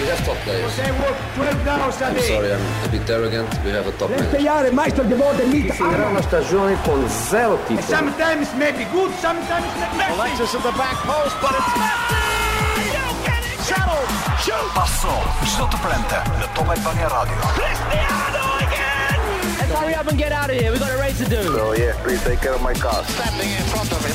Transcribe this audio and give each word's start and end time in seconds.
We 0.00 0.08
have 0.10 0.24
top 0.26 0.36
players. 0.42 0.74
I'm 0.80 2.20
sorry, 2.26 2.52
I'm 2.52 2.60
a 2.82 2.88
bit 2.90 3.08
arrogant. 3.08 3.46
We 3.64 3.70
have 3.70 3.86
a 3.86 3.92
top 3.92 4.10
manager. 4.10 5.72
Finirà 5.72 6.06
una 6.08 6.20
stagione 6.22 6.76
con 6.82 7.06
zero 7.08 7.60
titoli. 7.66 7.86
Sometimes 7.86 8.48
maybe 8.56 8.86
good, 8.90 9.12
sometimes 9.20 9.64
maybe 9.94 10.12
Alexis 10.18 10.52
at 10.54 10.62
the 10.62 10.72
back 10.76 10.98
post, 11.06 11.36
but 11.40 11.50
it's 11.54 11.76
Messi! 11.78 13.62
Settled! 13.62 14.10
Shoot! 14.40 14.72
Passò 14.72 15.14
sotto 15.44 15.78
plente. 15.80 16.20
The 16.40 16.48
Tom 16.54 16.68
Albania 16.68 17.08
Radio. 17.08 17.36
Cristiano 17.54 18.56
again! 18.66 19.58
Let's 19.58 19.78
hurry 19.78 19.94
up 19.94 20.08
and 20.08 20.18
get 20.18 20.32
out 20.32 20.50
of 20.50 20.56
here. 20.56 20.72
We 20.72 20.78
have 20.78 20.88
got 20.88 20.90
a 20.90 20.98
race 20.98 21.18
to 21.22 21.28
do. 21.28 21.42
So 21.54 21.68
oh, 21.70 21.74
yeah, 21.74 21.94
please 22.02 22.20
take 22.24 22.40
care 22.40 22.52
of 22.52 22.62
my 22.62 22.74
car. 22.74 23.04
Standing 23.06 23.48
in 23.48 23.62
front 23.70 23.90
of 23.92 24.04
him. 24.04 24.14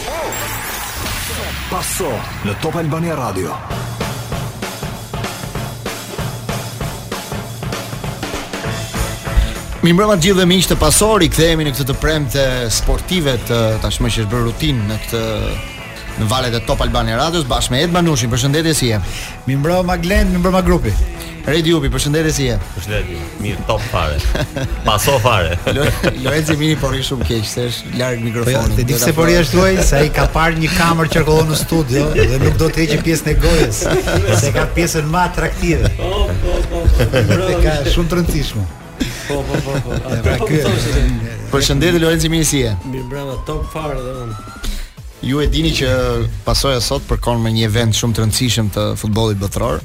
Passò 1.70 2.10
The 2.44 2.56
Top 2.60 2.76
Albania 2.76 3.16
Radio. 3.16 4.09
Mi 9.80 9.94
mbrëma 9.96 10.18
gjithë 10.20 10.36
dhe 10.42 10.46
miqë 10.50 10.68
të 10.74 10.76
pasori, 10.76 11.30
këthejemi 11.32 11.64
në 11.64 11.72
këtë 11.72 11.86
të 11.88 11.94
premte 12.04 12.42
sportive 12.74 13.34
të 13.48 13.58
tashmë 13.80 14.10
që 14.12 14.22
është 14.26 14.32
bërë 14.34 14.42
rutin 14.50 14.78
në 14.90 14.96
këtë 15.06 15.20
në 16.20 16.26
valet 16.28 16.54
e 16.58 16.60
Top 16.68 16.80
Albani 16.84 17.14
Radios, 17.16 17.46
bashkë 17.48 17.72
me 17.72 17.78
Ed 17.86 17.92
Manushin, 17.94 18.28
përshëndetje 18.34 18.74
si 18.76 18.90
e. 18.92 19.00
Mi 19.48 19.56
mbrëma 19.56 19.96
Glen, 20.04 20.28
mi 20.34 20.38
mbrëma 20.42 20.60
grupi. 20.68 20.92
Redi 21.48 21.72
Upi, 21.78 21.88
përshëndetje 21.96 22.32
si 22.36 22.46
e. 22.52 22.58
Përshëndetje, 22.74 23.20
mirë 23.46 23.62
top 23.70 23.80
fare, 23.88 24.20
paso 24.84 25.16
fare. 25.24 25.56
Lorenzi 26.26 26.56
Mini 26.60 26.76
i 27.00 27.04
shumë 27.08 27.24
keq, 27.32 27.46
se 27.48 27.64
është 27.70 27.84
largë 28.02 28.20
po 28.20 28.20
jo, 28.20 28.26
mikrofonin. 28.26 28.60
Po, 28.60 28.74
të 28.82 28.84
dikë 28.92 29.04
se 29.06 29.14
pori 29.22 29.40
është 29.40 29.54
duaj, 29.56 29.74
se 29.94 30.04
i 30.04 30.10
ka 30.20 30.26
parë 30.36 30.56
një 30.66 30.70
kamër 30.76 31.06
që 31.14 31.18
rëkollon 31.24 31.48
në 31.54 31.58
studio, 31.64 32.04
dhe 32.20 32.36
nuk 32.44 32.56
do 32.60 32.66
të 32.68 32.78
heqë 32.84 32.98
pjesën 33.08 33.28
e 33.32 33.34
se 34.44 34.50
ka 34.60 34.64
pjesën 34.76 35.06
atraktive. 35.24 35.88
Po, 35.96 36.28
po, 36.68 38.68
Po, 39.30 39.36
po, 39.46 39.56
po, 39.62 39.72
po. 39.86 39.90
Pra 40.26 40.38
kë. 40.50 40.62
Po, 40.66 40.72
po, 40.74 40.74
po. 40.74 41.50
Përshëndetje 41.54 42.00
Lorenzi 42.02 42.32
Mirësie. 42.34 42.72
Mirë 42.90 43.06
brenda 43.12 43.36
top 43.46 43.68
far 43.70 43.94
edhe 43.94 44.16
unë. 44.26 44.40
Ju 45.30 45.44
e 45.44 45.46
dini 45.54 45.70
që 45.78 45.92
pasojë 46.48 46.80
sot 46.82 47.06
për 47.06 47.22
me 47.38 47.52
një 47.54 47.68
event 47.68 47.94
shumë 47.94 48.16
të 48.18 48.24
rëndësishëm 48.26 48.72
të 48.74 48.86
futbollit 48.98 49.38
botror. 49.38 49.84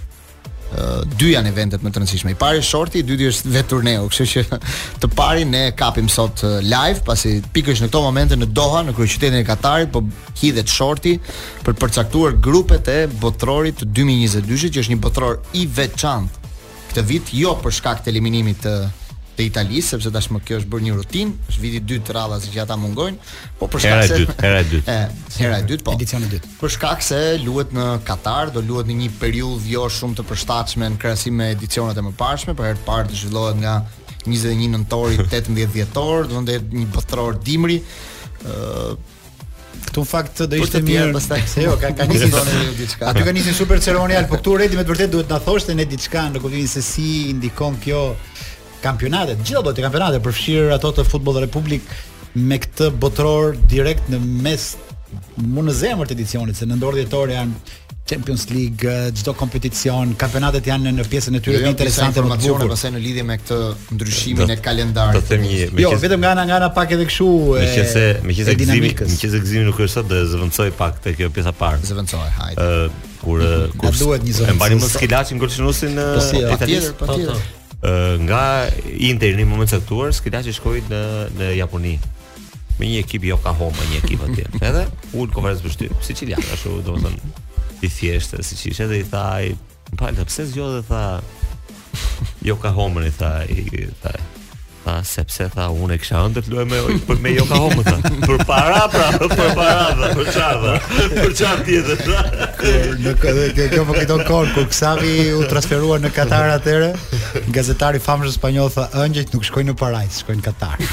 Ë 0.72 0.86
dy 1.20 1.34
janë 1.34 1.52
eventet 1.52 1.84
më 1.84 1.92
të 1.92 2.00
rëndësishme. 2.00 2.32
I 2.32 2.38
pari 2.40 2.62
është 2.62 2.70
shorti, 2.72 3.02
i 3.04 3.08
dyti 3.10 3.28
është 3.32 3.52
vetë 3.58 3.70
turneu, 3.74 4.08
kështu 4.08 4.26
që 4.32 4.60
të 5.04 5.12
pari 5.18 5.44
ne 5.50 5.66
e 5.66 5.76
kapim 5.76 6.08
sot 6.08 6.46
live, 6.64 7.04
pasi 7.04 7.36
pikërisht 7.52 7.84
në 7.84 7.92
këto 7.92 8.04
momente 8.06 8.40
në 8.40 8.48
Doha, 8.48 8.80
në 8.88 8.96
kryeqytetin 8.96 9.42
e 9.42 9.44
Katarit, 9.46 9.92
po 9.92 10.00
hidhet 10.40 10.72
shorti 10.72 11.18
për 11.66 11.76
përcaktuar 11.84 12.40
grupet 12.40 12.88
e 12.88 12.98
botrorit 13.20 13.82
të 13.84 13.92
2022-shit, 14.00 14.72
që 14.78 14.86
është 14.86 14.96
një 14.96 15.02
botror 15.04 15.40
i 15.52 15.66
veçantë 15.76 16.40
këtë 16.94 17.02
vit, 17.10 17.30
jo 17.44 17.56
për 17.58 17.72
shkak 17.80 18.04
të 18.04 18.12
eliminimit 18.14 18.60
të 18.62 18.72
të 19.36 19.46
Italisë 19.48 19.90
sepse 19.94 20.10
tashmë 20.14 20.40
kjo 20.46 20.58
është 20.60 20.70
bërë 20.72 20.86
një 20.86 20.94
rutinë, 20.98 21.32
është 21.50 21.62
viti 21.62 21.78
i 21.80 21.84
dytë 21.90 22.14
rradhas 22.14 22.46
që 22.52 22.60
ata 22.64 22.76
mungojnë, 22.78 23.30
po 23.60 23.68
për 23.72 23.84
shkak 23.84 24.02
se 24.02 24.16
era 24.16 24.18
e 24.18 24.18
dytë, 24.20 24.36
era 24.48 24.60
e 24.60 24.66
dytë. 24.72 24.94
Ëh, 24.94 25.14
hera 25.42 25.58
e 25.62 25.66
dytë 25.70 25.86
po. 25.88 25.94
Edicioni 25.98 26.28
i 26.28 26.32
dytë. 26.36 26.50
Për 26.60 26.74
shkak 26.76 27.06
se 27.08 27.20
luhet 27.42 27.72
në 27.74 27.88
Katar, 28.06 28.52
do 28.54 28.62
luhet 28.64 28.90
në 28.92 28.98
një 29.00 29.10
periudhë 29.22 29.72
jo 29.74 29.86
shumë 29.98 30.20
të 30.20 30.26
përshtatshme 30.30 30.90
në 30.96 31.00
krahasim 31.02 31.38
me 31.40 31.50
edicionet 31.56 31.98
e 31.98 32.04
mëparshme, 32.10 32.54
për 32.58 32.70
herë 32.70 32.82
të 32.82 32.86
parë 32.90 33.08
të 33.10 33.18
zhvillohet 33.24 33.58
nga 33.64 33.76
21 34.26 34.76
nëntori 34.76 35.18
18 35.24 35.58
dhjetor, 35.78 36.30
do 36.34 36.44
të 36.46 36.58
jetë 36.60 36.78
një 36.78 36.88
botror 36.94 37.40
dimri. 37.48 37.80
Ëh, 38.44 38.94
Këtu 39.84 40.00
në 40.00 40.08
fakt 40.08 40.38
do 40.48 40.58
ishte 40.62 40.80
mirë 40.80 41.10
pastaj 41.12 41.40
se 41.50 41.64
jo 41.66 41.74
ka 41.78 41.90
ka 41.98 42.06
nisi 42.08 42.30
zonë 42.32 42.60
diçka. 42.78 43.10
Aty 43.10 43.24
ka 43.26 43.34
nisi 43.36 43.52
super 43.54 43.82
ceremonial, 43.84 44.24
po 44.30 44.38
këtu 44.38 44.54
redi 44.62 44.78
me 44.78 44.84
të 44.86 44.94
vërtet 44.94 45.12
duhet 45.12 45.28
na 45.28 45.36
thoshte 45.44 45.74
ne 45.76 45.84
diçka 45.90 46.22
në 46.32 46.40
kuvin 46.40 46.70
se 46.70 46.80
si 46.86 47.34
ndikon 47.36 47.76
kjo 47.82 47.98
kampionate, 48.84 49.36
gjitha 49.44 49.62
do 49.64 49.72
të 49.74 49.86
kampionate 49.86 50.20
përfshirë 50.24 50.74
ato 50.76 50.92
të 50.98 51.06
Futboll 51.08 51.40
Republik 51.44 51.86
me 52.44 52.58
këtë 52.62 52.90
botror 53.02 53.54
direkt 53.70 54.10
në 54.12 54.20
mes 54.44 54.74
më 55.38 55.62
në 55.68 55.74
zemër 55.78 56.08
të 56.10 56.14
edicionit 56.16 56.58
se 56.58 56.66
në 56.68 56.78
ndordhjetor 56.80 57.30
janë 57.36 57.80
Champions 58.04 58.42
League, 58.52 58.84
çdo 59.16 59.32
kompeticion, 59.32 60.10
kampionatet 60.20 60.66
janë 60.68 60.90
në 60.92 61.06
pjesën 61.08 61.38
e 61.38 61.38
tyre 61.40 61.54
jo, 61.54 61.60
të 61.62 61.70
jo, 61.70 61.70
interesante 61.72 62.20
më 62.20 62.36
të 62.42 62.50
bukur, 62.50 62.64
pastaj 62.74 62.90
në 62.92 63.00
lidhje 63.00 63.22
me 63.24 63.38
këtë 63.40 63.60
ndryshimin 63.96 64.52
e 64.52 64.56
kalendarit. 64.66 65.16
Do 65.16 65.22
të 65.24 65.38
themi, 65.38 65.80
jo, 65.86 65.94
vetëm 66.04 66.20
nga 66.26 66.34
ana 66.36 66.44
nga 66.50 66.56
ana 66.58 66.68
pak 66.76 66.92
edhe 66.98 67.06
kështu 67.08 67.28
e 67.62 67.64
me 68.26 68.36
qëse 68.36 68.58
gëzimi, 68.60 68.90
gëzimi 69.16 69.64
nuk 69.70 69.80
është 69.80 69.92
sot, 69.96 70.10
do 70.12 70.20
të 70.20 70.28
zëvendësoj 70.36 70.68
pak 70.84 71.00
te 71.06 71.16
kjo 71.16 71.30
pjesa 71.38 71.56
e 71.56 71.60
parë. 71.64 71.80
Zëvendësoj, 71.94 72.28
hajde. 72.44 72.68
Ëh, 72.84 73.02
kur 73.24 73.48
kur 73.80 74.00
duhet 74.04 74.28
një 74.28 74.36
zonë. 74.42 74.52
E 74.52 74.58
mbani 74.60 74.82
më 74.84 74.92
skilaçin 74.98 75.40
në 75.40 75.44
po 75.48 75.74
Italia, 76.44 76.86
po, 77.00 77.06
po 77.08 77.14
po, 77.16 77.20
po 77.32 77.42
nga 78.30 78.40
Interi 78.86 79.36
në 79.44 79.48
momentin 79.48 79.78
e 79.78 79.80
caktuar, 79.80 80.12
Skilaçi 80.16 80.52
shkoi 80.56 80.82
në 80.88 81.02
në 81.38 81.50
Japoni 81.58 81.96
me 82.78 82.86
një 82.88 82.98
ekip 83.04 83.22
jo 83.24 83.36
ka 83.38 83.52
homa, 83.54 83.78
një 83.90 83.98
ekip 84.02 84.20
atje. 84.26 84.46
Edhe 84.68 84.86
ul 85.14 85.28
konferencë 85.30 85.62
për 85.66 85.74
shtyp, 85.76 85.98
si 86.02 86.14
cilja, 86.18 86.38
ashtu 86.54 86.78
do 86.82 86.96
të 86.96 87.04
thënë, 87.04 87.34
i 87.86 87.88
thjesht, 87.92 88.34
si 88.42 88.56
qish, 88.58 88.82
dhe 88.90 88.98
i 88.98 89.04
tha, 89.06 89.22
ai, 89.44 89.52
palta, 89.98 90.24
pëse 90.26 90.48
zjo 90.52 90.72
dhe 90.78 90.82
tha, 90.88 91.02
jo 92.48 92.56
ka 92.58 92.72
homa, 92.74 93.04
i 93.06 93.12
tha, 93.14 93.30
i 93.52 93.62
tha, 94.02 94.16
tha 94.84 95.00
sepse 95.08 95.46
tha 95.54 95.68
unë 95.72 95.96
e 95.96 96.00
kisha 96.02 96.20
ëndër 96.28 96.48
luaj 96.52 96.64
me 96.68 96.80
për 97.08 97.20
me 97.24 97.32
Joka 97.38 97.58
Homa 97.60 97.84
tha. 97.86 97.94
Për 98.28 98.42
para 98.48 98.82
pra, 98.92 99.06
për 99.20 99.52
para, 99.56 100.12
për 100.16 100.28
çava. 100.34 100.74
Për 101.16 101.32
çava 101.38 101.64
tjetër. 101.66 102.20
Në 103.04 103.14
këtë 103.22 103.46
kjo 103.56 103.66
kjo 103.72 103.86
vakit 103.90 104.12
on 104.16 104.22
call 104.28 104.50
kur 104.56 104.68
Xavi 104.74 105.14
u 105.38 105.42
transferuar 105.50 106.02
në 106.04 106.10
Katar 106.16 106.52
atëre, 106.58 106.92
gazetari 107.56 108.02
famshë 108.04 108.34
spanjoll 108.36 108.72
tha 108.74 108.86
ëngjëjt 109.06 109.34
nuk 109.34 109.46
shkojnë 109.48 109.72
në 109.72 109.78
Paraj, 109.80 110.10
shkojnë 110.20 110.42
në 110.42 110.46
Katar. 110.48 110.86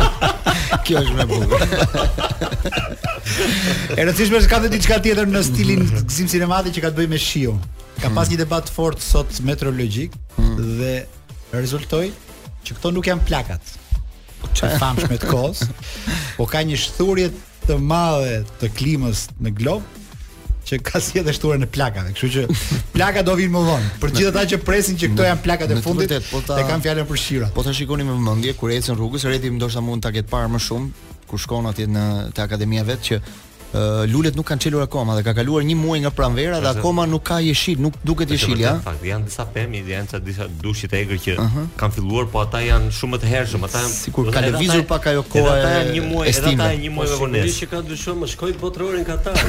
kjo 0.84 1.00
është 1.00 1.16
më 1.20 1.28
bukur. 1.30 1.64
e 3.94 4.02
rëndësishme 4.04 4.38
është 4.42 4.50
ka 4.52 4.58
dhe 4.64 4.68
diçka 4.74 4.98
tjetër 5.02 5.30
në 5.32 5.40
stilin 5.46 5.86
gzim 6.10 6.28
sinematik 6.30 6.74
që 6.76 6.82
ka 6.86 6.90
të 6.92 6.98
bëjë 7.02 7.12
me 7.14 7.20
shiun. 7.22 7.62
Ka 8.00 8.10
pas 8.10 8.26
mm. 8.26 8.30
një 8.34 8.38
debat 8.42 8.68
fort 8.74 9.00
sot 9.02 9.38
meteorologjik 9.48 10.12
mm. 10.36 10.78
dhe 10.80 10.92
rezultoi 11.54 12.10
që 12.66 12.76
këto 12.78 12.92
nuk 12.96 13.08
janë 13.10 13.24
plakat. 13.28 13.72
Po 14.40 14.50
që 14.56 14.70
çfarë 14.76 15.10
të 15.14 15.30
kos. 15.30 15.66
Po 16.38 16.46
ka 16.50 16.64
një 16.66 16.80
shturje 16.80 17.30
të 17.68 17.78
madhe 17.80 18.40
të 18.60 18.72
klimës 18.76 19.28
në 19.44 19.54
glob 19.60 19.84
që 20.64 20.78
ka 20.84 20.96
si 21.04 21.18
edhe 21.20 21.32
shtuar 21.36 21.58
në 21.60 21.66
plakave. 21.72 22.14
Kështu 22.16 22.30
që 22.36 22.44
plaka 22.96 23.22
do 23.26 23.34
vinë 23.40 23.52
më 23.52 23.62
vonë. 23.68 23.90
Për 24.02 24.14
gjithë 24.18 24.30
ata 24.32 24.44
që 24.54 24.60
presin 24.64 24.98
që 25.00 25.12
këto 25.12 25.26
janë 25.30 25.44
plakat 25.44 25.74
e 25.76 25.80
fundit, 25.84 26.12
të 26.12 26.22
po 26.30 26.40
ta... 26.48 26.58
kanë 26.64 26.88
fjalën 26.88 27.08
për 27.10 27.20
shira. 27.20 27.50
Po 27.56 27.64
tash 27.66 27.82
shikoni 27.82 28.06
me 28.08 28.16
vëmendje 28.16 28.56
kur 28.60 28.72
ecën 28.72 28.96
rrugës, 28.96 29.28
rreti 29.28 29.52
ndoshta 29.52 29.84
mund 29.84 30.04
ta 30.06 30.12
ketë 30.16 30.32
parë 30.32 30.54
më 30.56 30.62
shumë 30.68 31.10
ku 31.28 31.38
shkon 31.40 31.68
atje 31.70 31.84
në 31.88 32.02
te 32.36 32.42
akademia 32.44 32.84
vet 32.86 33.04
që 33.08 33.20
lulet 34.12 34.34
nuk 34.36 34.46
kanë 34.46 34.60
çelur 34.64 34.82
akoma 34.84 35.16
dhe 35.18 35.24
ka 35.26 35.32
kaluar 35.34 35.64
një 35.66 35.74
muaj 35.78 36.00
nga 36.04 36.10
pranvera 36.14 36.60
dhe 36.62 36.70
akoma 36.74 37.04
nuk 37.10 37.24
ka 37.26 37.40
jeshil, 37.42 37.78
nuk 37.82 37.94
duket 38.06 38.30
jeshil, 38.30 38.58
ja. 38.62 38.74
Në 38.76 38.84
fakt 38.84 39.02
janë 39.08 39.26
disa 39.28 39.46
pemë, 39.54 39.80
janë 39.90 40.10
ca 40.12 40.20
disa 40.22 40.46
dushi 40.62 40.90
të 40.92 40.98
egër 41.00 41.18
që 41.24 41.34
uh 41.34 41.40
-huh. 41.54 41.64
kanë 41.80 41.96
filluar, 41.98 42.26
po 42.30 42.40
ata 42.42 42.60
janë 42.62 42.90
shumë 42.98 43.18
të 43.22 43.26
hershëm, 43.32 43.64
ata 43.66 43.82
janë 43.82 43.94
sikur 43.94 44.30
ka 44.32 44.40
lëvizur 44.44 44.84
pak 44.88 45.06
ajo 45.12 45.22
kohë. 45.30 45.50
Ata 45.50 45.70
janë 45.74 45.92
një 45.96 46.04
muaj, 46.08 46.28
edhe 46.28 46.50
ata 46.50 46.68
janë 46.70 46.82
një 46.84 46.90
muaj 46.92 47.08
me 47.08 47.12
po, 47.12 47.18
vonesë. 47.22 47.46
Dishi 47.48 47.66
ka 47.72 47.80
dyshuar 47.82 48.16
më 48.20 48.26
shkoi 48.32 48.52
botrorin 48.60 49.04
Katar. 49.04 49.38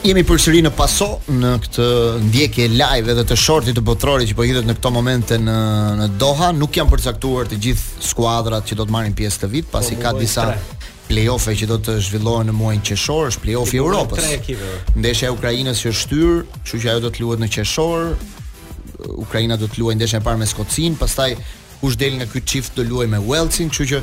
Jemi 0.00 0.22
përsëri 0.24 0.62
në 0.64 0.70
Paso 0.78 1.06
në 1.28 1.48
këtë 1.60 1.86
ndjekje 2.30 2.68
live 2.72 3.10
edhe 3.12 3.24
të 3.28 3.36
shortit 3.36 3.76
të 3.76 3.82
botrorit 3.84 4.30
që 4.30 4.36
po 4.38 4.46
hidhet 4.48 4.64
në 4.64 4.78
këto 4.78 4.92
momente 4.94 5.36
në 5.36 5.56
në 5.98 6.06
Doha, 6.20 6.48
nuk 6.56 6.78
janë 6.78 6.88
përcaktuar 6.94 7.50
të 7.50 7.58
gjithë 7.66 8.06
skuadrat 8.08 8.64
që 8.70 8.78
do 8.80 8.86
të 8.88 8.94
marrin 8.94 9.16
pjesë 9.18 9.42
të 9.42 9.50
vit, 9.52 9.68
pasi 9.68 9.98
po, 9.98 10.06
ka 10.06 10.14
disa 10.16 10.46
playoff-e 11.10 11.52
që 11.60 11.68
do 11.68 11.76
të 11.84 11.98
zhvillohen 12.08 12.48
në 12.48 12.54
muajin 12.56 12.80
qeshor, 12.88 13.28
është 13.34 13.44
playoffi 13.44 13.76
i 13.76 13.82
Europës. 13.84 14.30
Po. 14.48 14.74
Ndeshja 15.04 15.28
e 15.28 15.36
Ukrainës 15.36 15.84
që 15.84 15.92
shtyr, 16.02 16.40
kështu 16.62 16.80
që 16.86 16.92
ajo 16.94 17.04
do 17.06 17.12
të 17.18 17.26
luhet 17.26 17.44
në 17.44 17.50
qeshor. 17.58 18.12
Ukraina 19.26 19.60
do 19.60 19.68
të 19.68 19.82
luajë 19.84 20.00
ndeshjen 20.00 20.24
e 20.24 20.24
parë 20.30 20.40
me 20.40 20.48
Skocin, 20.48 20.96
pastaj 21.00 21.34
kush 21.80 21.96
del 22.00 22.16
nga 22.20 22.26
ky 22.28 22.40
çift 22.44 22.76
do 22.80 22.84
luajë 22.88 23.12
me 23.18 23.26
Wellsin, 23.28 23.68
kështu 23.68 23.92
që 23.92 24.02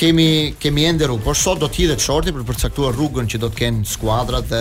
kemi 0.00 0.52
kemi 0.60 0.84
ende 0.84 1.06
rrugë, 1.08 1.24
por 1.24 1.36
sot 1.36 1.60
do 1.62 1.68
të 1.72 1.78
hidhet 1.80 2.02
shorti 2.04 2.32
për 2.34 2.42
të 2.44 2.50
përcaktuar 2.50 2.92
rrugën 2.94 3.28
që 3.32 3.38
do 3.40 3.48
të 3.50 3.60
kenë 3.62 3.84
skuadrat 3.88 4.48
dhe 4.50 4.60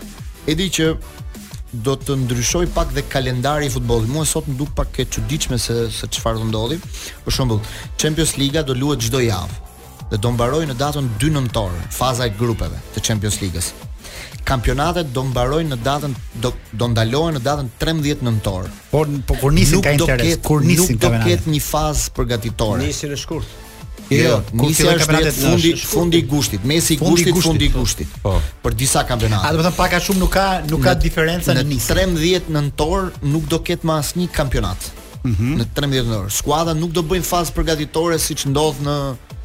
e 0.51 0.57
di 0.59 0.69
që 0.77 0.91
do 1.85 1.95
të 2.01 2.17
ndryshoj 2.25 2.67
pak 2.73 2.93
dhe 2.95 3.03
kalendari 3.13 3.67
i 3.69 3.73
futbollit. 3.73 4.09
Muaj 4.09 4.29
sot 4.35 4.47
më 4.49 4.55
duk 4.61 4.71
pak 4.77 4.97
e 5.01 5.05
çuditshme 5.09 5.57
se 5.61 5.75
se 5.93 6.09
çfarë 6.09 6.41
do 6.43 6.47
ndodhi. 6.51 6.77
Për 7.25 7.33
shembull, 7.35 7.61
Champions 8.01 8.35
Liga 8.41 8.61
do 8.65 8.73
luhet 8.77 9.01
çdo 9.07 9.21
javë 9.21 9.59
dhe 10.13 10.17
do 10.21 10.31
mbarojë 10.37 10.69
në 10.71 10.77
datën 10.81 11.09
2 11.21 11.29
nëntor, 11.37 11.73
faza 11.93 12.25
e 12.29 12.33
grupeve 12.37 12.77
të 12.95 13.05
Champions 13.09 13.37
League-s 13.45 13.73
kampionatet 14.47 15.11
do 15.13 15.23
mbarojnë 15.31 15.73
në 15.75 15.79
datën 15.85 16.13
do, 16.43 16.51
do 16.73 16.87
ndalohen 16.93 17.37
në 17.39 17.45
datën 17.45 17.69
13 17.81 18.23
nëntor. 18.25 18.67
Por 18.91 19.09
po 19.27 19.37
kur 19.41 19.53
nisi 19.55 19.79
ka 19.83 19.93
interes, 19.95 20.39
Nuk 20.47 20.95
do 21.07 21.11
ket 21.25 21.47
një 21.49 21.61
fazë 21.65 22.13
përgatitore. 22.17 22.85
Nisin 22.85 23.13
e 23.15 23.19
shkurt. 23.19 23.57
Jo, 24.09 24.17
jo 24.23 24.37
nisi 24.63 24.85
është 24.87 25.05
kampionatet 25.05 25.35
fundi 25.37 25.73
fundi 25.77 26.21
i 26.23 26.25
gushtit, 26.31 26.63
mesi 26.65 26.95
i 26.95 26.97
gushtit, 26.97 27.35
fundi 27.45 27.67
i 27.67 27.69
po. 27.73 27.83
gushtit. 27.83 28.15
Po. 28.23 28.35
Për 28.63 28.77
disa 28.79 29.03
kampionate. 29.05 29.45
A 29.45 29.51
do 29.53 29.61
të 29.61 29.67
thon 29.69 29.77
pak 29.77 29.93
a 29.93 29.99
shumë 30.05 30.23
nuk 30.23 30.31
ka 30.37 30.47
nuk 30.69 30.83
ka 30.87 30.95
diferencë 30.97 31.57
në 31.59 31.65
13 31.77 32.49
nëntor 32.55 33.11
nuk 33.29 33.45
do 33.53 33.61
ketë 33.69 33.85
më 33.85 33.97
asnjë 34.01 34.31
kampionat. 34.39 34.89
Mm 35.21 35.33
-hmm. 35.35 35.55
Në 35.59 35.65
13 35.75 36.09
nëntor. 36.09 36.29
Skuadrat 36.33 36.77
nuk 36.79 36.91
do 36.95 37.03
bëjnë 37.05 37.27
fazë 37.33 37.53
përgatitore 37.53 38.17
siç 38.19 38.47
ndodh 38.49 38.81
në 38.87 38.97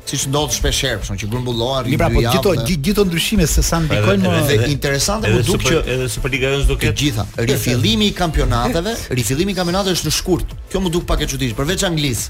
siç 0.09 0.27
ndodh 0.29 0.53
shpesh 0.55 0.81
herë, 0.85 1.01
por 1.05 1.17
që 1.21 1.29
grumbullo 1.33 1.71
arrin. 1.79 1.97
Pra, 1.99 2.09
po 2.13 2.23
gjithë 2.25 2.53
gjithë 2.67 2.83
gjithë 2.89 3.05
ndryshime 3.09 3.47
se 3.49 3.63
sa 3.65 3.79
ndikojnë 3.83 4.33
më 4.33 4.43
edhe 4.59 4.69
interesante 4.73 5.31
do 5.33 5.41
po 5.41 5.55
duk 5.55 5.65
që 5.71 5.79
edhe 5.95 6.09
Superliga 6.13 6.51
ajo 6.51 6.67
do 6.71 6.77
ketë. 6.81 6.93
Të 6.93 7.01
gjitha, 7.01 7.25
rifillimi 7.51 8.11
i 8.13 8.17
kampionateve, 8.19 8.93
rifillimi 9.19 9.55
i 9.55 9.57
kampionateve 9.59 9.97
është 9.99 10.11
në 10.11 10.15
shkurt. 10.19 10.55
Kjo 10.73 10.83
më 10.85 10.93
duk 10.99 11.07
pak 11.09 11.25
e 11.25 11.31
çuditshme, 11.33 11.59
përveç 11.63 11.87
Anglis. 11.89 12.27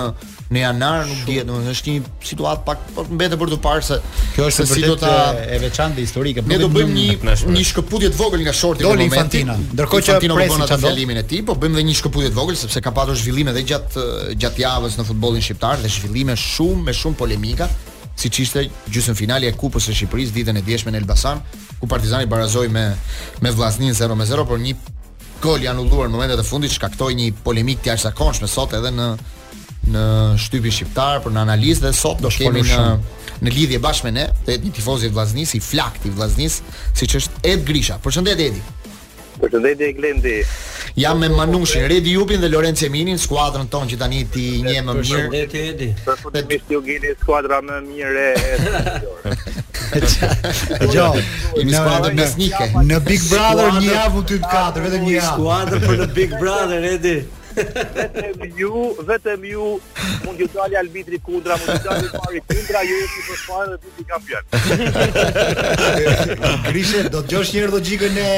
në 0.52 0.62
janar, 0.66 1.06
nuk 1.08 1.20
diet, 1.30 1.46
domethënë 1.48 1.72
është 1.78 1.92
një 1.96 2.10
situatë 2.28 2.66
pak 2.68 2.82
po 2.96 3.06
mbetet 3.16 3.40
për 3.40 3.52
të 3.54 3.60
parë 3.64 3.86
se 3.88 3.98
kjo 4.34 4.48
është 4.50 4.66
si 4.68 4.82
do 4.84 4.98
ta 5.00 5.12
e 5.46 5.60
veçantë 5.64 5.96
dhe 5.96 6.04
historike. 6.04 6.44
Ne 6.52 6.58
do 6.60 6.68
bëjmë 6.74 6.92
një 6.92 7.36
një 7.56 7.62
shkëputje 7.70 8.10
të 8.12 8.20
vogël 8.20 8.44
nga 8.44 8.54
shorti 8.60 8.84
në 8.84 8.92
momentin. 9.08 9.54
Ndërkohë 9.72 10.06
që 10.10 10.18
presim 10.36 10.66
çfarë 10.68 10.82
fillimin 10.90 11.22
e 11.22 11.24
tij, 11.32 11.46
po 11.48 11.56
bëjmë 11.62 11.80
edhe 11.80 11.88
një 11.88 11.96
shkëputje 12.02 12.34
të 12.36 12.40
vogël 12.42 12.60
sepse 12.60 12.84
ka 12.84 12.94
pasur 13.00 13.16
zhvillime 13.24 13.56
edhe 13.56 13.64
gjatë 13.72 14.06
gjatë 14.44 14.66
javës 14.66 15.00
në 15.00 15.08
futbollin 15.14 15.48
shqiptar 15.48 15.80
dhe 15.86 15.94
zhvillime 15.98 16.36
shumë 16.44 16.90
me 16.90 16.98
shumë 17.00 17.22
polemika, 17.24 17.70
siç 18.22 18.40
ishte 18.44 19.16
finali 19.18 19.50
e 19.50 19.54
Kupës 19.58 19.88
së 19.90 19.96
Shqipërisë 20.00 20.36
ditën 20.38 20.58
e 20.60 20.64
djeshme 20.66 20.94
në 20.94 21.02
Elbasan, 21.02 21.42
ku 21.80 21.88
Partizani 21.90 22.28
barazoi 22.30 22.70
me 22.70 22.86
me 23.42 23.52
Vllaznin 23.56 23.96
0-0, 23.98 24.46
por 24.48 24.60
një 24.62 24.76
gol 25.42 25.64
i 25.66 25.70
anulluar 25.72 26.10
në 26.10 26.14
momentet 26.14 26.42
e 26.42 26.46
fundit 26.46 26.74
shkaktoi 26.76 27.16
një 27.18 27.32
polemik 27.46 27.82
të 27.82 27.92
jashtëzakonshme 27.96 28.48
sot 28.50 28.76
edhe 28.78 28.92
në 28.94 29.08
në 29.92 30.04
shtypin 30.40 30.74
shqiptar 30.76 31.24
për 31.24 31.34
në 31.34 31.42
analistë 31.48 31.88
dhe 31.90 31.96
sot 31.98 32.20
do 32.22 32.30
të 32.30 32.44
kemi 32.46 32.62
në 32.62 32.86
në 33.42 33.50
lidhje 33.56 33.80
bashkë 33.82 34.06
me 34.10 34.12
ne, 34.20 34.28
tet 34.46 34.62
një 34.62 34.70
tifoz 34.78 35.02
i 35.08 35.10
Vllaznisë, 35.10 35.56
i 35.58 35.64
flakt 35.66 36.04
i 36.06 36.12
Vllaznisë, 36.14 36.76
siç 37.00 37.16
është 37.18 37.42
Ed 37.50 37.64
Grisha. 37.66 37.96
Përshëndetje 38.04 38.46
Edi. 38.52 38.60
Presidenti 39.50 39.92
Glendi 39.94 40.46
jam 40.94 41.18
me 41.18 41.28
Manushin, 41.28 41.88
Redi 41.88 42.12
Jupin 42.12 42.40
dhe 42.42 42.48
Lorenzo 42.48 42.84
Seminin 42.86 43.18
skuadrën 43.18 43.66
tonë 43.74 43.90
që 43.92 43.98
tani 44.02 44.20
ti 44.34 44.44
një 44.62 44.84
më 44.84 44.96
mirë. 44.98 45.22
Presidenti 45.30 45.62
Edi. 45.72 45.88
Presidenti 46.04 46.44
mi 46.54 46.60
stiugini 46.64 47.14
skuadra 47.22 47.60
më 47.64 47.78
mirë 47.88 48.26
e 48.28 48.30
Edi. 48.52 49.10
Jo, 49.92 50.02
Gjallë, 50.92 51.24
një 51.66 51.80
squad 51.80 52.06
më 52.16 52.28
snike 52.32 52.68
në 52.90 53.00
Big 53.08 53.26
Brother 53.28 53.74
një 53.82 53.88
javë 53.92 54.20
u 54.20 54.24
të 54.30 54.38
katër 54.46 54.86
vetëm 54.88 55.06
një 55.08 55.14
javë. 55.18 55.38
Skuadra 55.40 55.82
për 55.86 56.02
në 56.04 56.10
Big 56.16 56.36
Brother 56.40 56.88
Edi 56.96 57.18
vetëm 57.54 58.54
ju, 58.58 58.74
vetëm 59.08 59.44
ju 59.50 59.66
mund 60.26 60.40
ju 60.40 60.48
dalë 60.54 60.78
arbitri 60.82 61.20
kundra, 61.26 61.58
mund 61.60 61.72
të 61.72 61.88
dalë 61.88 62.14
pari 62.14 62.44
kundra, 62.48 62.84
ju 62.88 63.00
jeni 63.00 63.26
për 63.28 63.42
fare 63.46 63.80
dhe 63.82 63.92
ti 63.98 64.06
kampion. 64.12 64.48
Grishe, 66.72 67.04
do 67.14 67.22
të 67.24 67.34
djosh 67.34 67.52
një 67.56 67.60
herë 67.66 67.76
logjikën 67.76 68.22
e 68.26 68.32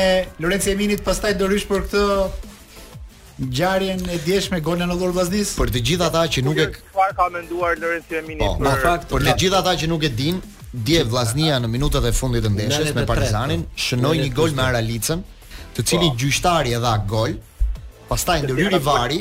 Lorenzo 0.44 0.74
Eminit, 0.74 1.04
pastaj 1.06 1.36
do 1.40 1.50
rish 1.52 1.68
për 1.70 1.86
këtë 1.86 2.08
gjarjen 3.58 4.04
e 4.14 4.20
djeshme 4.26 4.60
gol 4.64 4.78
në 4.82 4.90
dhurë 4.94 5.14
Vllaznis. 5.18 5.54
Për 5.60 5.72
të 5.76 5.82
gjithë 5.90 6.08
ata 6.10 6.26
që 6.34 6.44
nuk 6.48 6.60
e 6.64 6.68
ka 6.74 7.30
menduar 7.34 7.80
Lorenzo 7.82 8.20
Eminit 8.20 8.46
po, 8.46 8.60
për 8.60 8.70
për, 8.72 8.84
fakt, 8.88 9.08
për 9.14 9.30
të 9.30 9.38
gjithë 9.44 9.62
ata 9.62 9.78
që 9.84 9.92
nuk 9.94 10.04
e 10.10 10.14
din 10.24 10.42
Dje 10.74 11.04
Vllaznia 11.06 11.60
në 11.62 11.68
minutat 11.70 12.06
e 12.10 12.10
fundit 12.18 12.42
të 12.42 12.50
ndeshjes 12.50 12.96
me 12.98 13.04
Partizanin 13.06 13.68
shënoi 13.78 14.16
një 14.24 14.32
gol 14.34 14.56
me 14.58 14.64
Aralicën, 14.66 15.20
të 15.78 15.84
cilin 15.86 16.16
po. 16.16 16.22
gjyqtari 16.24 16.72
e 16.74 16.80
dha 16.82 16.94
gol, 17.12 17.36
Pastaj 18.10 18.42
ndëryri 18.44 18.80
vari, 18.84 19.20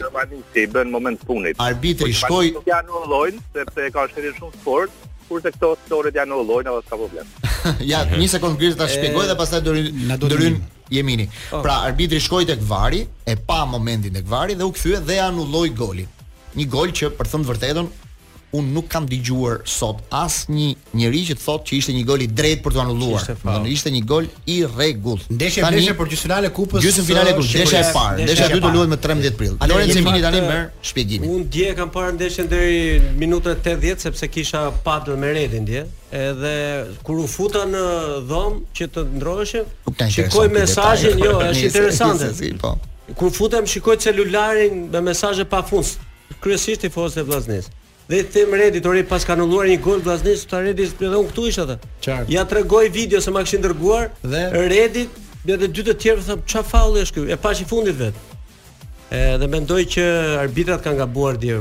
i 0.54 0.66
bën 0.66 0.90
moment 0.90 1.22
punit. 1.26 1.58
Arbitri 1.62 2.12
shkoi 2.16 2.52
te 2.64 2.72
anullojnë 2.78 3.42
sepse 3.54 3.86
ka 3.94 4.06
shërirë 4.10 4.38
shumë 4.40 4.62
fort 4.64 5.00
kurse 5.28 5.50
këto 5.54 5.72
storet 5.86 6.16
janë 6.18 6.34
anullojnë 6.34 6.72
apo 6.72 6.82
s'ka 6.86 6.98
problem. 7.02 7.30
Ja, 7.86 8.00
një 8.18 8.24
sekond 8.26 8.58
gjithë 8.58 8.78
ta 8.80 8.88
shpjegoj 8.90 9.28
dhe 9.30 9.36
pastaj 9.38 9.60
do 9.70 10.26
të 10.26 10.48
Jemini. 10.92 11.28
Oh. 11.54 11.60
Pra 11.62 11.76
arbitri 11.86 12.18
shkoi 12.20 12.42
tek 12.48 12.58
vari, 12.68 13.04
e 13.22 13.36
pa 13.46 13.60
momentin 13.70 14.16
tek 14.18 14.26
vari 14.28 14.56
dhe 14.58 14.66
u 14.66 14.72
kthye 14.74 14.98
dhe 15.06 15.20
anulloi 15.28 15.68
golin. 15.78 16.10
Një 16.58 16.66
gol 16.74 16.90
që 16.98 17.12
për 17.16 17.30
thënë 17.32 17.46
të 17.46 17.50
vërtetën 17.52 17.92
un 18.52 18.64
nuk 18.72 18.86
kam 18.92 19.04
dëgjuar 19.08 19.60
sot 19.76 20.02
asnjë 20.12 20.66
njerëz 20.98 21.22
që 21.30 21.36
thotë 21.40 21.64
që 21.68 21.76
ishte 21.78 21.94
një 21.96 22.02
gol 22.10 22.24
i 22.24 22.26
drejtë 22.28 22.60
për 22.66 22.74
të 22.74 22.80
anulluar. 22.82 23.22
Ishte, 23.24 23.36
Ndënë, 23.48 23.70
ishte 23.76 23.92
një 23.94 24.02
gol 24.10 24.26
i 24.44 24.56
rregullt. 24.66 25.30
Ndeshja 25.32 25.70
e 25.70 25.94
për 25.96 26.10
e 26.10 26.50
kupës. 26.58 26.84
Gjysmëfinale 26.84 27.32
uh, 27.32 27.38
kupës, 27.38 27.54
ndeshja 27.62 27.80
e 27.80 27.96
parë. 27.96 28.26
Ndeshja 28.28 28.50
e 28.50 28.52
dytë 28.58 28.72
luhet 28.76 28.92
më 28.92 28.98
13 29.08 29.40
prill. 29.40 29.54
Lorenzo 29.72 30.04
Mini 30.04 30.20
tani 30.26 30.42
merr 30.44 30.66
shpjegimin. 30.90 31.32
Unë 31.36 31.48
dje 31.56 31.70
kam 31.80 31.92
parë 31.96 32.12
ndeshjen 32.18 32.50
deri 32.52 33.00
minuta 33.22 33.56
80 33.56 34.04
sepse 34.06 34.28
kisha 34.34 34.66
padel 34.84 35.16
me 35.24 35.32
redin 35.36 35.64
dje. 35.68 35.86
Edhe 36.12 36.54
kur 37.08 37.22
u 37.24 37.28
futa 37.32 37.64
në 37.72 37.82
dhomë 38.28 38.64
që 38.76 38.90
të 38.92 39.06
ndroheshim, 39.16 39.76
shikoj 40.12 40.48
mesazhin, 40.52 41.16
jo, 41.24 41.38
është 41.48 41.64
interesante. 41.70 42.28
Po. 42.60 42.74
Kur 43.16 43.32
futem 43.32 43.64
shikoj 43.66 43.96
celularin 44.04 44.90
me 44.92 45.00
mesazhe 45.08 45.48
pafund 45.48 45.94
kryesisht 46.44 46.84
i 46.84 46.90
fosë 46.92 47.24
vllaznisë 47.28 47.72
dhe 48.12 48.22
them 48.32 48.48
Redi 48.60 48.80
tori 48.80 49.04
pas 49.08 49.24
ka 49.24 49.36
një 49.38 49.46
gol 49.84 50.00
Vllaznis 50.04 50.44
të 50.48 50.58
Redi 50.66 50.88
edhe 50.88 51.16
un 51.20 51.28
këtu 51.30 51.46
isha 51.48 51.64
atë. 51.64 51.76
Ja 52.28 52.44
regoj 52.58 52.84
video 52.92 53.20
se 53.24 53.32
ma 53.32 53.40
këshin 53.46 53.62
dërguar 53.64 54.10
dhe 54.22 54.42
Redi 54.72 55.06
dhe 55.48 55.56
dy 55.62 55.84
të 55.88 55.94
tjerë 56.04 56.26
thon 56.26 56.42
qa 56.52 56.62
faulli 56.68 57.04
është 57.06 57.16
ky? 57.16 57.24
E 57.34 57.36
pash 57.40 57.64
i 57.64 57.68
fundit 57.70 57.96
vet. 57.96 58.18
Edhe 59.16 59.48
mendoj 59.54 59.80
që 59.96 60.04
arbitrat 60.44 60.84
kanë 60.84 61.00
gabuar 61.00 61.38
dhe 61.40 61.60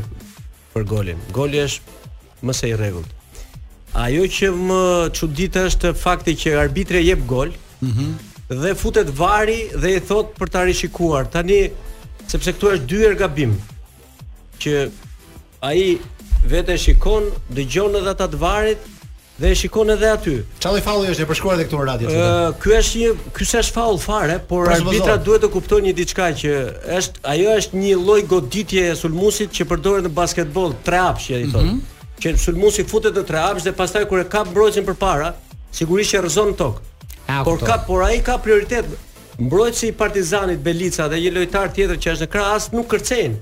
për 0.76 0.86
golin. 0.92 1.24
Goli 1.36 1.62
është 1.64 2.46
më 2.48 2.56
së 2.60 2.72
i 2.72 2.76
rregullt. 2.76 3.16
Ajo 4.06 4.28
që 4.38 4.50
më 4.68 4.84
çudit 5.18 5.58
është 5.66 5.96
fakti 6.04 6.36
që 6.44 6.56
arbitri 6.64 7.02
jep 7.08 7.24
gol, 7.28 7.52
mm 7.80 7.92
-hmm. 7.96 8.12
dhe 8.62 8.72
futet 8.82 9.08
vari 9.24 9.60
dhe 9.84 9.90
i 9.98 10.00
thot 10.12 10.28
për 10.40 10.48
ta 10.54 10.62
rishikuar. 10.68 11.24
Tani 11.34 11.60
sepse 12.28 12.54
këtu 12.54 12.66
është 12.76 12.88
dy 12.92 12.98
herë 13.04 13.20
gabim 13.24 13.54
që 14.64 14.80
ai 15.72 15.84
vetë 16.50 16.76
shikon, 16.82 17.28
dëgjon 17.54 18.00
edhe 18.02 18.12
ata 18.16 18.28
të 18.34 18.40
varet 18.42 18.88
dhe 19.42 19.50
e 19.50 19.58
shikon 19.58 19.90
edhe 19.96 20.10
aty. 20.14 20.34
Çfarë 20.62 20.82
falli 20.86 21.10
është 21.14 21.24
e 21.24 21.28
përshkruar 21.30 21.56
edhe 21.58 21.68
këtu 21.70 21.80
në 21.82 21.86
radio? 21.88 22.10
Ë, 22.14 22.50
ky 22.62 22.74
është 22.78 23.02
një, 23.02 23.12
ky 23.38 23.48
s'është 23.50 23.74
faull 23.76 23.98
fare, 24.02 24.38
por 24.50 24.68
pra, 24.70 24.76
arbitra 24.78 25.16
duhet 25.26 25.42
të 25.46 25.50
kuptojë 25.56 25.86
një 25.88 25.94
diçka 25.98 26.28
që 26.42 26.56
është, 26.98 27.24
ajo 27.34 27.56
është 27.62 27.82
një 27.82 27.96
lloj 28.04 28.20
goditje 28.30 28.84
e 28.92 28.98
sulmusit 29.00 29.56
që 29.58 29.68
përdoret 29.72 30.06
në 30.08 30.14
basketbol, 30.22 30.76
tre 30.86 31.02
hapsh 31.02 31.32
që 31.32 31.42
i 31.48 31.50
thotë. 31.56 31.72
Mhm. 31.72 32.18
Që 32.22 32.36
sulmusi 32.44 32.86
futet 32.86 33.18
në 33.18 33.26
tre 33.26 33.42
hapsh 33.42 33.66
dhe 33.66 33.74
pastaj 33.82 34.06
kur 34.12 34.22
e 34.22 34.28
ka 34.30 34.44
mbrojtësin 34.46 34.86
përpara, 34.92 35.32
sigurisht 35.74 36.14
që 36.16 36.24
rrezon 36.28 36.54
tok. 36.56 36.82
por 37.46 37.58
ka, 37.60 37.78
por 37.88 38.04
ai 38.04 38.20
ka 38.20 38.38
prioritet. 38.38 38.86
Mbrojtësi 39.40 39.88
i 39.88 39.92
Partizanit 39.94 40.60
Belica 40.60 41.08
dhe 41.08 41.16
një 41.16 41.32
lojtar 41.34 41.74
tjetër 41.74 41.98
që 41.98 42.12
është 42.14 42.26
në 42.28 42.28
krah 42.28 42.74
nuk 42.74 42.88
kërcejnë. 42.92 43.36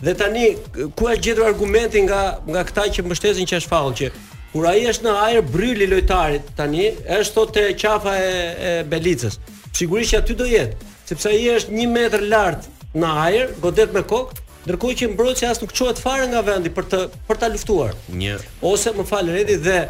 Dhe 0.00 0.14
tani 0.16 0.54
ku 0.96 1.10
është 1.12 1.22
gjetur 1.26 1.44
argumenti 1.44 2.00
nga 2.06 2.20
nga 2.48 2.62
këta 2.64 2.86
që 2.96 3.02
mbështesin 3.04 3.48
që 3.50 3.58
është 3.60 3.68
faull 3.68 3.92
që 3.98 4.08
kur 4.54 4.64
ai 4.66 4.86
është 4.88 5.04
në 5.06 5.12
ajër 5.26 5.44
bryli 5.52 5.88
lojtarit 5.90 6.48
tani 6.56 6.86
është 7.18 7.34
thotë 7.36 7.64
qafa 7.82 8.14
e, 8.16 8.30
e 8.68 8.70
Belicës. 8.90 9.36
Sigurisht 9.76 10.14
që 10.14 10.22
aty 10.22 10.36
do 10.40 10.46
jetë, 10.48 10.80
sepse 11.10 11.28
ai 11.28 11.42
është 11.58 11.76
1 11.84 11.92
metër 11.92 12.24
lart 12.32 12.64
në 12.96 13.12
ajër, 13.26 13.52
godet 13.62 13.92
me 13.94 14.02
kokë, 14.10 14.40
ndërkohë 14.64 14.98
që 15.02 15.10
mbrojtësi 15.12 15.48
as 15.50 15.60
nuk 15.62 15.76
çohet 15.76 16.00
fare 16.02 16.24
nga 16.32 16.40
vendi 16.48 16.72
për 16.76 16.88
të 16.90 17.02
për 17.28 17.42
ta 17.44 17.52
luftuar. 17.52 17.92
Një 18.10 18.40
ose 18.72 18.96
më 18.96 19.06
fal 19.12 19.28
Redi 19.36 19.60
dhe 19.68 19.82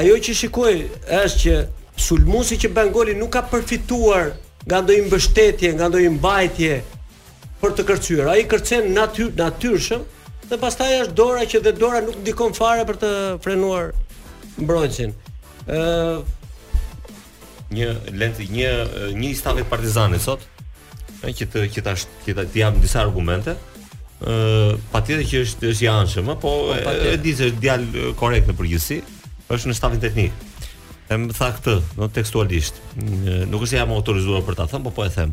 ajo 0.00 0.20
që 0.28 0.36
shikoi 0.42 0.76
është 1.24 1.42
që 1.42 1.58
sulmuesi 2.08 2.60
që 2.64 2.72
bën 2.76 2.92
golin 2.96 3.18
nuk 3.24 3.32
ka 3.38 3.42
përfituar 3.50 4.34
nga 4.68 4.78
ndonjë 4.84 5.08
mbështetje, 5.08 5.72
nga 5.76 5.88
ndonjë 5.90 6.14
mbajtje, 6.20 6.72
për 7.64 7.72
të 7.78 7.84
kërcyer. 7.88 8.24
Ai 8.28 8.42
kërcen 8.50 8.90
natyr 8.92 9.30
natyrshëm 9.38 10.02
dhe 10.50 10.58
pastaj 10.60 10.98
është 11.06 11.16
dora 11.16 11.44
që 11.48 11.62
dhe 11.64 11.72
dora 11.80 12.00
nuk 12.04 12.18
ndikon 12.20 12.52
fare 12.58 12.84
për 12.88 12.98
të 13.02 13.10
frenuar 13.44 13.92
mbrojtësin. 14.60 15.14
ë 15.64 15.76
uh, 15.80 16.18
një 17.72 17.88
lent 18.20 18.40
një 18.56 18.72
një 19.16 19.30
stafi 19.38 19.64
partizani 19.70 20.18
sot 20.20 20.42
ë 21.24 21.30
që 21.38 21.46
të 21.54 21.62
që 21.76 21.84
tash 21.86 22.04
që 22.26 22.34
të 22.36 22.74
disa 22.84 23.00
argumente 23.00 23.54
ë 23.54 24.76
patjetër 24.92 25.24
që 25.30 25.40
është 25.46 25.70
është 25.70 25.86
i 25.86 25.88
anshëm, 25.94 26.28
po, 26.44 26.52
po 26.68 26.92
e 27.14 27.16
di 27.16 27.32
se 27.36 27.48
djal 27.62 27.86
korrekt 28.20 28.46
në 28.50 28.54
përgjithësi, 28.58 29.00
është 29.50 29.70
në 29.70 29.76
stafin 29.80 30.02
teknik. 30.02 30.36
E 31.08 31.16
më 31.20 31.32
tha 31.36 31.48
këtë, 31.56 31.74
do 31.98 32.08
tekstualisht. 32.12 32.78
Nuk 33.52 33.64
është 33.66 33.76
jam 33.80 33.92
autorizuar 33.96 34.44
për 34.46 34.56
ta 34.60 34.68
thënë, 34.70 34.84
po 34.86 34.94
po 34.96 35.04
e 35.04 35.10
them. 35.16 35.32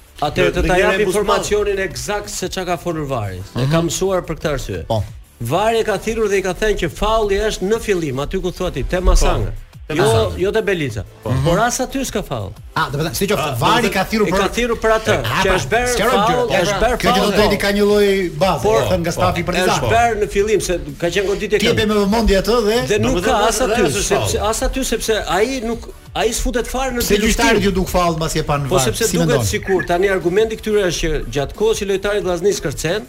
Atë 0.21 0.43
të 0.53 0.61
ta 0.69 0.75
jap 0.77 0.99
informacionin 1.03 1.79
eksakt 1.83 2.29
se 2.29 2.47
çka 2.51 2.63
ka 2.67 2.75
folur 2.77 3.07
Vari. 3.09 3.37
Mm 3.37 3.41
-hmm. 3.43 3.61
E 3.61 3.63
mhm. 3.63 3.71
kam 3.71 3.87
mësuar 3.89 4.21
për 4.29 4.35
këtë 4.37 4.51
arsye. 4.53 4.83
Po. 4.91 5.03
Vari 5.39 5.83
ka 5.83 5.95
thirrur 5.97 6.27
dhe 6.29 6.37
i 6.37 6.41
ka 6.45 6.53
thënë 6.61 6.77
që 6.83 6.89
faulli 6.99 7.39
është 7.47 7.69
në 7.71 7.79
fillim, 7.87 8.19
aty 8.19 8.41
ku 8.43 8.51
thuati 8.57 8.83
te 8.83 8.99
Masanga. 9.01 9.51
Po. 9.55 9.70
Jo, 9.95 10.33
jo 10.37 10.51
te 10.51 10.61
Belica. 10.61 11.05
Po. 11.23 11.29
Mhm. 11.31 11.43
Por 11.43 11.59
as 11.59 11.79
aty 11.79 12.05
s'ka 12.05 12.23
faull. 12.23 12.51
Ah, 12.73 12.87
do 12.91 12.97
të 12.97 13.03
thënë, 13.05 13.17
siç 13.19 13.31
ah, 13.35 13.55
vari 13.59 13.89
ka 13.91 14.03
thirrur 14.07 14.29
për 14.31 14.39
ka 14.39 14.47
thirrur 14.57 14.77
për 14.79 14.93
atë, 14.95 15.15
ah, 15.25 15.39
që 15.43 15.49
pra, 15.49 15.55
është 15.57 15.71
bërë 15.71 15.87
faull, 16.09 16.51
është 16.59 16.77
bërë 16.83 16.83
faull. 16.83 16.99
Kjo 17.01 17.15
do 17.25 17.31
të 17.35 17.39
jetë 17.45 17.57
ka 17.63 17.71
një 17.77 17.87
lloj 17.89 18.05
bazë, 18.43 18.61
do 18.63 18.71
të 18.79 18.85
thënë 18.91 19.01
nga 19.07 19.13
stafi 19.15 19.43
Partizan. 19.49 19.71
Është 19.73 19.89
bërë 19.95 20.19
në 20.21 20.29
fillim 20.35 20.61
se 20.67 20.77
ka 21.01 21.09
qenë 21.15 21.27
goditje 21.31 21.59
këtu. 21.59 21.73
Ti 21.81 21.87
me 21.91 21.97
vëmendje 21.99 22.37
atë 22.41 22.59
dhe 22.67 22.77
dhe 22.93 22.99
nuk 23.05 23.19
ka 23.25 23.39
as 23.49 23.61
aty, 23.65 23.85
sepse 23.97 24.45
as 24.51 24.61
aty 24.67 24.85
sepse 24.93 25.17
ai 25.39 25.59
nuk 25.71 25.91
Ai 26.13 26.27
sfutet 26.35 26.67
fare 26.67 26.89
në 26.91 26.99
dilustin. 27.05 27.07
Se 27.07 27.19
lojtarët 27.23 27.63
ju 27.63 27.69
duk 27.71 27.87
fall 27.87 28.17
mbas 28.17 28.33
e 28.35 28.41
panë 28.43 28.65
po 28.67 28.75
varg. 28.75 28.81
Po 28.89 28.95
sepse 28.99 29.05
duket 29.15 29.45
sikur 29.47 29.85
tani 29.87 30.09
argumenti 30.11 30.57
këtyre 30.59 30.81
është 30.89 30.97
që 31.05 31.21
gjatë 31.37 31.55
kohës 31.55 31.79
që 31.79 31.87
lojtari 31.87 32.19
Vllaznis 32.25 32.59
kërcen 32.65 33.05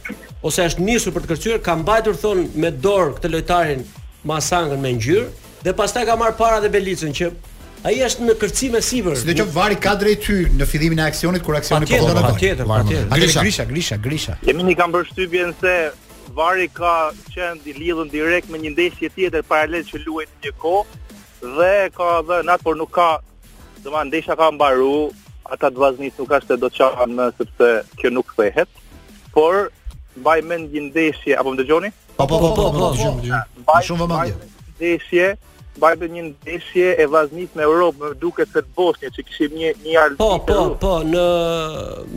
ose 0.47 0.69
është 0.71 0.85
nisur 0.87 1.11
për 1.17 1.25
të 1.25 1.33
kërcyer, 1.33 1.59
ka 1.67 1.75
mbajtur 1.81 2.15
thon 2.23 2.45
me 2.63 2.71
dorë 2.71 3.17
këtë 3.17 3.33
lojtarin 3.35 3.83
Masangën 4.23 4.79
me 4.85 4.93
ngjyrë, 5.01 5.27
dhe 5.65 5.73
pastaj 5.79 6.05
ka 6.11 6.17
marr 6.23 6.33
para 6.39 6.61
dhe 6.65 6.71
Belicën 6.75 7.15
që 7.19 7.29
ai 7.89 7.95
është 8.07 8.29
në 8.29 8.35
kërcime 8.43 8.81
sipër. 8.87 9.17
Si 9.21 9.27
do 9.31 9.35
të 9.43 9.47
vari 9.57 9.79
ka 9.85 9.95
drejt 9.99 10.25
ty 10.27 10.37
në 10.61 10.69
fillimin 10.71 11.01
e 11.03 11.07
aksionit 11.11 11.43
kur 11.47 11.57
aksioni 11.59 11.89
po 11.91 11.99
do 12.07 12.13
dalë. 12.13 12.33
Patjetër, 12.35 12.71
Tjetër, 12.89 13.09
Grisha, 13.19 13.39
grisha, 13.43 13.67
grisha, 13.73 13.99
grisha. 14.07 14.37
Jemi 14.49 14.67
ne 14.69 14.77
kanë 14.81 14.95
përshtypjen 14.99 15.55
se 15.61 15.75
vari 16.39 16.69
ka 16.79 16.93
qenë 17.35 17.67
i 17.73 17.77
lidhur 17.81 18.11
direkt 18.13 18.51
me 18.55 18.61
një 18.63 18.75
ndeshje 18.77 19.11
tjetër 19.17 19.45
paralel 19.51 19.85
që 19.89 20.03
luajt 20.07 20.39
një 20.47 20.55
kohë 20.63 21.01
dhe 21.59 21.73
ka 21.99 22.11
dhënë 22.31 22.55
atë 22.57 22.69
por 22.69 22.79
nuk 22.79 22.93
ka 22.97 23.09
do 23.19 23.81
të 23.81 23.85
domethënë 23.89 24.11
ndeshja 24.13 24.37
ka 24.39 24.51
mbaruar 24.57 25.21
ata 25.55 25.71
të 25.75 25.81
vaznit 25.85 26.19
nuk 26.23 26.35
ashtë 26.39 26.59
do 26.63 26.71
të 26.71 26.91
qanë 26.99 27.27
sepse 27.39 27.73
kjo 27.99 28.13
nuk 28.15 28.31
thehet, 28.39 28.71
por 29.35 29.69
mbaj 30.23 30.39
mend 30.49 30.71
një 30.75 30.85
ndeshje, 30.89 31.35
apo 31.39 31.51
më 31.53 31.63
dëgjoni? 31.65 31.91
po 32.17 32.27
po 32.31 32.39
po 32.39 32.51
pa, 32.55 32.55
pa, 32.55 32.69
pa, 32.73 33.79
pa, 33.79 33.79
pa, 33.79 34.07
pa, 34.07 34.51
ndeshje 34.79 35.33
bajtë 35.81 36.09
një 36.13 36.23
ndeshje 36.27 36.91
e 37.01 37.07
vaznit 37.11 37.55
me 37.57 37.65
Europë 37.65 38.03
më 38.03 38.11
duke 38.21 38.45
të 38.49 38.61
të 38.65 38.75
Bosnje 38.77 39.11
që 39.17 39.25
këshim 39.29 39.55
një, 39.57 39.71
një 39.87 39.97
ardhë 40.03 40.19
po, 40.21 40.29
po, 40.49 40.61
po, 40.83 40.93
në... 41.09 41.25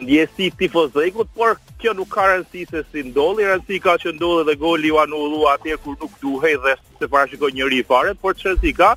djesi 0.08 0.46
tifozëkut, 0.60 1.28
por 1.36 1.60
kjo 1.82 1.94
nuk 2.00 2.10
ka 2.16 2.24
rëndësi 2.30 2.64
se 2.70 2.82
si 2.90 3.04
ndolli, 3.10 3.46
rëndësi 3.50 3.82
ka 3.84 3.98
që 4.00 4.16
ndolli 4.16 4.48
dhe 4.48 4.56
goli 4.64 4.90
u 4.94 5.00
anullua 5.04 5.54
atje 5.58 5.76
kur 5.84 6.00
nuk 6.00 6.16
duhej 6.24 6.56
dhe 6.64 6.74
se 6.98 7.06
parashikoi 7.12 7.52
njëri 7.60 7.84
i 7.84 7.88
parë, 7.92 8.16
por 8.22 8.36
çfarë 8.40 8.72
ka? 8.80 8.94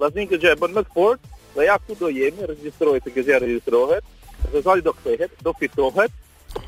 Vazhdim 0.00 0.28
që 0.32 0.40
gjë 0.42 0.56
bën 0.60 0.72
më 0.76 0.82
të 0.88 0.94
fortë. 0.96 1.34
Dhe 1.56 1.64
ja 1.64 1.76
ku 1.80 1.94
do 1.96 2.08
jemi, 2.12 2.44
regjistrohet 2.48 3.06
e 3.08 3.12
këzja 3.16 3.38
registrojit, 3.40 4.04
dhe 4.52 4.60
do 4.84 4.92
kthehet, 4.92 5.32
do 5.40 5.52
fitohet, 5.56 6.12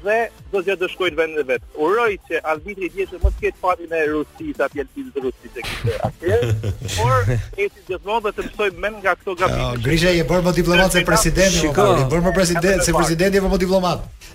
dhe 0.05 0.19
do 0.53 0.61
të 0.65 0.75
dëshkojnë 0.83 1.19
vendet 1.19 1.43
e 1.43 1.47
vet. 1.49 1.63
Uroj 1.81 2.11
që 2.29 2.41
arbitri 2.53 2.89
i 2.89 2.93
dietë 2.95 3.21
mos 3.23 3.35
ketë 3.41 3.61
fatin 3.61 3.95
e 3.97 4.01
Rusisë 4.13 4.65
atje 4.67 4.85
në 4.87 5.13
të 5.15 5.23
Rusisë 5.25 5.53
që 5.57 5.65
kishte 5.67 5.97
atje. 6.09 6.39
Por 6.99 7.33
ecë 7.67 7.87
gjithmonë 7.89 8.25
dhe 8.29 8.33
të 8.39 8.47
mësoj 8.47 8.69
men 8.85 8.97
nga 9.03 9.15
këto 9.19 9.37
gabime. 9.41 9.83
Grisha 9.85 10.15
je 10.19 10.27
bërë 10.31 10.47
më 10.49 10.55
diplomat 10.61 10.97
se 10.97 11.05
presidenti, 11.13 11.67
më 11.67 11.75
bërë, 11.77 11.99
po, 11.99 12.09
bërë 12.15 12.27
më 12.29 12.35
president 12.39 12.87
se 12.89 12.97
presidenti 12.99 13.43
apo 13.43 13.53
më 13.55 13.61
diplomat. 13.65 14.33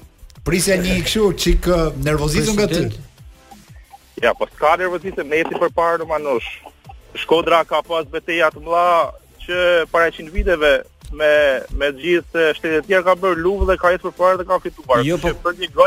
Prisja 0.48 0.78
një 0.80 0.98
kështu 1.08 1.30
çik 1.46 1.70
uh, 1.72 1.90
nervozizëm 2.06 2.58
nga 2.60 2.68
ty. 2.72 2.86
Ja, 4.24 4.34
po 4.38 4.48
ska 4.56 4.76
nervozitë 4.82 5.24
me 5.28 5.44
ecë 5.46 5.60
përpara 5.66 6.02
në 6.02 6.10
Manush. 6.12 6.52
Shkodra 7.20 7.62
ka 7.68 7.84
pas 7.86 8.08
betejë 8.10 8.52
të 8.58 8.66
mëdha 8.66 8.90
që 9.44 9.58
para 9.92 10.10
100 10.16 10.32
viteve 10.34 10.78
me 11.14 11.34
me 11.80 11.88
gjithë 12.02 12.44
shtetet 12.58 12.80
e 12.82 12.88
tjera 12.88 13.04
ka 13.08 13.14
bërë 13.24 13.44
luvë 13.46 13.68
dhe 13.72 13.76
ka 13.82 13.92
ecur 13.96 14.12
përpara 14.16 14.40
dhe 14.40 14.46
ka 14.50 14.58
fituar. 14.64 15.04
Jo, 15.08 15.18
po, 15.22 15.34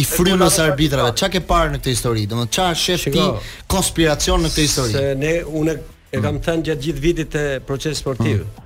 i 0.00 0.04
frymës 0.14 0.54
arbitrave. 0.68 1.12
Çka 1.18 1.28
ke 1.28 1.40
parë 1.50 1.68
në 1.74 1.78
këtë 1.82 1.90
histori? 1.96 2.22
Do 2.30 2.36
të 2.36 2.42
thënë 2.42 2.52
çfarë 2.56 2.78
sheh 2.84 3.00
ti 3.14 3.22
konspiracion 3.72 4.38
në 4.44 4.48
këtë 4.54 4.62
histori? 4.68 4.92
Se 4.98 5.06
ne 5.24 5.34
unë 5.60 5.74
E 6.12 6.18
kam 6.20 6.34
mm. 6.36 6.42
thënë 6.46 6.62
gjatë 6.66 6.82
gjithë 6.84 7.00
vitit 7.06 7.32
e 7.40 7.60
proces 7.68 7.96
sportiv. 8.02 8.36
Mm 8.44 8.61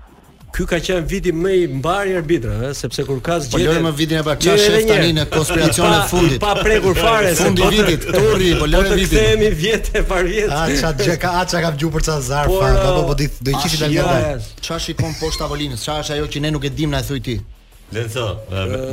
ky 0.57 0.65
ka 0.65 0.79
qenë 0.81 1.05
viti 1.11 1.33
më 1.37 1.51
i 1.53 1.65
mbar 1.69 2.07
i 2.09 2.15
arbitrave, 2.17 2.71
sepse 2.75 3.03
kur 3.05 3.19
ka 3.21 3.37
po, 3.37 3.45
zgjedhje. 3.45 3.67
Po 3.67 3.73
lëre 3.75 3.83
më 3.85 3.91
vitin 3.99 4.21
e 4.23 4.23
pa 4.25 4.37
çfarë 4.41 4.79
tani 4.89 5.11
në 5.19 5.25
konspiracion 5.35 5.91
e 5.97 6.07
fundit. 6.09 6.39
Pa 6.41 6.55
prekur 6.63 6.97
fare 6.97 7.35
se 7.37 7.45
fundi 7.45 7.67
vitit, 7.75 8.07
turri, 8.15 8.55
po 8.61 8.69
lëre 8.71 8.95
vitin. 8.97 9.03
Po 9.03 9.11
të 9.11 9.35
themi 9.35 9.51
vjet 9.63 9.91
e 10.01 10.03
par 10.13 10.25
vjet. 10.29 10.55
A 10.57 10.63
ça 10.81 10.95
xhe 11.03 11.19
ka, 11.21 11.35
a 11.43 11.43
ça 11.51 11.61
ka 11.67 11.75
vgju 11.77 11.91
për 11.99 12.07
ça 12.09 12.15
zarfa, 12.31 12.71
apo 12.73 13.05
po 13.11 13.19
do 13.21 13.27
do 13.27 13.51
të 13.51 13.59
qishit 13.67 13.85
ajo. 13.91 14.07
Çfarë 14.65 14.87
shikon 14.87 15.13
poshtë 15.21 15.45
tavolinës? 15.45 15.85
Çfarë 15.85 16.07
është 16.07 16.17
ajo 16.19 16.31
që 16.33 16.43
ne 16.47 16.55
nuk 16.57 16.65
e 16.65 16.73
dimë 16.81 16.97
na 16.97 17.05
e 17.05 17.09
thoi 17.11 17.21
ti? 17.29 17.37
Lenzo, 17.91 18.41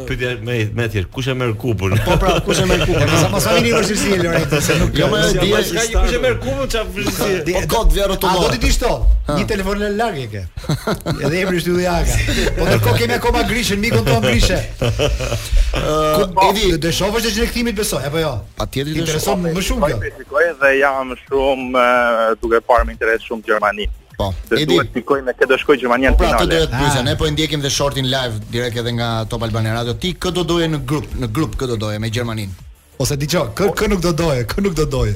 pyetja 0.05 0.27
me 0.43 0.69
me 0.73 0.85
thjesht, 0.89 1.07
kush 1.09 1.27
e 1.27 1.33
merr 1.33 1.53
kupën? 1.57 1.95
Po 2.05 2.13
pra, 2.21 2.33
kush 2.45 2.59
e 2.61 2.65
merr 2.69 2.83
kupën? 2.85 3.09
Sa 3.23 3.29
pas 3.33 3.45
vini 3.55 3.71
në 3.73 3.79
vështirësi 3.81 4.19
Lorenzo, 4.21 4.59
se 4.61 4.75
nuk 4.77 4.91
jo, 4.93 5.07
ka. 5.07 5.07
Jo, 5.07 5.07
më 5.09 5.21
di 5.39 5.49
se 5.49 5.77
ka 5.81 6.01
kush 6.03 6.13
e 6.13 6.19
merr 6.21 6.37
kupën, 6.43 6.69
çfarë 6.75 6.93
vështirësi. 6.97 7.55
Po 7.55 7.63
god 7.71 7.95
vjen 7.95 8.13
A 8.13 8.33
Do 8.37 8.51
ti 8.53 8.59
dish 8.67 8.77
çto? 8.77 8.91
Një 9.33 9.47
telefon 9.49 9.81
në 9.81 9.89
larg 9.97 10.19
e 10.21 10.27
ke. 10.35 10.43
Edhe 11.09 11.41
emri 11.41 11.57
është 11.63 11.73
Ylliaka. 11.73 12.19
Po 12.59 12.69
do 12.85 12.93
kemi 12.99 13.17
akoma 13.17 13.41
grishën, 13.49 13.81
mikun 13.81 14.05
ton 14.05 14.21
grishë. 14.27 14.61
Ëh, 14.85 16.45
edi, 16.51 16.69
do 16.75 16.81
të 16.85 16.93
shohësh 16.99 17.31
edhe 17.31 17.47
lektimit 17.47 17.81
besoj, 17.81 18.03
apo 18.11 18.21
jo? 18.21 18.35
Patjetër 18.61 19.01
do 19.01 19.09
të 19.09 19.25
shoh 19.25 19.41
më 19.41 19.65
shumë 19.71 19.89
kjo. 19.89 19.99
Po 20.05 20.13
shikoj 20.21 20.47
edhe 20.51 20.73
jam 20.83 21.15
shumë 21.25 21.89
duke 22.45 22.61
parë 22.69 22.85
me 22.91 22.97
interes 22.99 23.25
shumë 23.25 23.47
Gjermani. 23.49 23.89
Po. 24.17 24.33
Se 24.49 24.55
Edi. 24.61 24.65
Duhet 24.75 24.93
sikoj 24.93 25.21
me 25.25 25.33
këtë 25.33 25.49
do 25.51 25.57
shkoj 25.63 25.75
Gjermania 25.81 26.11
në 26.13 26.17
pra, 26.19 26.29
finale. 26.29 26.45
Po, 26.45 26.51
do 26.51 26.69
të 26.73 26.79
pyesë, 26.81 27.03
ne 27.07 27.15
po 27.19 27.27
i 27.29 27.33
ndjekim 27.33 27.61
dhe 27.63 27.71
shortin 27.73 28.09
live 28.11 28.41
direkt 28.53 28.77
edhe 28.81 28.93
nga 28.97 29.09
Top 29.31 29.45
Albania 29.47 29.73
Radio. 29.77 29.93
Ti 29.97 30.13
kë 30.21 30.31
do 30.35 30.43
doje 30.47 30.69
në 30.69 30.81
grup, 30.89 31.07
në 31.23 31.29
grup 31.33 31.57
kë 31.59 31.69
do 31.73 31.77
doje 31.87 32.01
me 32.03 32.11
Gjermaninë? 32.13 32.53
Ose 33.01 33.17
diçka, 33.19 33.47
kë 33.57 33.71
kë 33.79 33.89
nuk 33.93 34.01
do 34.05 34.13
doje, 34.23 34.43
kë 34.53 34.63
nuk 34.67 34.75
do 34.77 34.85
doje. 34.97 35.15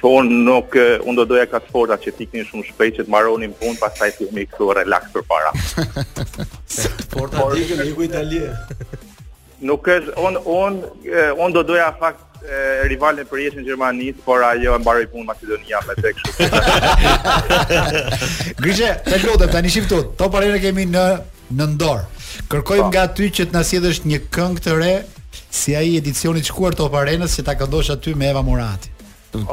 Po 0.00 0.14
unë 0.20 0.36
nuk 0.46 0.76
unë 0.80 1.16
do 1.20 1.26
doja 1.34 1.46
kat 1.50 1.66
forta 1.72 1.96
që 2.00 2.12
tikni 2.16 2.44
shumë 2.48 2.66
shpejt 2.70 3.00
që 3.00 3.04
të 3.06 3.10
mbaronin 3.12 3.52
punë, 3.60 3.78
pastaj 3.80 4.14
ti 4.18 4.28
më 4.36 4.46
këtu 4.52 4.70
relax 4.80 5.10
për 5.16 5.26
para. 5.28 5.52
forta 7.12 7.46
tikën 7.56 7.84
i 7.88 7.94
ku 7.96 8.06
Italia. 8.08 8.52
nuk 9.60 9.84
është 9.88 10.14
on 10.16 10.36
on 10.46 10.82
on 11.36 11.52
do 11.52 11.62
doja 11.62 11.92
fakt 12.00 12.29
rivale 12.88 13.24
për 13.26 13.38
jetën 13.42 13.60
e 13.60 13.64
Gjermanisë, 13.66 14.22
por 14.24 14.44
ajo 14.44 14.74
e 14.74 14.78
mbaroi 14.80 15.06
punën 15.12 15.26
Macedonia 15.28 15.80
me 15.86 15.94
tek 16.00 16.16
kështu. 16.18 16.46
Grishe, 18.62 18.94
të 19.04 19.20
lutem 19.26 19.50
tani 19.52 19.70
shifto, 19.70 20.02
to 20.16 20.30
parën 20.32 20.56
e 20.56 20.62
kemi 20.62 20.86
në 20.90 21.04
në 21.58 21.68
dorë. 21.76 22.04
Kërkojmë 22.50 22.84
po. 22.86 22.90
nga 22.94 23.04
ty 23.12 23.28
që 23.28 23.48
të 23.50 23.56
na 23.56 23.64
sjellësh 23.66 24.04
një 24.08 24.22
këngë 24.32 24.62
të 24.64 24.78
re 24.78 24.92
si 25.50 25.74
ai 25.76 25.96
edicionit 25.98 26.44
i 26.44 26.46
shkuar 26.48 26.76
Top 26.78 26.94
Arenës 26.94 27.34
që 27.38 27.44
ta 27.46 27.56
këndosh 27.58 27.90
aty 27.94 28.14
me 28.14 28.30
Eva 28.30 28.42
Murati. 28.46 28.94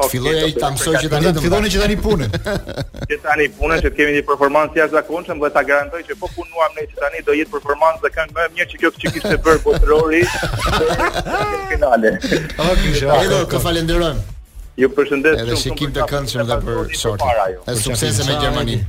Filloi 0.09 0.39
ai 0.41 0.53
ta 0.57 0.69
mësoj 0.73 0.93
që 1.03 1.09
tani 1.11 1.31
të 1.37 1.41
filloni 1.43 1.69
që 1.69 1.81
tani 1.83 1.95
punën. 2.01 2.31
Që 3.09 3.17
tani 3.25 3.45
punën 3.57 3.81
që 3.85 3.89
kemi 3.93 4.15
një 4.17 4.23
performancë 4.25 4.79
jashtëzakonshëm 4.81 5.41
dhe 5.43 5.51
ta 5.57 5.61
garantoj 5.67 6.01
që 6.07 6.17
po 6.21 6.27
punuam 6.35 6.73
ne 6.77 6.85
që 6.89 6.97
tani 6.97 7.21
do 7.27 7.35
jetë 7.37 7.51
performancë 7.53 8.01
dhe 8.07 8.11
kanë 8.15 8.33
më 8.37 8.47
mirë 8.55 8.67
që 8.71 8.79
kjo 8.81 8.89
që 8.95 9.11
kishte 9.15 9.37
bërë 9.45 9.61
botërori 9.67 10.23
në 10.25 11.59
finale. 11.69 12.11
Okej, 12.17 12.65
okay, 12.67 13.21
Edo, 13.21 13.43
ka 13.51 13.61
falenderojm. 13.67 14.19
Ju 14.81 14.89
përshëndes 14.97 15.37
shumë. 15.37 15.45
Edhe 15.45 15.59
shikim 15.61 15.93
të 15.95 16.07
këndshëm 16.09 16.49
dhe 16.49 16.59
për 16.65 16.89
sorti. 17.03 17.37
Është 17.61 17.77
suksese 17.85 18.27
me 18.27 18.39
Gjermani. 18.41 18.79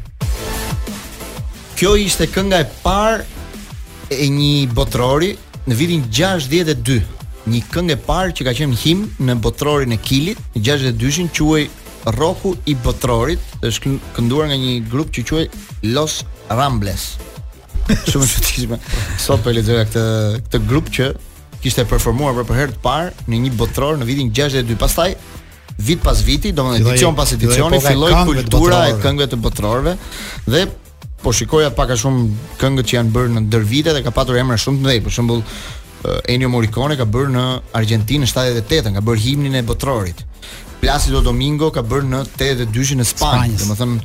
Kjo 1.79 1.95
ishte 2.09 2.27
kënga 2.33 2.63
e 2.65 2.69
parë 2.81 4.17
e 4.17 4.33
një 4.33 4.55
botërori 4.77 5.35
në 5.69 5.77
vitin 5.79 6.09
62 6.23 7.05
një 7.49 7.63
këngë 7.73 7.95
e 7.97 8.01
parë 8.07 8.35
që 8.39 8.47
ka 8.49 8.53
qenë 8.61 8.79
him 8.83 9.03
në 9.29 9.35
botrorin 9.45 9.95
e 9.95 9.99
Kilit, 10.05 10.41
në 10.57 10.63
62-shin 10.69 11.31
quaj 11.35 11.65
Rocku 12.15 12.55
i 12.71 12.75
botrorit, 12.83 13.43
është 13.67 13.97
kënduar 14.17 14.49
nga 14.51 14.59
një 14.63 14.75
grup 14.91 15.11
që 15.17 15.25
quaj 15.29 15.45
Los 15.95 16.21
Rambles. 16.49 17.09
Shumë 18.11 18.25
e 18.25 18.31
shëtishme. 18.33 18.79
Sot 19.21 19.43
për 19.43 19.51
po 19.53 19.57
lexoja 19.59 19.87
këtë 19.89 20.05
këtë 20.47 20.63
grup 20.69 20.91
që 20.95 21.11
kishte 21.63 21.85
performuar 21.91 22.37
për 22.47 22.61
herë 22.61 22.77
të 22.77 22.83
parë 22.85 23.29
në 23.33 23.43
një 23.47 23.55
botror 23.59 23.97
në 23.99 24.09
vitin 24.09 24.31
62. 24.37 24.77
Pastaj 24.79 25.15
vit 25.89 26.03
pas 26.03 26.21
viti, 26.27 26.51
domethënë 26.53 26.85
jo, 26.85 26.93
edicion 26.95 27.13
jo, 27.13 27.17
pas 27.19 27.33
jo, 27.33 27.39
edicioni 27.41 27.81
filloi 27.81 28.13
kultura 28.29 28.83
e 28.89 28.95
këngëve 29.03 29.31
të 29.35 29.41
botrorëve 29.45 29.93
dhe 30.51 30.63
po 31.23 31.31
shikoja 31.35 31.71
pak 31.75 31.91
a 31.95 31.99
shumë 31.99 32.57
këngët 32.61 32.89
që 32.93 32.97
janë 32.97 33.13
bërë 33.15 33.33
në 33.37 33.43
ndër 33.49 33.65
vite 33.67 33.95
dhe 33.95 34.03
ka 34.07 34.13
patur 34.15 34.39
emra 34.39 34.59
shumë 34.59 34.79
të 34.79 34.85
mëdhej, 34.85 35.01
për 35.07 35.15
shembull 35.17 35.41
Eh, 36.05 36.23
Ennio 36.33 36.47
Morricone 36.53 36.95
ka 36.95 37.09
bërë 37.11 37.33
në 37.35 37.45
Argentinë 37.75 38.27
78-ën, 38.31 38.95
ka 38.99 39.03
bërë 39.03 39.25
himnin 39.25 39.59
e 39.59 39.65
botrorit. 39.67 40.23
Placido 40.79 41.23
Domingo 41.27 41.73
ka 41.75 41.83
bërë 41.83 42.13
në 42.13 42.21
82-shin 42.37 43.03
në 43.03 43.07
Spanjë, 43.11 43.59
domethënë 43.65 43.97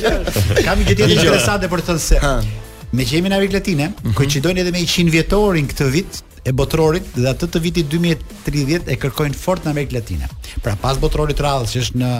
Kam 0.66 0.80
një 0.80 0.86
gjë 0.88 0.96
të 1.02 1.12
interesante 1.20 1.68
për 1.74 1.84
të 1.84 1.90
thënë 1.92 2.08
se 2.08 2.62
me 2.96 3.04
që 3.04 3.18
jemi 3.18 3.30
në 3.30 3.36
Amerikë 3.36 3.56
Latine, 3.58 3.86
mm 3.88 4.02
-hmm. 4.02 4.16
koincidojnë 4.16 4.62
edhe 4.64 4.72
me 4.76 4.82
100 4.82 5.12
vjetorin 5.12 5.68
këtë 5.70 5.90
vit 5.92 6.22
e 6.46 6.52
botrorit 6.56 7.06
dhe 7.18 7.28
atë 7.34 7.48
të 7.54 7.62
vitit 7.66 7.92
2030 7.92 8.90
e 8.92 8.96
kërkojnë 9.02 9.40
fort 9.42 9.64
në 9.66 9.74
Amerikë 9.74 9.98
Latine. 9.98 10.28
Pra 10.64 10.76
pas 10.80 10.98
botrorit 11.04 11.40
rradhës 11.48 11.74
që 11.76 11.84
është 11.86 12.02
në 12.02 12.10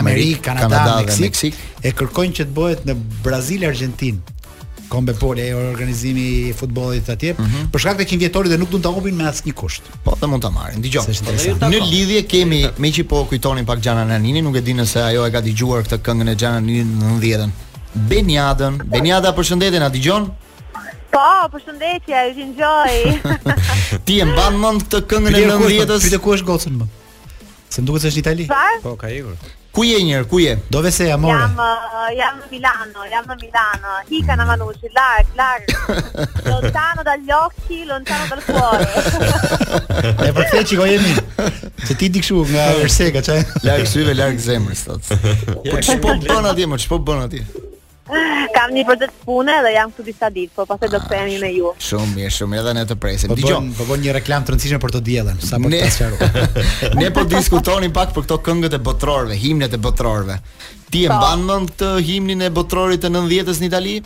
Amerikë, 0.00 0.42
Kanada, 0.48 0.68
Kanada 0.68 0.98
Meksik, 1.00 1.24
Meksik, 1.28 1.56
e 1.90 1.94
kërkojnë 2.00 2.36
që 2.40 2.46
të 2.50 2.54
bëhet 2.58 2.84
në 2.90 2.98
Brazil, 3.24 3.66
Argentinë. 3.72 4.36
Kombe 4.90 5.12
Pole 5.14 5.44
e 5.46 5.52
organizimi 5.54 6.22
i 6.48 6.52
futbollit 6.60 7.06
atje, 7.14 7.36
mm 7.38 7.44
-hmm. 7.44 7.68
për 7.70 7.78
shkak 7.80 8.00
të 8.00 8.06
100 8.08 8.18
vjetorit 8.24 8.50
dhe 8.50 8.58
nuk 8.58 8.70
do 8.72 8.78
të 8.82 8.90
humbin 8.94 9.14
me 9.14 9.28
asnjë 9.28 9.52
kusht. 9.54 9.82
Po, 10.04 10.16
do 10.20 10.26
mund 10.28 10.42
ta 10.42 10.50
marrin. 10.50 10.82
Dgjoj. 10.82 11.04
Në 11.60 11.78
lidhje 11.90 12.24
kemi 12.26 12.64
me 12.78 12.88
që 12.90 13.02
po 13.06 13.22
kujtonin 13.30 13.66
pak 13.66 13.78
Gjana 13.82 14.04
Nanini, 14.04 14.42
nuk 14.42 14.56
e 14.56 14.60
di 14.60 14.74
nëse 14.74 14.98
ajo 15.04 15.26
e 15.26 15.30
ka 15.30 15.40
dëgjuar 15.42 15.86
këtë 15.86 15.98
këngën 16.02 16.32
e 16.32 16.34
Gjana 16.34 16.60
në 16.60 16.82
90 17.22 17.50
Beniadën. 17.92 18.80
Beniada, 18.86 19.32
përshëndetje, 19.34 19.78
na 19.82 19.88
dëgjon? 19.90 20.26
Po, 21.10 21.28
përshëndetje, 21.50 22.20
ju 22.36 22.44
ngjoj. 22.50 22.98
Ti 24.06 24.20
e 24.22 24.26
mban 24.30 24.58
mend 24.62 24.84
të 24.92 25.00
këngën 25.10 25.40
e 25.40 25.46
90-s? 25.50 26.04
Ti 26.10 26.20
ku 26.22 26.36
është 26.36 26.46
gocën 26.52 26.76
më? 26.78 26.84
Po? 26.84 27.40
Se 27.70 27.82
më 27.82 27.86
duket 27.88 28.04
se 28.04 28.12
është 28.12 28.20
në 28.20 28.22
Itali. 28.22 28.48
Po, 28.84 28.94
ka 28.98 29.10
ikur. 29.10 29.34
Ku 29.74 29.82
je 29.86 29.98
njëherë? 30.06 30.26
Ku 30.30 30.38
je? 30.42 30.54
Do 30.70 30.80
vese 30.86 31.04
ja 31.08 31.14
morë. 31.22 31.42
Jam 31.42 31.58
uh, 31.58 32.06
jam 32.18 32.38
në 32.42 32.46
Milano, 32.54 33.04
jam 33.10 33.26
në 33.30 33.36
Milano. 33.42 33.92
Hika 34.08 34.34
na 34.40 34.46
mano 34.48 34.66
si 34.80 34.90
la, 34.90 35.08
la. 35.38 35.50
Lontano 36.50 37.04
dagli 37.06 37.30
occhi, 37.34 37.80
lontano 37.90 38.26
dal 38.30 38.44
cuore. 38.46 40.16
E 40.28 40.30
përse 40.36 40.62
çiko 40.66 40.86
je 40.90 40.98
mi? 41.02 41.16
Se 41.86 41.94
ti 41.98 42.10
di 42.10 42.22
kështu 42.22 42.42
nga 42.52 42.68
Perseka, 42.82 43.22
çaj. 43.26 43.42
Larg 43.66 43.86
syve, 43.90 44.14
larg 44.18 44.38
zemrës 44.42 44.86
thotë. 44.86 45.18
Po 45.66 45.82
ç'po 45.82 46.16
bën 46.26 46.50
atje, 46.54 46.70
më 46.70 46.80
ç'po 46.86 46.98
bën 47.10 47.22
atje? 47.26 47.44
Kam 48.54 48.72
një 48.74 48.82
përdet 48.88 49.12
pune 49.24 49.54
dhe 49.64 49.70
jam 49.74 49.90
këtu 49.92 50.04
disa 50.08 50.30
ditë, 50.34 50.52
po 50.56 50.64
pastaj 50.68 50.90
do 50.90 50.98
të 50.98 51.04
kthehemi 51.06 51.36
me 51.44 51.50
ju. 51.54 51.70
Shumë 51.86 52.08
mirë, 52.16 52.30
shumë 52.34 52.58
edhe 52.60 52.72
ne 52.76 52.82
të 52.90 52.96
presim. 53.02 53.30
Po 53.30 53.36
Dgjoj, 53.38 53.58
po 53.86 53.98
një 54.02 54.14
reklam 54.18 54.46
të 54.46 54.54
rëndësishme 54.54 54.80
për 54.82 54.94
të 54.96 55.02
diellën, 55.08 55.38
sa 55.46 55.60
më 55.60 55.72
të 55.76 55.90
sqaruar. 55.94 56.70
Ne 57.00 57.10
po 57.16 57.24
diskutonin 57.30 57.94
pak 57.94 58.14
për 58.16 58.26
këto 58.26 58.40
këngët 58.48 58.76
e 58.78 58.80
botrorëve, 58.90 59.38
himnet 59.44 59.76
e 59.78 59.82
botrorëve. 59.88 60.40
Ti 60.90 61.04
e 61.06 61.12
po. 61.12 61.20
mban 61.20 61.44
mend 61.52 61.70
këtë 61.74 61.90
himnin 62.08 62.46
e 62.48 62.54
botrorit 62.56 63.04
të 63.06 63.12
90-s 63.14 63.62
në 63.62 63.70
Itali? 63.70 63.96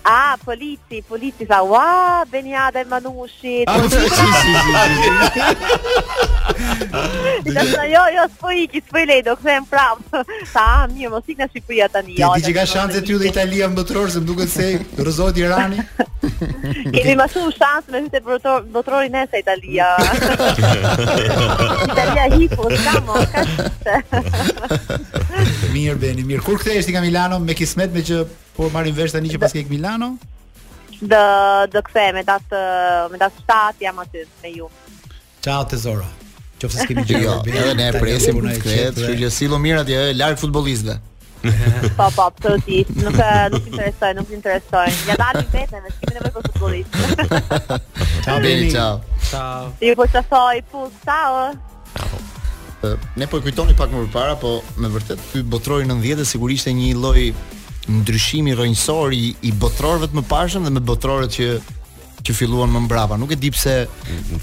A, 0.10 0.38
polici, 0.43 1.04
polici 1.08 1.43
sa, 1.50 1.62
ua, 1.70 2.24
Benjada 2.30 2.80
e 2.80 2.86
Manushi. 2.89 3.62
A, 3.65 3.74
si, 3.89 4.00
si, 4.00 4.08
si, 7.46 7.58
si. 7.60 7.74
sa 7.76 7.84
jo, 7.93 8.04
jo, 8.15 8.24
s'po 8.36 8.54
iki, 8.63 8.80
s'po 8.88 9.02
i 9.04 9.10
lejdo, 9.10 9.36
këse 9.36 9.52
e 9.52 9.60
më 9.65 9.67
prapë. 9.74 10.22
Sa, 10.54 10.63
ah, 10.78 10.86
mirë, 10.88 11.12
mos 11.12 11.28
ikna 11.28 11.50
Shqipëria 11.52 11.89
tani. 11.91 12.15
një. 12.15 12.30
Ti 12.39 12.46
që 12.48 12.54
ka 12.56 12.63
shanse 12.74 13.02
ty 13.04 13.17
dhe 13.20 13.28
Italia 13.28 13.67
më 13.67 13.82
bëtërorë, 13.82 14.13
se 14.15 14.24
më 14.24 14.30
duke 14.30 14.48
të 14.48 14.54
sej, 14.54 15.65
Kemi 16.38 17.13
më 17.17 17.26
shumë 17.34 17.52
shanse 17.56 17.91
me 17.91 18.04
hytë 18.06 18.20
e 18.20 18.39
bëtërori 18.74 19.12
nëse 19.13 19.39
Italia. 19.41 19.88
Italia 21.88 22.26
hipo, 22.38 22.67
kamo, 22.72 23.00
mo, 23.08 23.22
ka 23.32 23.43
shumë 23.54 25.37
mirë 25.72 25.98
Beni, 26.02 26.26
mirë. 26.28 26.43
Kur 26.46 26.60
kthehesh 26.62 26.88
ti 26.89 26.93
nga 26.96 27.02
Milano 27.04 27.39
me 27.41 27.56
kismet 27.58 27.93
me 27.93 28.04
që 28.06 28.22
po 28.58 28.70
marrin 28.74 28.96
vesh 28.98 29.13
tani 29.15 29.32
që 29.32 29.39
pas 29.41 29.54
ke 29.56 29.63
Milano? 29.70 30.12
Do 31.00 31.24
do 31.74 31.82
kthehem 31.89 32.17
me 32.20 32.24
dat 32.26 32.56
me 33.12 33.17
dat 33.22 33.34
shtat 33.41 33.82
jam 33.82 34.00
aty 34.04 34.26
me 34.43 34.54
ju. 34.54 34.70
Ciao 35.43 35.65
tesoro. 35.65 36.06
Qofse 36.62 36.82
s'kemi 36.82 37.04
jo, 37.06 37.20
gjë. 37.22 37.52
edhe 37.54 37.74
ne 37.78 37.91
presim 37.93 38.39
të 38.41 38.58
kthehet, 38.63 38.96
kështu 38.98 39.17
që 39.20 39.30
sillu 39.34 39.60
mirë 39.62 39.84
atje 39.84 39.98
jo, 40.00 40.06
larg 40.17 40.39
futbollistëve. 40.41 40.96
Po 42.00 42.08
po, 42.15 42.24
po 42.41 42.54
ti, 42.65 42.80
nuk 42.98 43.13
eh, 43.13 43.43
nuk 43.54 43.67
interesoj, 43.70 44.10
nuk 44.17 44.32
interesoj. 44.34 44.88
Ja 45.10 45.20
dalim 45.22 45.52
vetëm, 45.54 45.84
ne 45.84 45.93
kemi 46.00 46.15
nevojë 46.15 46.38
për 46.39 46.48
futbollistë. 46.48 47.76
Ciao, 48.26 48.39
Beni, 48.48 48.72
ciao. 48.74 48.98
Ciao. 49.30 49.70
Ti 49.80 49.93
po 50.02 50.10
të 50.17 50.26
thoj, 50.34 50.63
po, 50.74 50.88
ciao. 51.06 51.46
Ciao 51.93 52.26
ne 53.16 53.28
po 53.28 53.38
e 53.38 53.42
kujtoni 53.42 53.74
pak 53.78 53.90
më 53.92 54.02
përpara, 54.08 54.36
po 54.40 54.62
me 54.78 54.90
vërtet 54.94 55.22
ky 55.32 55.42
botrori 55.50 55.88
90 55.90 56.28
sigurisht 56.30 56.70
e 56.70 56.76
një 56.78 56.92
lloj 57.02 57.24
ndryshimi 57.88 58.54
rrënjësor 58.54 59.16
i, 59.16 59.24
i 59.42 59.52
botrorëve 59.56 60.12
të 60.12 60.18
mëparshëm 60.22 60.68
dhe 60.68 60.74
me 60.76 60.84
botrorët 60.84 61.34
që 61.40 61.48
që 62.28 62.34
filluan 62.36 62.68
më 62.74 62.82
mbrapa. 62.88 63.16
Nuk 63.16 63.30
e 63.32 63.38
di 63.40 63.48
pse 63.54 63.74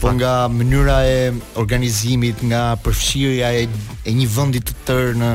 po 0.00 0.08
nga 0.16 0.46
mënyra 0.48 0.98
e 1.04 1.16
organizimit, 1.60 2.40
nga 2.48 2.74
përfshirja 2.80 3.50
e, 3.60 3.66
e 4.08 4.14
një 4.14 4.28
vendi 4.32 4.62
të 4.64 4.76
tërë 4.88 5.10
në 5.20 5.30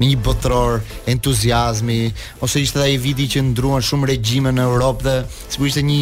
në 0.00 0.06
një 0.08 0.20
botror, 0.24 0.78
entuziazmi, 1.12 2.00
ose 2.40 2.62
ishte 2.64 2.80
ai 2.80 2.96
viti 2.96 3.28
që 3.34 3.44
ndruan 3.50 3.84
shumë 3.84 4.08
regjime 4.14 4.54
në 4.56 4.64
Europë 4.70 5.04
dhe 5.10 5.16
sigurisht 5.52 5.82
e 5.82 5.84
një 5.90 6.00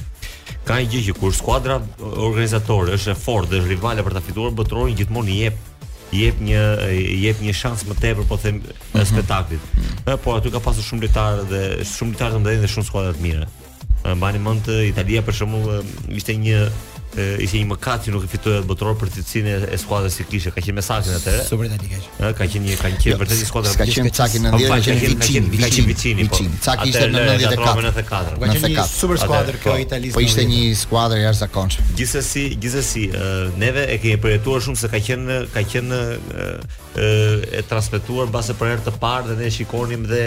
Ka 0.68 0.78
një 0.82 0.92
gjë 0.94 1.04
që 1.08 1.18
kur 1.18 1.34
skuadra 1.34 1.80
organizatore 2.02 2.94
është 2.98 3.16
e 3.16 3.20
fortë 3.24 3.56
dhe 3.56 3.62
është 3.64 3.74
rivale 3.74 4.04
për 4.06 4.18
ta 4.18 4.26
fituar 4.28 4.54
botrorin 4.62 4.98
gjithmonë 5.00 5.34
i 5.38 5.42
jep 5.48 5.58
jep 6.18 6.38
një 6.40 6.66
jep 7.20 7.40
një 7.44 7.52
shans 7.58 7.82
më 7.90 7.98
tepër 8.00 8.28
po 8.30 8.38
them 8.40 8.58
mm 8.58 8.64
-hmm. 8.94 9.06
spektaklit. 9.10 9.60
Mm 9.60 9.82
-hmm. 10.06 10.18
Po 10.24 10.36
aty 10.38 10.52
ka 10.54 10.60
pasur 10.68 10.84
shumë 10.88 11.02
lojtarë 11.08 11.44
dhe 11.52 11.62
shumë 11.94 12.12
lojtarë 12.14 12.34
të 12.36 12.40
mëdhenj 12.46 12.62
dhe 12.66 12.72
shumë 12.76 12.88
skuadra 12.92 13.12
të 13.18 13.22
mira. 13.26 13.46
Më 14.08 14.16
bani 14.22 14.40
mend 14.40 14.68
Italia 14.88 15.20
për 15.28 15.36
shembull 15.42 16.14
ishte 16.16 16.36
një 16.40 16.62
ishte 17.42 17.58
një 17.58 17.68
mëkat 17.72 18.04
që 18.06 18.12
nuk 18.14 18.26
e 18.28 18.28
fitoi 18.30 18.52
atë 18.60 18.68
botror 18.70 18.94
për 19.00 19.10
cilësinë 19.16 19.54
e 19.74 19.78
skuadrës 19.82 20.20
që 20.20 20.26
kishte, 20.30 20.52
ka 20.54 20.62
qenë 20.62 20.76
mesazhin 20.78 21.16
atë. 21.18 21.32
Super 21.48 21.66
Italia 21.66 21.90
kish. 21.96 22.06
Ëh, 22.22 22.34
ka 22.38 22.46
qenë 22.52 22.68
një 22.68 22.76
ka 22.78 22.92
qenë 22.94 23.18
vërtet 23.24 23.40
një 23.42 23.48
skuadër. 23.50 23.74
Ka 23.80 23.88
qenë 23.90 24.12
Çaki 24.20 24.42
në 24.44 24.52
10, 24.54 24.68
ka 24.68 24.78
qenë 25.28 25.52
Vicin, 25.56 26.20
ka 26.28 26.36
qenë 26.36 26.60
Çaki 26.68 26.92
ishte 26.92 27.08
në 27.16 27.24
94. 27.42 28.36
Ka 28.44 28.52
qenë 28.54 28.70
një 28.76 28.86
super 28.92 29.20
skuadër 29.24 29.58
kjo 29.64 29.76
Italia. 29.86 30.14
Po 30.20 30.24
ishte 30.28 30.46
një 30.52 30.62
skuadër 30.84 31.24
jashtëzakonshme. 31.26 31.88
Gjithsesi, 31.98 32.46
gjithsesi, 32.62 33.08
neve 33.64 33.88
e 33.92 33.98
kemi 34.04 34.22
përjetuar 34.28 34.64
shumë 34.68 34.84
se 34.84 34.92
ka 34.94 35.02
qenë 35.10 35.42
ka 35.56 35.66
qenë 35.74 36.04
e 37.62 37.66
transmetuar 37.72 38.30
mbase 38.30 38.56
për 38.62 38.74
herë 38.76 38.88
të 38.92 38.96
parë 39.02 39.32
dhe 39.32 39.42
ne 39.42 39.52
shikonim 39.58 40.06
dhe 40.12 40.24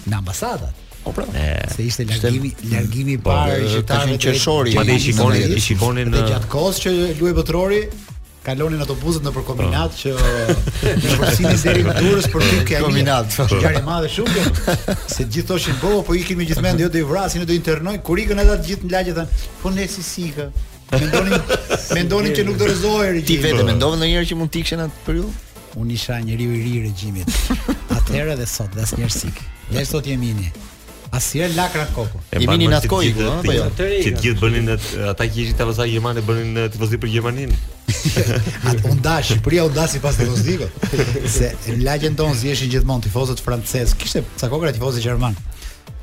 në 0.07 0.19
ambasadat 0.23 0.87
Po 1.01 1.15
pra, 1.17 1.25
se 1.73 1.81
ishte 1.83 2.05
largimi 2.05 2.51
po, 2.53 2.67
largimi 2.75 3.13
i 3.17 3.19
po, 3.25 3.31
parë 3.33 3.55
i 3.57 3.71
qytetarëve 3.73 4.19
të 4.21 4.35
qeshorit. 4.35 4.75
Ma 4.77 4.83
dhe 4.85 4.99
shikonin, 5.01 5.55
shikonin 5.65 6.11
në 6.13 6.27
gjatë 6.29 6.51
kohës 6.53 6.83
që 6.85 6.93
luaj 7.17 7.33
botrori, 7.39 7.79
kalonin 8.43 8.81
autobuzet 8.81 9.25
në 9.27 9.33
kombinat 9.45 9.97
që 10.01 10.13
po. 10.17 10.95
në 10.97 11.17
përsinin 11.21 11.59
deri 11.61 11.83
në 11.85 11.95
durës 12.01 12.29
për 12.33 12.45
ty 12.49 12.61
kja 12.71 12.79
kombinat 12.87 13.35
po. 13.37 13.47
gjarë 13.61 13.83
madhe 13.85 14.09
shumë 14.15 14.39
jo? 14.39 14.53
se 15.11 15.27
gjithë 15.27 15.49
thoshin 15.51 15.79
bo 15.83 16.01
po 16.07 16.15
ikin 16.17 16.39
me 16.41 16.47
gjithë 16.49 16.65
mendë, 16.65 16.87
jo 16.87 16.95
do 16.95 17.01
i 17.01 17.05
vrasin 17.11 17.45
e 17.45 17.47
do 17.47 17.53
i 17.53 17.61
internoj 17.61 17.99
kur 18.07 18.21
ikën 18.23 18.41
edhe 18.41 18.57
të 18.63 18.67
gjithë 18.69 18.89
në 18.89 18.95
lagje 18.97 19.17
thënë 19.19 19.45
po 19.61 19.75
ne 19.77 19.85
si 19.93 20.05
sikë 20.09 20.49
mendonin, 20.95 21.45
mendonin 21.99 22.37
që 22.41 22.47
nuk 22.49 22.57
do 22.63 22.71
rezohe 22.71 23.11
regjimit 23.11 23.29
ti 23.29 23.39
vete 23.45 23.67
mendove 23.69 24.01
në 24.01 24.11
njerë 24.15 24.31
që 24.33 24.41
mund 24.41 24.55
t'ikshen 24.57 24.85
atë 24.87 25.05
për 25.07 25.21
ju 25.21 25.29
unë 25.85 25.93
isha 25.99 26.19
njeri 26.25 26.49
u 26.51 26.57
i 26.57 26.65
ri 26.65 26.81
regjimit 26.89 27.37
atëherë 27.99 28.41
dhe 28.41 28.49
sot 28.51 28.73
dhe 28.75 28.89
asë 28.89 29.03
njerë 29.03 29.17
sikë 29.21 29.49
dhe 29.77 29.85
sot 29.93 30.09
jemini 30.17 30.53
Asnjë 31.11 31.49
lakra 31.57 31.89
koku. 31.91 32.21
E 32.31 32.39
vini 32.39 32.69
në 32.71 32.77
atë 32.77 32.87
apo 32.87 33.01
Ti 33.03 33.09
jo, 33.19 33.33
po, 33.43 33.53
jo. 33.53 33.71
gjithë 34.23 34.43
bënin 34.45 34.69
ata 35.11 35.25
që 35.27 35.41
ishin 35.43 35.57
tavazaj 35.59 35.91
gjermane 35.91 36.23
bënin 36.23 36.69
tifozë 36.71 37.01
për 37.03 37.11
Gjermaninë. 37.17 37.57
Atë 38.69 38.91
unë 38.91 39.01
da, 39.05 39.19
Shqipëria 39.25 39.65
unë 39.69 39.77
da 39.77 39.85
pas 40.03 40.17
të 40.19 40.27
mos 40.31 40.45
Se 41.31 41.51
në 41.71 41.81
lagjën 41.87 42.17
tonë 42.19 42.39
zjeshin 42.43 42.71
gjithmonë 42.75 43.05
tifozët 43.09 43.41
francesë 43.45 43.99
Kishte 44.01 44.23
sa 44.41 44.49
kokra 44.53 44.73
tifozët 44.77 45.05
gjermanë 45.05 45.49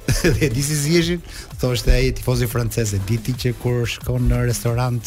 dhe 0.38 0.48
di 0.54 0.62
si 0.64 1.16
thoshte 1.60 1.92
ai 1.92 2.14
tifozët 2.16 2.48
francesë, 2.48 3.02
di 3.10 3.18
ti 3.20 3.34
që 3.36 3.50
kur 3.60 3.82
shkon 3.92 4.30
në 4.32 4.38
restorant 4.48 5.04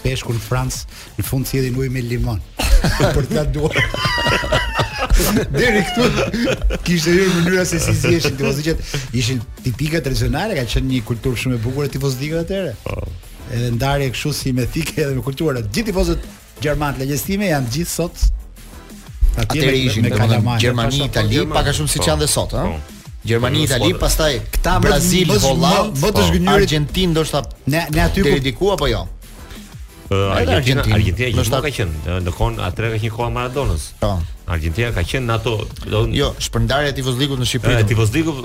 peshku 0.00 0.32
në 0.32 0.40
Fransë, 0.40 0.86
në 1.18 1.26
fund 1.28 1.50
edhe 1.52 1.68
ujë 1.76 1.90
me 1.92 2.00
limon. 2.00 2.40
për 3.18 3.28
ta 3.28 3.44
duar. 3.44 3.76
Deri 5.52 5.84
këtu 5.90 6.80
kishte 6.88 7.12
një 7.18 7.28
mënyrë 7.36 7.66
se 7.74 7.82
si 7.90 7.94
zgjeshin 8.00 8.40
tifozët, 8.40 8.88
ishin 9.20 9.44
tipika 9.66 10.00
tradicionale, 10.00 10.56
ka 10.56 10.64
qënë 10.64 10.94
një 10.94 11.04
kulturë 11.12 11.42
shumë 11.44 11.60
e 11.60 11.64
bukur 11.68 11.84
e 11.84 11.92
tifozëve 11.98 12.40
atëre. 12.46 12.72
Oh 12.88 13.04
edhe 13.54 13.70
ndarje 13.76 14.10
kështu 14.14 14.32
si 14.36 14.52
me 14.54 14.66
thike 14.70 15.00
edhe 15.04 15.16
me 15.16 15.22
kulturë. 15.24 15.62
Gjithë 15.72 15.90
tifozët 15.90 16.26
gjermanë 16.62 16.98
të 17.00 17.04
legjëstime 17.04 17.50
janë 17.52 17.72
gjithë 17.74 17.92
sot 17.94 18.22
atje 19.38 19.64
me, 19.64 19.74
ishin, 19.78 20.06
me, 20.06 20.40
me 20.42 20.56
Gjermani, 20.62 21.04
Itali, 21.06 21.42
pak 21.52 21.68
a 21.70 21.74
shumë 21.76 21.92
siç 21.92 22.08
janë 22.10 22.24
dhe 22.24 22.28
sot, 22.32 22.54
ëh. 22.56 22.66
Po. 22.66 22.96
Gjermani, 23.28 23.60
Itali, 23.68 23.92
pastaj 24.00 24.34
këta 24.56 24.78
Brazil, 24.82 25.30
Holland, 25.44 25.94
po 26.00 26.10
të 26.14 26.24
zgjënyrë 26.26 26.56
Argentinë 26.58 27.14
ndoshta. 27.14 27.44
Ne 27.72 27.86
ne 27.94 28.04
aty 28.08 28.52
ku 28.58 28.72
apo 28.74 28.88
jo? 28.90 29.04
Argentina, 30.08 30.82
Argentina 30.96 31.58
ka 31.64 31.70
qenë 31.76 32.18
në 32.24 32.32
kohën 32.32 32.60
atë 32.64 32.92
ka 32.94 33.00
qenë 33.04 33.12
koha 33.14 33.26
Maradonës. 33.36 33.88
Po. 34.02 34.14
Argentina 34.48 34.90
ka 34.96 35.04
qenë 35.06 35.34
ato, 35.36 35.58
do 35.60 35.80
të 35.84 35.90
thonë, 35.94 36.16
jo, 36.18 36.30
shpërndarja 36.46 36.94
e 36.94 37.00
tifozlikut 37.00 37.42
në 37.42 37.48
Shqipëri. 37.52 37.84
Tifozliku 37.92 38.38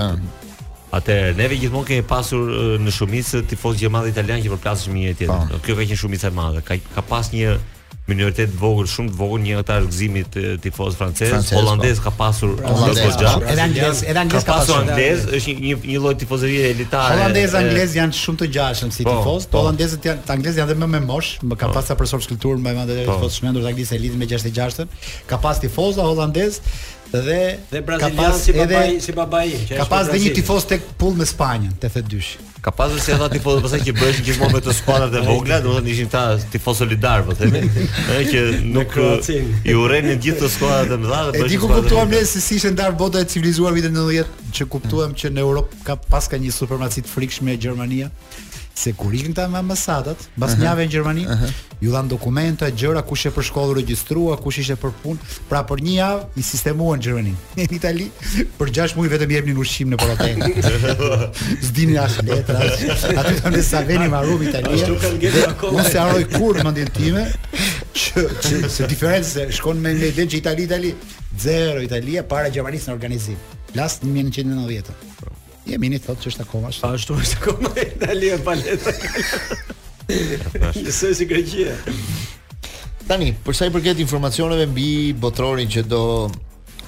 Atë 0.94 1.14
neve 1.40 1.56
gjithmonë 1.58 1.88
kemi 1.90 2.04
pasur 2.06 2.52
në 2.82 2.92
shumicë 2.94 3.40
tifozë 3.50 3.90
të 3.90 4.10
italian 4.14 4.44
që 4.44 4.52
përplasesh 4.58 4.92
me 4.94 5.00
njëri 5.02 5.16
tjetrin. 5.24 5.48
Po. 5.52 5.62
Kjo 5.66 5.76
vjen 5.80 5.90
që 5.90 5.98
shumica 6.04 6.30
e 6.30 6.36
madhe 6.38 6.62
ka 6.68 6.78
ka 6.94 7.02
pas 7.10 7.30
një 7.34 7.56
minoritet 8.04 8.52
vogël, 8.60 8.86
shumë 8.92 9.10
të 9.10 9.16
vogël 9.18 9.42
një 9.46 9.56
ata 9.62 9.78
zgjimit 9.88 10.36
tifoz 10.62 10.98
francez, 11.00 11.32
po. 11.34 11.58
holandez 11.62 12.02
ka 12.04 12.12
pasur 12.18 12.52
po. 12.60 12.76
edhe 12.92 13.64
anglez, 13.64 14.02
edhe 14.04 14.20
anglez 14.22 14.44
ka 14.46 14.58
pasur 14.60 14.82
anglez, 14.84 15.24
është 15.40 15.54
një 15.64 15.76
një 15.88 16.00
lloj 16.04 16.14
tifozërie 16.22 16.66
elitare. 16.76 17.16
Holandez 17.18 17.56
anglez 17.64 17.96
janë 17.98 18.20
shumë 18.22 18.42
të 18.44 18.52
gjashëm 18.58 18.92
si 19.00 19.08
tifoz, 19.08 19.48
po 19.50 19.64
holandezët 19.66 20.08
janë 20.12 20.28
anglez 20.36 20.60
janë 20.62 20.74
dhe 20.76 20.82
më 20.84 20.92
me 20.98 21.06
mosh, 21.10 21.40
më 21.48 21.56
ka 21.64 21.72
pasur 21.78 21.96
profesor 21.98 22.22
skulptur 22.28 22.60
më 22.62 22.76
madje 22.84 23.02
tifoz 23.08 23.40
shmendur 23.40 23.66
ta 23.66 23.74
gjithë 23.80 24.18
me 24.20 24.30
66-ën. 24.36 24.94
Ka 25.32 25.38
pas 25.42 25.64
tifozë 25.66 26.04
holandez 26.06 26.60
dhe 27.20 27.60
dhe 27.72 27.80
brazilian 27.82 28.38
si 28.40 28.52
babai 28.52 28.98
si 29.00 29.12
babai 29.12 29.50
që 29.70 29.78
ka 29.78 29.86
pas 29.92 30.10
dhe 30.10 30.18
një 30.24 30.32
tifoz 30.40 30.66
tek 30.70 30.82
pull 30.98 31.14
me 31.20 31.28
Spanjën 31.30 31.76
82 31.82 32.30
ka 32.66 32.72
pas 32.74 32.90
edhe 32.90 33.02
si 33.06 33.12
ata 33.14 33.28
tifozë 33.30 33.62
pasaj 33.66 33.80
që 33.86 33.94
bëhesh 34.00 34.20
gjithmonë 34.28 34.56
me 34.56 34.62
të 34.64 34.74
skuadrat 34.78 35.16
e 35.20 35.22
vogla 35.28 35.58
do 35.66 35.76
të 35.76 35.78
thonë 35.78 35.92
ishin 35.94 36.10
ta 36.14 36.24
tifoz 36.54 36.80
solidar 36.82 37.26
po 37.28 37.36
themi 37.38 37.62
ëh 38.18 38.32
që 38.32 38.44
nuk 38.78 38.96
i 39.74 39.76
urrenin 39.78 40.22
gjithë 40.26 40.42
të 40.46 40.50
skuadrat 40.56 40.96
e 40.96 41.02
mëdha 41.04 41.20
dhe 41.28 41.34
bëhesh 41.36 41.48
Edi 41.52 41.60
ku 41.62 41.70
kuptuam 41.74 42.10
ne 42.16 42.24
se 42.32 42.42
si 42.48 42.58
ishte 42.58 42.72
ndar 42.78 42.96
bota 43.04 43.22
e 43.22 43.28
civilizuar 43.36 43.76
vitin 43.78 43.98
90 44.00 44.50
që 44.60 44.68
kuptuam 44.76 45.14
që 45.20 45.34
në 45.36 45.44
Europë 45.46 45.84
ka 45.90 46.00
paska 46.16 46.40
një 46.46 46.56
supremaci 46.56 47.04
të 47.04 47.14
frikshme 47.18 47.54
e 47.54 47.60
Gjermania 47.68 48.10
se 48.76 48.92
kur 48.98 49.14
ikën 49.14 49.34
ta 49.38 49.46
me 49.48 49.58
ambasadat, 49.62 50.18
mbas 50.36 50.56
njave 50.58 50.88
në 50.88 50.90
Gjermani, 50.92 51.24
ju 51.82 51.92
dhanë 51.94 52.10
dokumenta, 52.10 52.72
gjëra, 52.74 53.04
kush 53.06 53.28
e 53.30 53.32
për 53.36 53.46
shkollë 53.52 53.76
regjistrua, 53.78 54.38
kush 54.42 54.58
ishte 54.64 54.76
për 54.82 54.94
punë, 55.04 55.28
pra 55.50 55.62
për 55.70 55.84
një 55.86 55.94
javë 56.00 56.40
i 56.42 56.46
sistemuan 56.48 56.98
në 56.98 57.06
Gjermani. 57.06 57.34
Në 57.60 57.68
Itali, 57.78 58.08
për 58.58 58.72
6 58.80 58.96
muaj 58.98 59.12
vetëm 59.14 59.34
jepnin 59.36 59.60
ushqim 59.62 59.92
në 59.94 60.00
Polonë. 60.02 61.28
Zdinin 61.68 62.00
as 62.02 62.18
letra. 62.26 62.64
Atë 62.64 63.36
kanë 63.44 63.62
sa 63.64 63.84
veni 63.88 64.10
në 64.10 64.24
rrugë 64.26 64.50
Itali. 64.50 64.74
Ashtu 64.80 64.98
akoma. 65.04 65.72
Unë 65.78 65.86
se 65.92 66.02
harroj 66.02 66.24
kur 66.34 66.62
mendjen 66.66 66.92
time 66.98 67.28
që 67.94 68.26
që 68.50 68.64
se 68.78 68.90
diferencë 68.90 69.48
shkon 69.60 69.82
me 69.86 69.94
një 69.98 70.12
ide 70.16 70.26
që 70.34 70.42
Itali 70.42 70.68
Itali 70.70 70.94
zero 71.46 71.86
Italia 71.86 72.26
para 72.28 72.50
Gjermanisë 72.50 72.90
në 72.90 72.98
organizim. 72.98 73.40
Last 73.78 74.02
1990. 74.06 75.43
Jemi 75.68 75.90
një 75.94 76.00
thotë 76.04 76.26
që 76.26 76.32
është 76.34 76.44
akoma 76.44 76.72
shtë. 76.76 76.90
Ashtu 76.92 77.18
është 77.22 77.42
akoma 77.42 77.70
e 77.80 77.86
Itali 77.96 78.30
e 78.36 78.40
paleta. 78.44 78.94
Lësë 80.76 81.12
si 81.20 81.28
Greqia. 81.30 81.76
Tani, 83.08 83.30
përsa 83.44 83.68
i 83.70 83.72
përket 83.72 84.02
informacioneve 84.04 84.66
mbi 84.74 84.88
botrorin 85.20 85.70
që 85.72 85.86
do 85.92 86.02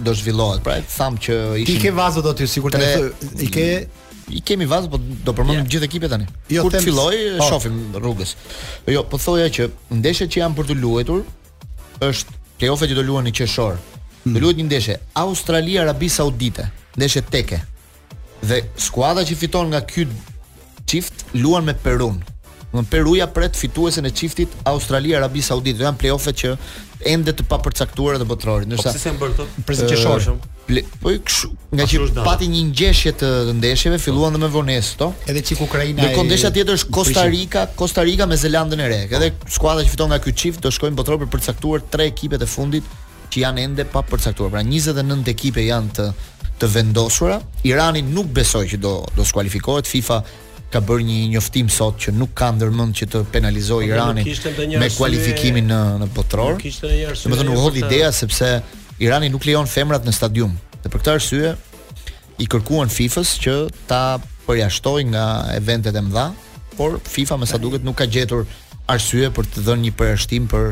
do 0.04 0.12
zhvillohet. 0.16 0.60
Pra, 0.64 0.76
tham 0.92 1.16
që 1.24 1.36
ishin 1.62 1.70
Ti 1.78 1.84
ke 1.86 1.92
vazo 1.96 2.20
do 2.24 2.34
ti 2.36 2.48
sigurt 2.52 2.76
të 2.76 3.46
i 3.46 3.48
ke 3.52 3.66
i 4.36 4.40
kemi 4.42 4.66
vazë, 4.66 4.88
po 4.90 4.98
do 4.98 5.34
përmendim 5.38 5.60
yeah. 5.64 5.68
gjithë 5.70 5.86
ekipet 5.88 6.10
tani. 6.10 6.26
Jo, 6.50 6.64
Kur 6.66 6.74
të 6.74 6.80
filloj, 6.82 7.16
por. 7.38 7.44
shofim 7.52 7.76
rrugës. 7.94 8.32
Jo, 8.90 9.04
po 9.06 9.20
thoja 9.22 9.48
që 9.54 9.68
ndeshjet 10.02 10.32
që 10.34 10.40
janë 10.42 10.58
për 10.58 10.68
të 10.72 10.78
luetur 10.82 11.22
është 12.10 12.38
playoffet 12.58 12.90
që 12.90 12.98
do 12.98 13.04
luhen 13.06 13.28
në 13.30 13.36
qeshor. 13.38 13.78
Mm. 13.78 14.00
Do 14.00 14.32
hmm. 14.34 14.42
luhet 14.42 14.58
një 14.64 14.66
ndeshje 14.66 14.96
Australia 15.22 15.84
Arabi 15.86 16.10
Saudite, 16.10 16.66
ndeshje 16.98 17.22
teke. 17.30 17.62
Dhe 18.46 18.62
skuadra 18.78 19.24
që 19.26 19.38
fiton 19.42 19.72
nga 19.74 19.82
ky 19.88 20.06
çift 20.90 21.26
luan 21.36 21.66
me 21.66 21.74
Perun. 21.74 22.24
Do 22.76 22.82
të 22.84 22.90
Peruja 22.92 23.26
pret 23.32 23.56
fituesen 23.56 24.04
e 24.06 24.10
çiftit 24.12 24.52
Australia 24.68 25.22
Arabi 25.22 25.40
Saudite. 25.42 25.80
Do 25.80 25.86
janë 25.86 26.00
play 26.02 26.12
offet 26.12 26.42
që 26.42 26.50
ende 27.08 27.32
të 27.38 27.46
papërcaktuara 27.48 28.20
të 28.20 28.26
botrorit. 28.28 28.68
Po 28.68 28.74
Ndërsa 28.76 28.92
po 28.92 29.00
si 29.00 29.06
janë 29.08 29.22
bërë 29.22 29.36
këto? 29.38 29.88
që 29.94 30.00
shohim. 30.02 30.42
Ple... 30.68 30.84
Po 31.00 31.14
i 31.16 31.22
kshu, 31.24 31.54
nga 31.78 31.86
që 31.88 32.02
pati 32.26 32.50
një 32.52 32.66
ngjeshje 32.74 33.14
të 33.22 33.30
ndeshjeve, 33.62 34.00
filluan 34.04 34.36
dhe 34.36 34.42
me 34.44 34.50
Vonesto. 34.52 35.08
Edhe 35.32 35.46
çik 35.48 35.64
Ukraina. 35.64 36.04
Në 36.04 36.12
kondesha 36.20 36.52
tjetër 36.52 36.76
është 36.82 36.92
Costa 37.00 37.24
Rica, 37.32 37.64
Costa 37.80 38.04
Rica 38.04 38.28
me 38.28 38.36
Zelandën 38.44 38.84
e 38.84 38.92
Re. 38.92 39.00
Edhe 39.08 39.32
skuadra 39.56 39.86
që 39.88 39.96
fiton 39.96 40.12
nga 40.12 40.20
ky 40.26 40.36
çift 40.44 40.68
do 40.68 40.74
shkojnë 40.76 41.00
botror 41.00 41.22
për 41.24 41.32
të 41.32 41.36
përcaktuar 41.38 41.88
tre 41.96 42.12
ekipet 42.12 42.44
e 42.44 42.50
fundit 42.58 42.94
që 43.30 43.44
janë 43.46 43.64
ende 43.66 43.86
pa 43.90 44.02
përcaktuar. 44.06 44.52
Pra 44.56 44.64
29 44.66 45.32
ekipe 45.34 45.66
janë 45.68 45.94
të 45.98 46.08
të 46.56 46.70
vendosura. 46.72 47.36
Irani 47.68 48.00
nuk 48.16 48.30
besoi 48.32 48.68
që 48.72 48.78
do 48.80 48.94
do 49.16 49.26
skualifikohet. 49.28 49.90
FIFA 49.92 50.20
ka 50.72 50.80
bërë 50.82 51.04
një 51.08 51.18
njoftim 51.34 51.68
sot 51.72 52.00
që 52.06 52.14
nuk 52.16 52.32
ka 52.38 52.54
ndërmend 52.56 52.96
që 52.96 53.08
të 53.12 53.22
penalizojë 53.32 53.90
po, 53.90 53.94
Iranin 53.94 54.80
me 54.82 54.88
kualifikimin 54.96 55.68
në 55.72 55.82
në 56.04 56.08
Potror. 56.16 56.56
Domethënë 56.56 57.44
të 57.44 57.54
u 57.54 57.60
hodh 57.62 57.80
ideja 57.84 58.12
sepse 58.16 58.50
Irani 59.04 59.30
nuk 59.34 59.46
lejon 59.48 59.68
femrat 59.68 60.08
në 60.08 60.16
stadium. 60.16 60.56
Dhe 60.82 60.90
për 60.92 61.02
këtë 61.04 61.14
arsye 61.18 61.54
i 62.44 62.48
kërkuan 62.52 62.92
FIFA-s 62.92 63.36
që 63.44 63.56
ta 63.92 64.02
përjashtoj 64.48 65.06
nga 65.12 65.28
eventet 65.58 65.96
e 65.96 66.02
mëdha, 66.08 66.30
por 66.78 66.98
FIFA 67.04 67.38
më 67.44 67.52
sa 67.52 67.58
duket 67.60 67.84
nuk 67.88 67.98
ka 68.00 68.06
gjetur 68.08 68.46
arsye 68.92 69.28
për 69.36 69.46
të 69.56 69.66
dhënë 69.68 69.86
një 69.90 69.96
përjashtim 70.00 70.48
për 70.52 70.72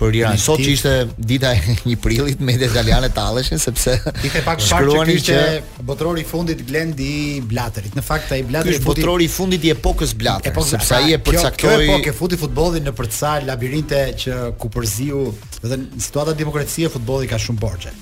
Por 0.00 0.14
ja, 0.16 0.30
Sot 0.40 0.62
që 0.64 0.70
ishte 0.72 0.90
dita 1.18 1.50
e 1.52 1.74
1 1.84 1.92
prillit, 2.02 2.40
media 2.40 2.66
italiane 2.70 3.10
talleshin 3.12 3.60
sepse 3.60 3.98
ishte 4.24 4.40
pak 4.46 4.62
shkruani 4.64 5.18
që, 5.20 5.36
që... 5.50 5.84
botrori 5.88 6.24
fundit 6.24 6.62
Glendi 6.66 7.08
i 7.36 7.40
Blatterit. 7.44 7.96
Në 8.00 8.04
fakt 8.06 8.32
ai 8.32 8.40
Blatteri 8.48 8.78
është 8.78 8.86
botrori 8.88 9.28
fundit 9.28 9.66
i 9.68 9.74
epokës 9.74 10.14
Blatter, 10.16 10.54
epokës 10.54 10.72
sepse 10.72 10.96
ai 11.02 11.12
e 11.12 11.18
përcaktoi 11.20 11.56
kjo, 11.60 11.74
kjo 11.74 11.88
epokë 11.88 12.14
futi 12.16 12.38
futbollin 12.40 12.88
në 12.88 12.94
përca 12.96 13.34
labirinte 13.44 14.00
që 14.24 14.38
Kuperziu, 14.62 15.26
do 15.34 15.58
të 15.68 15.74
thënë 15.74 16.02
situata 16.06 16.34
demokracie 16.40 16.88
futbolli 16.96 17.28
ka 17.28 17.36
shumë 17.46 17.60
borxhe. 17.66 17.92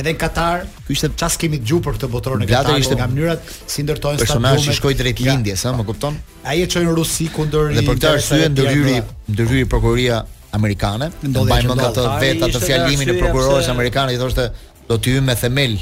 edhe 0.00 0.08
në 0.12 0.16
Katar, 0.20 0.62
ky 0.86 0.94
ishte 0.94 1.08
ças 1.20 1.34
kemi 1.36 1.58
dëgjuar 1.60 1.82
për 1.84 1.96
këtë 1.98 2.08
botror 2.12 2.38
në 2.40 2.46
Katar, 2.48 2.78
ishte 2.80 2.96
nga 2.96 3.08
mënyrat 3.10 3.42
si 3.68 3.82
ndërtojnë 3.84 4.22
stadiumet. 4.22 4.22
Personazhi 4.54 4.76
shkoi 4.78 4.94
drejt 4.96 5.20
lindjes, 5.26 5.66
a 5.68 5.72
më 5.76 5.84
kupton? 5.90 6.16
Ai 6.48 6.62
e 6.64 6.68
çoi 6.70 6.86
Rusi 6.86 7.26
kundër 7.34 7.74
Dhe 7.76 7.84
për 7.88 7.98
këtë 7.98 8.12
arsye 8.12 8.46
ndërhyri, 8.54 8.94
ndërhyri 9.34 9.66
prokuroria 9.68 10.22
amerikane. 10.58 11.10
Mbajmë 11.22 11.76
nga 11.80 11.90
të 11.96 12.06
veta 12.22 12.48
të 12.54 12.62
fjalimin 12.64 13.12
e 13.14 13.20
prokurorës 13.20 13.70
amerikane 13.72 14.16
i 14.16 14.20
thoshte 14.20 14.48
do 14.88 14.98
të 14.98 15.12
hyjmë 15.16 15.28
me 15.28 15.38
themel 15.40 15.76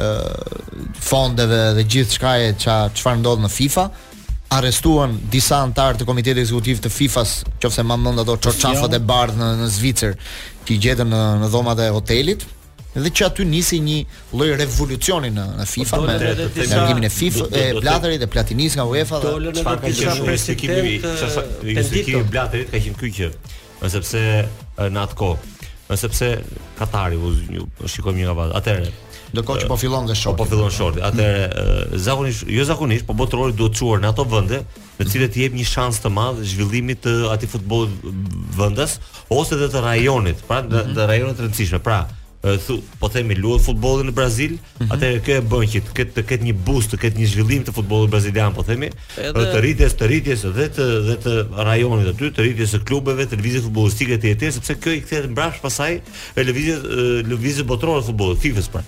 ë 0.00 1.00
fondeve 1.04 1.62
dhe 1.78 1.86
gjithçka 1.92 2.34
e 2.48 2.52
ç'a 2.62 2.76
çfarë 2.96 3.20
ndodh 3.24 3.42
në 3.46 3.50
FIFA 3.56 3.86
arrestuan 4.56 5.16
disa 5.30 5.60
antarë 5.62 6.00
të 6.00 6.06
komitetit 6.08 6.40
ekzekutiv 6.42 6.80
të 6.82 6.90
FIFA-s, 6.90 7.34
qofse 7.62 7.84
më 7.86 7.96
mend 8.02 8.18
ato 8.22 8.34
çorçafat 8.46 8.96
e 8.96 8.98
jo. 8.98 9.06
bardhë 9.06 9.36
në, 9.38 9.50
në 9.60 9.68
Zvicër, 9.76 10.16
që 10.66 10.78
gjetën 10.86 11.06
në, 11.12 11.20
në 11.44 11.50
dhomat 11.52 11.78
e 11.84 11.86
hotelit, 11.94 12.42
dhe 12.98 13.12
që 13.20 13.28
aty 13.28 13.46
nisi 13.46 13.78
një 13.86 14.00
lloj 14.34 14.48
revolucioni 14.58 15.30
në 15.36 15.44
në 15.60 15.68
FIFA 15.70 16.00
po, 16.00 16.08
me 16.08 16.16
ndërgimin 16.50 17.06
e 17.06 17.12
FIFA 17.20 17.46
e 17.46 17.62
Blatterit 17.78 18.26
e 18.26 18.30
Platinis 18.34 18.74
nga 18.74 18.88
UEFA 18.90 19.22
dhe 19.22 19.36
çfarë 19.60 19.82
ka 19.84 19.94
qenë 19.94 20.34
ekipi 20.34 22.18
i 22.18 22.24
Blatterit 22.32 22.74
ka 22.74 22.82
qenë 22.82 22.98
ky 23.04 23.12
që 23.20 23.30
Nëse 23.80 24.26
në 24.76 25.00
atë 25.04 25.16
kohë. 25.18 25.54
Nëse 25.90 26.10
pse 26.12 26.28
Katari 26.78 27.16
u 27.16 27.32
shikojmë 27.88 28.20
një 28.20 28.28
gabat. 28.30 28.52
Atëherë 28.60 28.98
do 29.30 29.44
koç 29.46 29.62
po 29.70 29.76
fillon 29.78 30.08
dhe 30.10 30.14
shorti. 30.18 30.40
Po 30.42 30.46
fillon 30.50 30.72
shorti. 30.74 31.02
Atëherë 31.06 31.98
zakonisht, 32.02 32.44
jo 32.50 32.64
zakonisht, 32.68 33.06
po 33.08 33.14
botrori 33.18 33.54
duhet 33.54 33.72
të 33.76 33.78
çuar 33.80 34.02
në 34.02 34.10
ato 34.10 34.26
vende 34.30 34.58
në 35.00 35.04
të 35.06 35.10
cilët 35.14 35.36
jep 35.40 35.54
një 35.56 35.66
shans 35.70 36.00
të 36.02 36.10
madh 36.12 36.40
zhvillimit 36.50 37.02
të 37.06 37.16
atij 37.32 37.50
futbollit 37.54 38.08
vendas 38.58 38.98
ose 39.32 39.54
edhe 39.56 39.70
të 39.74 39.84
rajonit, 39.86 40.42
pra 40.50 40.60
të 40.66 40.82
mhm. 40.84 40.98
rajonit 41.12 41.38
të 41.40 41.46
rëndësishëm. 41.46 41.84
Pra, 41.86 42.00
thu, 42.40 42.78
po 42.98 43.08
themi 43.12 43.34
luaj 43.36 43.60
futbollin 43.64 44.06
në 44.08 44.12
Brazil, 44.16 44.52
mm 44.54 44.86
-hmm. 44.88 45.18
kjo 45.24 45.32
e 45.36 45.40
bën 45.42 45.66
që 45.72 45.80
të 45.84 45.92
ketë 45.98 46.12
të 46.16 46.22
ketë 46.28 46.44
një 46.44 46.54
boost, 46.64 46.90
të 46.90 46.96
ketë 47.02 47.18
një 47.20 47.26
zhvillim 47.28 47.62
të 47.64 47.72
futbollit 47.72 48.10
brazilian, 48.10 48.54
po 48.54 48.62
themi, 48.62 48.88
edhe... 49.16 49.44
të 49.54 49.60
rritjes, 49.60 49.92
të 49.94 50.04
rritjes 50.06 50.40
dhe 50.56 50.66
të 50.76 50.84
dhe 51.06 51.16
të 51.24 51.32
rajonit 51.64 52.08
aty, 52.08 52.30
të 52.36 52.40
rritjes 52.44 52.70
së 52.74 52.84
klubeve, 52.84 53.26
të 53.26 53.36
lëvizjes 53.36 53.62
futbollistike 53.66 54.18
të 54.18 54.26
jetës, 54.30 54.54
sepse 54.54 54.74
kjo 54.82 54.92
i 54.92 55.00
kthehet 55.02 55.30
mbrapsh 55.30 55.60
pasaj 55.62 55.92
e 56.36 56.40
lëvizjes 56.48 56.78
lëvizjes 57.30 57.66
botërore 57.68 58.00
të 58.02 58.06
futbollit, 58.06 58.38
FIFA-s 58.40 58.68
pra. 58.68 58.82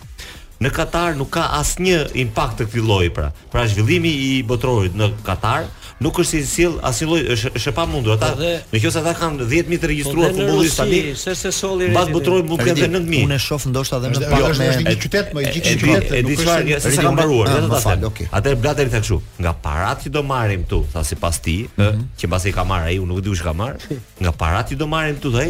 Në 0.63 0.71
Katar 0.71 1.17
nuk 1.17 1.31
ka 1.35 1.43
asnjë 1.61 2.07
impakt 2.25 2.59
të 2.61 2.67
këtij 2.67 2.83
lloji 2.87 3.11
pra. 3.11 3.33
Pra 3.53 3.67
zhvillimi 3.69 4.09
i 4.11 4.43
botrorit 4.47 4.93
në 4.97 5.11
Katar, 5.27 5.67
nuk 6.03 6.19
është 6.23 6.39
i 6.43 6.47
sill 6.51 6.75
asilloj 6.89 7.23
është 7.37 7.51
është 7.59 7.71
e 7.71 7.75
pamundur 7.77 8.17
ata 8.17 8.31
me 8.73 8.81
qoftë 8.83 9.01
ata 9.03 9.13
kanë 9.21 9.47
10000 9.53 9.81
të 9.83 9.91
regjistruar 9.93 10.35
futbollistë 10.35 10.83
tani 10.83 11.01
se 11.23 11.35
se 11.43 11.53
solli 11.55 11.89
mbas 11.93 12.11
butroi 12.13 12.43
mbuk 12.45 12.65
edhe 12.67 12.89
9000 12.91 13.27
unë 13.29 13.39
shoh 13.47 13.67
ndoshta 13.71 14.01
edhe 14.03 14.13
në 14.15 14.31
pak 14.33 14.57
me 14.59 14.69
një 14.89 14.95
qytet 15.05 15.33
më 15.37 15.45
i 15.47 15.53
gjithë 15.57 15.77
qytet 15.85 16.15
nuk 16.19 16.45
është 16.47 16.79
se 16.79 16.95
sa 16.97 17.07
kanë 17.07 17.15
mbaruar 17.19 17.53
vetë 17.53 17.81
ata 17.81 18.29
atë 18.41 18.55
blateri 18.65 18.95
tha 18.97 19.01
kështu 19.05 19.21
nga 19.47 19.55
parat 19.67 20.03
që 20.07 20.15
do 20.17 20.25
marrim 20.33 20.67
këtu 20.67 20.83
tha 20.95 21.05
sipas 21.13 21.41
ti 21.47 21.57
që 21.87 22.31
mbas 22.31 22.49
i 22.51 22.55
ka 22.57 22.67
marr 22.73 22.91
ai 22.91 22.99
unë 23.03 23.11
nuk 23.13 23.23
e 23.23 23.27
di 23.27 23.33
kush 23.37 23.45
ka 23.47 23.55
marr 23.63 23.89
nga 24.25 24.35
parat 24.43 24.73
që 24.73 24.81
do 24.83 24.91
marrim 24.97 25.17
këtu 25.21 25.35
thaj 25.37 25.49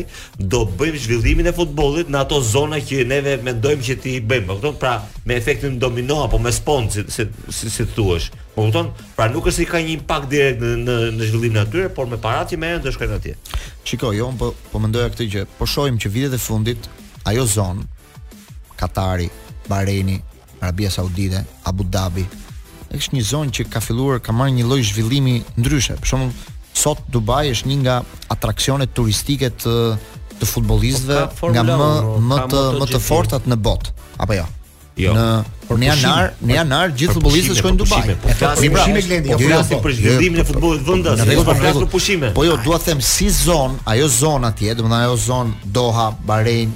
do 0.53 0.63
bëjmë 0.79 1.03
zhvillimin 1.07 1.49
e 1.53 1.57
futbollit 1.59 2.13
në 2.13 2.23
ato 2.27 2.43
zona 2.53 2.81
që 2.93 3.07
neve 3.15 3.39
mendojmë 3.47 3.87
që 3.89 3.99
ti 4.05 4.17
bëjmë 4.31 4.59
këtu 4.59 4.75
pra 4.85 4.95
me 5.27 5.39
efektin 5.41 5.79
domino 5.83 6.21
apo 6.27 6.39
me 6.39 6.53
sponsor 6.53 7.09
si 7.15 7.29
si 7.49 7.89
thuaç 7.97 8.25
si, 8.27 8.31
si 8.31 8.41
Më 8.53 8.65
kupton? 8.65 8.89
Pra 9.17 9.29
nuk 9.33 9.47
është 9.49 9.59
se 9.65 9.67
ka 9.69 9.81
një 9.81 9.95
impakt 9.97 10.29
direkt 10.33 10.61
në 10.61 10.71
në 10.87 10.97
në 11.17 11.29
zhvillimin 11.31 11.59
e 11.61 11.63
atyre, 11.65 11.91
por 11.97 12.09
me 12.11 12.19
paratë 12.21 12.53
që 12.55 12.59
merren 12.63 12.83
do 12.85 12.93
shkojnë 12.93 13.17
atje. 13.17 13.33
Shikoj, 13.89 14.15
jo, 14.19 14.29
po 14.39 14.53
po 14.73 14.83
mendoja 14.83 15.09
këtë 15.13 15.29
gjë. 15.33 15.45
Po 15.59 15.67
shohim 15.69 15.97
që 16.03 16.13
vitet 16.15 16.37
e 16.37 16.41
fundit 16.41 16.89
ajo 17.31 17.45
zonë 17.55 17.89
Katari, 18.79 19.29
Bahreini, 19.71 20.19
Arabia 20.61 20.91
Saudite, 20.91 21.45
Abu 21.71 21.85
Dhabi, 21.89 22.27
është 22.93 23.17
një 23.17 23.25
zonë 23.33 23.55
që 23.57 23.67
ka 23.73 23.81
filluar 23.81 24.21
ka 24.21 24.35
marrë 24.37 24.59
një 24.61 24.69
lloj 24.69 24.81
zhvillimi 24.93 25.39
ndryshe. 25.59 25.97
Për 26.05 26.13
shembull, 26.13 26.35
sot 26.77 27.01
Dubai 27.15 27.47
është 27.55 27.71
një 27.73 27.79
nga 27.87 28.01
atraksionet 28.37 28.93
turistike 28.97 29.49
të 29.65 29.77
të 30.43 30.49
futbollistëve 30.49 31.21
po 31.39 31.53
nga 31.55 31.63
më 31.63 31.77
më 32.29 32.37
të 32.53 32.61
më 32.83 32.87
të 32.93 33.01
fortat 33.07 33.45
në 33.47 33.57
botë. 33.65 33.93
Apo 34.27 34.35
jo? 34.37 34.43
Ja? 34.45 34.49
Jo. 34.97 35.15
Në 35.15 35.27
për 35.69 35.79
në 35.81 35.87
janar, 35.87 36.33
në 36.45 36.57
janar 36.59 36.91
gjithë 36.93 37.15
futbollistët 37.17 37.59
shkojnë 37.63 37.77
në 37.77 37.81
Dubai. 37.81 38.17
Po 38.21 38.35
flasim 38.41 38.75
për 38.75 38.79
pushime 38.79 39.21
po 39.29 39.39
flasim 39.47 39.81
për 39.87 39.95
zhvillimin 39.99 40.43
e 40.43 40.47
futbollit 40.51 40.89
vendas, 40.91 41.23
po 41.23 41.55
flasim 41.57 41.79
për 41.81 41.89
pushime. 41.95 42.33
Po 42.37 42.45
jo, 42.45 42.59
dua 42.67 42.81
të 42.83 42.91
them 42.91 43.01
si 43.09 43.31
zonë, 43.33 43.81
ajo 43.95 44.09
zonë 44.19 44.51
atje, 44.51 44.75
domethënë 44.79 45.07
ajo 45.09 45.17
zonë 45.25 45.73
Doha, 45.79 46.11
Bahrein, 46.29 46.75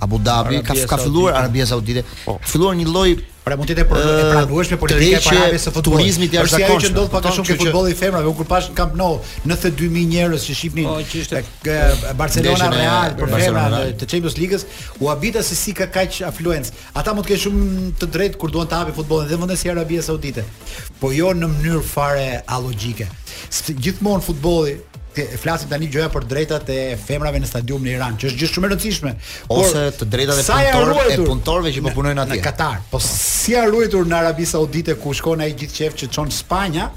Abu 0.00 0.22
Dhabi, 0.24 0.62
ka 0.64 0.78
ka 0.88 1.00
filluar 1.02 1.36
Arabia 1.42 1.68
Saudite, 1.68 2.06
po. 2.24 2.38
ka 2.40 2.54
filluar 2.54 2.78
një 2.80 2.88
lloj 2.88 3.12
Pra 3.40 3.56
mund 3.56 3.70
të 3.70 3.72
jetë 3.72 3.86
problem 3.88 4.10
e 4.10 4.16
pra- 4.30 4.40
pranueshme 4.42 4.76
politike 4.80 5.16
e 5.16 5.20
parave 5.24 5.58
së 5.62 5.70
Futbollit. 5.72 6.04
Turizmi 6.04 6.26
i 6.28 6.34
jashtëzakonshëm. 6.36 6.64
ajo 6.66 6.82
që 6.84 6.90
ndodh 6.94 7.10
pak 7.12 7.24
më 7.24 7.30
shumë 7.36 7.48
ke 7.48 7.54
futbolli 7.62 7.94
i 7.94 7.96
femrave, 7.96 8.28
u 8.28 8.34
kurpash 8.36 8.66
në 8.70 8.74
Camp 8.76 8.94
Nou, 9.00 9.14
92000 9.46 10.06
njerëz 10.14 10.42
që 10.48 10.54
shihnin 10.58 12.16
Barcelona 12.18 12.68
Real 12.74 13.14
për 13.20 13.32
femra 13.40 13.64
të 13.96 14.10
Champions 14.12 14.36
League-s, 14.38 14.66
u 15.00 15.08
habita 15.08 15.42
se 15.46 15.54
si 15.56 15.72
ka 15.72 15.86
kaq 15.88 16.20
afluencë. 16.30 16.72
Ata 17.00 17.14
mund 17.16 17.24
të 17.26 17.30
kenë 17.32 17.42
shumë 17.46 17.88
të 18.02 18.10
drejtë 18.18 18.38
kur 18.42 18.52
duan 18.52 18.68
të 18.68 18.76
hapin 18.82 18.94
futbollin 18.98 19.28
dhe 19.30 19.40
vendet 19.40 19.64
e 19.64 19.72
Arabisë 19.72 20.06
Saudite. 20.10 20.44
Po 21.00 21.08
jo 21.12 21.32
në 21.32 21.48
mënyrë 21.54 21.82
fare 21.94 22.42
alogjike. 22.46 23.08
Gjithmonë 23.80 24.22
futbolli 24.26 24.76
të 25.14 25.24
flasim 25.42 25.70
tani 25.70 25.88
gjëja 25.90 26.08
për 26.12 26.26
drejtat 26.30 26.68
e 26.70 26.76
femrave 26.98 27.40
në 27.42 27.48
stadiumin 27.50 27.90
e 27.90 27.96
Iran, 27.96 28.16
që 28.20 28.28
është 28.30 28.40
gjithë 28.40 28.54
shumë 28.56 28.68
e 28.68 28.72
rëndësishme, 28.72 29.12
ose 29.54 29.84
të 29.98 30.08
drejtat 30.14 30.42
e 30.42 30.44
punëtorëve, 30.46 31.16
të 31.16 31.24
punëtorëve 31.30 31.72
që 31.76 31.84
po 31.88 31.94
punojnë 31.98 32.24
atje 32.24 32.36
në 32.38 32.44
Katar. 32.44 32.78
Po 32.92 33.00
si 33.02 33.56
janë 33.56 33.72
ruetur 33.74 34.06
në 34.10 34.20
Arabi 34.20 34.46
Saudite 34.50 34.96
ku 35.02 35.14
shkon 35.18 35.42
ai 35.44 35.52
gjithë 35.58 35.78
qeft 35.82 36.04
që 36.04 36.10
çon 36.14 36.30
Spanja, 36.34 36.88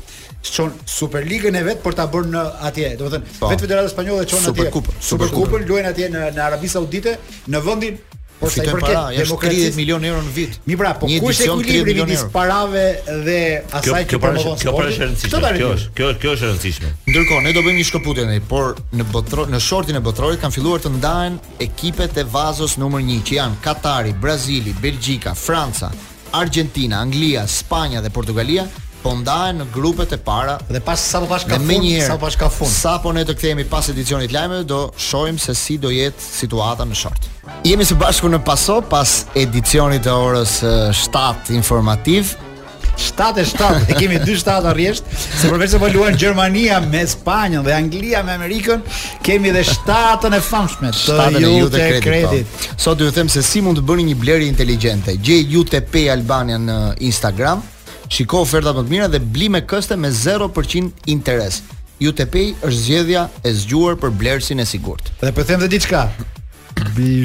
çon 0.46 0.72
Superligën 0.98 1.56
e 1.58 1.64
vet 1.66 1.82
për 1.84 1.98
ta 2.02 2.08
bërë 2.14 2.34
në 2.36 2.44
atje, 2.70 2.94
do 3.00 3.08
të 3.08 3.16
thënë, 3.16 3.38
po. 3.40 3.52
vetë 3.54 3.66
Federata 3.66 3.94
Spanjolle 3.96 4.28
çon 4.30 4.52
atje, 4.52 4.70
Superkupën 5.14 5.66
luajnë 5.70 5.94
atje 5.94 6.12
në 6.14 6.44
Arabi 6.50 6.70
Saudite, 6.70 7.18
në 7.54 7.64
vendin 7.66 8.02
por 8.44 8.52
sa 8.52 8.64
i 8.64 8.68
përket 8.68 8.98
demokracisë 9.22 9.72
30 9.72 9.80
milionë 9.80 10.10
euro 10.12 10.22
në 10.28 10.34
vit. 10.36 10.58
Mi 10.68 10.78
pra, 10.80 10.92
po 11.00 11.08
kush 11.22 11.42
e 11.42 11.48
ekuilibri 11.50 11.96
midis 12.02 12.26
parave 12.34 12.84
dhe 13.26 13.40
asaj 13.80 14.04
që 14.12 14.20
promovon 14.24 14.60
sporti? 14.60 15.10
Kjo 15.24 15.48
kjo 15.48 15.48
është 15.48 15.50
e 15.50 15.50
rëndësishme. 15.50 15.92
Kjo 15.98 16.08
është 16.08 16.08
kjo 16.08 16.10
është 16.12 16.24
kjo 16.24 16.36
është 16.38 16.50
rëndësishme. 16.52 16.92
Ndërkohë, 17.12 17.44
ne 17.48 17.54
do 17.54 17.66
bëjmë 17.66 17.82
një 17.82 17.88
shkëputje 17.92 18.28
ndaj, 18.30 18.42
por 18.52 18.72
në 18.92 19.48
në 19.56 19.62
shortin 19.68 20.00
e 20.00 20.04
botrorit 20.10 20.44
kanë 20.44 20.58
filluar 20.58 20.84
të 20.84 20.92
ndahen 21.00 21.40
ekipet 21.64 22.18
e 22.24 22.28
vazos 22.36 22.78
numër 22.82 23.06
1 23.08 23.24
që 23.32 23.40
janë 23.40 23.62
Katari, 23.64 24.14
Brazili, 24.14 24.76
Belgjika, 24.84 25.36
Franca, 25.36 25.92
Argentina, 26.34 27.00
Anglia, 27.06 27.48
Spanja 27.48 28.02
dhe 28.02 28.10
Portugalia 28.12 28.68
po 29.04 29.12
ndahen 29.20 29.58
në 29.62 29.66
grupet 29.74 30.14
e 30.16 30.20
para 30.24 30.56
dhe 30.72 30.80
pas 30.86 31.00
sa 31.04 31.20
do 31.22 31.28
po 31.28 31.34
bash 31.34 31.46
ka 31.50 31.58
fund, 31.60 31.90
sa 32.08 32.16
bash 32.22 32.38
po 32.38 32.44
ka 32.46 32.50
fund. 32.56 32.72
Sa 32.72 32.94
po 33.04 33.12
ne 33.16 33.26
të 33.28 33.36
kthehemi 33.38 33.66
pas 33.70 33.90
edicionit 33.92 34.32
lajmeve 34.32 34.64
do 34.70 34.80
shohim 34.98 35.38
se 35.40 35.54
si 35.64 35.76
do 35.78 35.92
jetë 35.92 36.24
situata 36.24 36.88
në 36.88 36.96
short. 37.02 37.28
Jemi 37.68 37.84
së 37.86 37.98
bashku 38.00 38.32
në 38.32 38.40
Paso 38.48 38.80
pas 38.82 39.26
edicionit 39.38 40.06
të 40.08 40.16
orës 40.16 40.56
7 41.04 41.52
informativ. 41.60 42.36
7 42.94 43.40
e 43.42 43.44
7, 43.50 43.88
e 43.90 43.96
kemi 43.98 44.20
2 44.22 44.36
7 44.38 44.68
arrjesht, 44.70 45.08
se 45.10 45.50
përveç 45.50 45.72
se 45.74 45.80
po 45.82 45.88
luajnë 45.90 46.20
Gjermania 46.22 46.76
me 46.84 47.02
Spanjën 47.10 47.66
dhe 47.66 47.74
Anglia 47.74 48.22
me 48.24 48.36
Amerikën, 48.38 48.84
kemi 49.26 49.50
edhe 49.50 49.64
7-ën 49.66 50.38
e 50.38 50.40
famshme 50.46 50.92
të 50.94 51.42
Jute 51.42 51.82
po. 51.96 52.04
Credit. 52.06 52.64
Sot 52.78 53.02
do 53.02 53.10
ju 53.10 53.16
them 53.18 53.32
se 53.34 53.42
si 53.42 53.66
mund 53.66 53.82
të 53.82 53.88
bëni 53.90 54.06
një 54.12 54.18
blerje 54.22 54.48
inteligjente. 54.54 55.18
Gjej 55.18 55.50
Jute 55.56 55.82
Pay 55.90 56.12
Albania 56.14 56.62
në 56.62 56.78
Instagram, 57.10 57.66
Shiko 58.14 58.40
oferta 58.46 58.70
më 58.78 58.82
të 58.86 58.92
mira 58.94 59.06
dhe 59.10 59.18
bli 59.34 59.48
me 59.50 59.64
këste 59.68 59.96
me 59.98 60.12
0% 60.14 61.10
interes. 61.10 61.64
UTP 62.04 62.36
është 62.66 62.78
zgjedhja 62.84 63.24
e 63.48 63.54
zgjuar 63.64 63.98
për 64.04 64.14
blerësin 64.20 64.62
e 64.62 64.68
sigurt. 64.70 65.10
Dhe 65.24 65.34
po 65.34 65.42
them 65.48 65.64
edhe 65.64 65.72
diçka. 65.74 66.04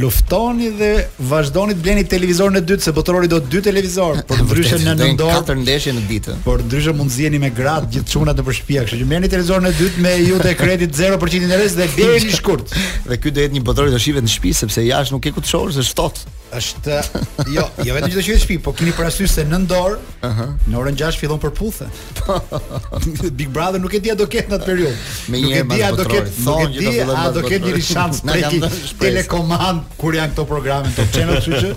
Luftoni 0.01 0.70
dhe 0.79 0.88
vazhdoni 1.29 1.74
të 1.77 1.83
bleni 1.85 2.03
televizorin 2.09 2.57
e 2.61 2.62
dytë 2.64 2.85
se 2.87 2.92
botërori 2.96 3.29
do 3.33 3.38
të 3.42 3.51
dy 3.53 3.61
televizor, 3.68 4.20
por 4.29 4.40
ndryshe 4.46 4.79
në 4.87 4.94
në 5.01 5.11
dorë 5.20 5.37
katër 5.42 5.61
ndeshje 5.64 5.94
në 5.98 6.05
ditë. 6.09 6.38
Por 6.46 6.64
ndryshe 6.64 6.94
mund 6.96 7.12
zgjeni 7.12 7.40
me 7.42 7.51
gratë 7.57 7.92
gjithë 7.98 8.12
çunat 8.14 8.40
në 8.40 8.46
përshpia, 8.48 8.87
kështu 8.88 9.01
që 9.03 9.11
merrni 9.12 9.31
televizorin 9.35 9.68
e 9.68 9.74
dytë 9.81 10.05
me 10.07 10.14
ju 10.22 10.40
kredit 10.62 10.96
0% 11.03 11.48
interes 11.51 11.77
dhe 11.77 11.90
bjeni 11.98 12.33
shkurt. 12.38 12.72
dhe 13.11 13.16
ky 13.22 13.29
do 13.35 13.44
jetë 13.44 13.57
një 13.59 13.64
botërori 13.68 13.92
të 13.96 14.01
shihet 14.07 14.24
në 14.24 14.35
shpi, 14.38 14.55
sepse 14.62 14.87
jashtë 14.88 15.16
nuk 15.16 15.29
e 15.29 15.33
ku 15.37 15.40
të 15.44 15.53
shohësh, 15.53 15.96
është 16.57 16.95
jo, 17.53 17.65
jo 17.85 17.95
vetëm 17.97 18.13
çdo 18.13 18.23
qytet 18.25 18.43
shtëpi, 18.43 18.57
po 18.65 18.73
keni 18.77 18.93
parasysh 18.97 19.33
se 19.35 19.45
në 19.47 19.61
dorë, 19.71 19.99
ëh, 19.99 20.27
uh 20.29 20.39
-huh. 20.39 20.53
në 20.73 20.79
orën 20.81 20.97
6 20.99 21.19
fillon 21.21 21.39
përputhe. 21.39 21.87
Big 23.39 23.49
Brother 23.49 23.81
nuk 23.81 23.95
e 23.95 23.99
di 24.01 24.11
a 24.11 24.15
do 24.15 24.27
ket 24.27 24.49
në 24.49 24.55
atë 24.59 24.67
periudhë. 24.67 24.99
Me 25.29 25.39
një 25.41 25.55
herë 25.85 25.97
do 25.97 26.05
ket, 26.09 26.33
nuk 26.41 26.75
e 26.75 26.79
di 26.79 27.01
a 27.01 27.31
do 27.33 27.43
ket 27.43 27.63
një 27.63 27.83
shans 27.83 28.21
prej 28.21 28.43
telekomand 29.01 29.83
kur 29.97 30.13
janë 30.15 30.33
këto 30.33 30.45
programe 30.47 30.93
top 30.97 31.13
channel, 31.13 31.37
kështu 31.41 31.53
që 31.53 31.75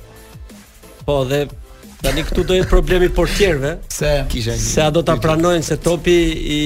Po 1.05 1.21
dhe 1.29 1.45
tani 2.05 2.21
këtu 2.27 2.43
do 2.49 2.57
jetë 2.59 2.69
problemi 2.71 3.07
portierëve. 3.17 3.71
Se 3.93 4.11
kisha 4.33 4.55
një. 4.57 4.61
Se 4.65 4.81
ato 4.85 5.01
ta 5.05 5.15
pranojnë 5.21 5.65
se 5.67 5.77
topi 5.85 6.15
i 6.57 6.59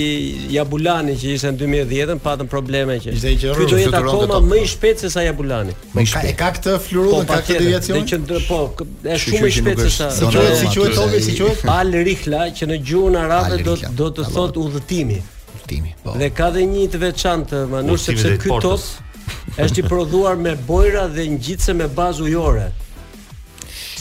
Jabulani 0.55 1.15
që 1.19 1.33
ishte 1.35 1.53
në 1.55 1.59
2010-ën 1.63 2.21
patën 2.23 2.51
probleme 2.51 2.97
që. 3.03 3.15
Ishte 3.19 3.33
që 3.45 3.53
rrugë. 3.55 3.67
Ky 3.67 3.71
do 3.71 3.81
jetë 3.83 4.01
akoma 4.03 4.39
më 4.47 4.61
i 4.63 4.71
shpejt 4.75 5.05
se 5.05 5.11
sa 5.15 5.25
Jabulani. 5.27 5.75
Më 5.95 6.07
i 6.07 6.11
po, 6.13 6.23
Ka 6.43 6.53
këtë 6.59 6.77
fluorudhën, 6.87 7.27
po, 7.31 7.33
ka 7.33 7.41
këtë 7.47 7.59
deviacion. 7.67 8.27
po, 8.49 8.61
është 9.07 9.19
shumë 9.35 9.43
i 9.53 9.57
shpejtë 9.59 9.85
se 9.85 9.93
sa. 9.97 10.11
Si 10.15 10.31
quhet, 10.31 10.57
si 10.63 10.73
quhet 10.75 10.99
topi, 10.99 11.23
si 11.29 11.37
quhet? 11.41 11.65
Al 11.77 11.95
Rihla 12.11 12.47
që 12.59 12.71
në 12.73 12.81
gjuhën 12.91 13.19
arabe 13.23 13.63
do 13.67 13.77
do 14.03 14.11
të 14.19 14.27
thot 14.35 14.59
udhëtimi. 14.65 15.21
Udhëtimi, 15.55 15.95
po. 16.03 16.17
Dhe 16.19 16.31
ka 16.39 16.51
dhe 16.55 16.67
një 16.73 16.87
të 16.95 17.03
veçantë, 17.07 17.63
më 17.75 17.99
sepse 18.07 18.35
ky 18.43 18.59
top 18.59 19.55
është 19.63 19.81
i 19.85 19.87
prodhuar 19.91 20.35
me 20.37 20.55
bojra 20.67 21.07
dhe 21.17 21.27
ngjitse 21.35 21.75
me 21.79 21.87
bazë 21.95 22.23
ujore 22.29 22.69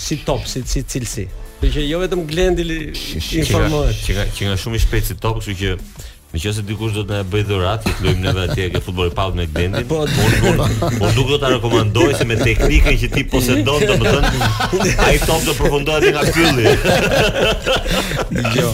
si 0.07 0.15
top, 0.23 0.47
si 0.47 0.63
si 0.63 0.83
cilësi. 0.87 1.27
Do 1.61 1.67
që 1.73 1.83
jo 1.89 1.99
vetëm 2.03 2.21
Glendi 2.29 2.63
informohet. 2.93 4.05
Që 4.07 4.25
që 4.37 4.47
nga 4.51 4.57
shumë 4.61 4.77
i 4.79 4.83
shpejt 4.85 5.09
si 5.11 5.17
top, 5.23 5.41
kështu 5.43 5.55
që 5.63 5.77
Në 6.27 6.41
qëse 6.43 6.63
dikush 6.67 6.91
do 6.91 7.01
të 7.07 7.13
në 7.21 7.25
bëjë 7.31 7.45
dhurat, 7.47 7.85
i 7.87 7.91
të 7.95 8.03
lujmë 8.03 8.23
në 8.25 8.31
dhe 8.35 8.41
atje 8.49 8.63
e 8.67 8.71
ke 8.73 8.81
futbol 8.83 9.07
e 9.07 9.13
pavët 9.15 9.37
me 9.39 9.45
gdendin, 9.47 9.85
po, 9.87 10.01
nuk 11.15 11.29
do 11.31 11.37
të 11.39 11.51
rekomendoj 11.53 12.17
se 12.19 12.27
me 12.27 12.35
teknikën 12.41 12.97
që 12.99 13.09
ti 13.13 13.23
posedon 13.31 13.85
të 13.87 13.95
më 13.95 14.11
tënë, 14.11 14.49
a 15.05 15.07
i 15.15 15.21
top 15.23 15.47
të 15.47 15.55
përfundoj 15.61 16.11
nga 16.17 16.25
fylli. 16.35 16.75
Jo. 18.59 18.67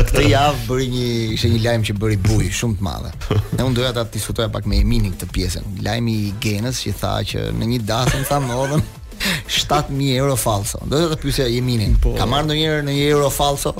këtë 0.00 0.24
javë 0.32 0.64
bëri 0.72 0.88
një, 0.96 1.04
ishe 1.36 1.52
një 1.52 1.60
lajmë 1.68 1.88
që 1.92 1.98
bëri 2.00 2.18
buj, 2.30 2.48
shumë 2.62 2.80
të 2.80 2.88
madhe. 2.88 3.12
Ne 3.60 3.60
unë 3.68 3.76
doja 3.82 3.92
të 3.98 4.06
atë 4.06 4.16
diskutoja 4.16 4.48
pak 4.56 4.64
me 4.72 4.80
e 4.80 4.88
mini 4.94 5.12
këtë 5.12 5.28
pjesën, 5.36 5.68
lajmë 5.84 6.16
i 6.24 6.32
genës 6.48 6.80
që 6.88 6.96
tha 7.04 7.12
që 7.28 7.50
në 7.60 7.74
një 7.74 7.84
datën 7.92 8.24
tha 8.32 8.40
më 8.40 8.64
7000 9.48 10.16
euro 10.18 10.36
falso. 10.36 10.80
Do 10.88 10.98
të 11.12 11.18
pyesja 11.22 11.46
Jeminin. 11.50 11.96
Po, 12.02 12.14
ka 12.18 12.26
marrë 12.28 12.50
ndonjëherë 12.50 12.86
në 12.88 12.96
një 12.96 13.06
euro 13.16 13.30
falso? 13.32 13.72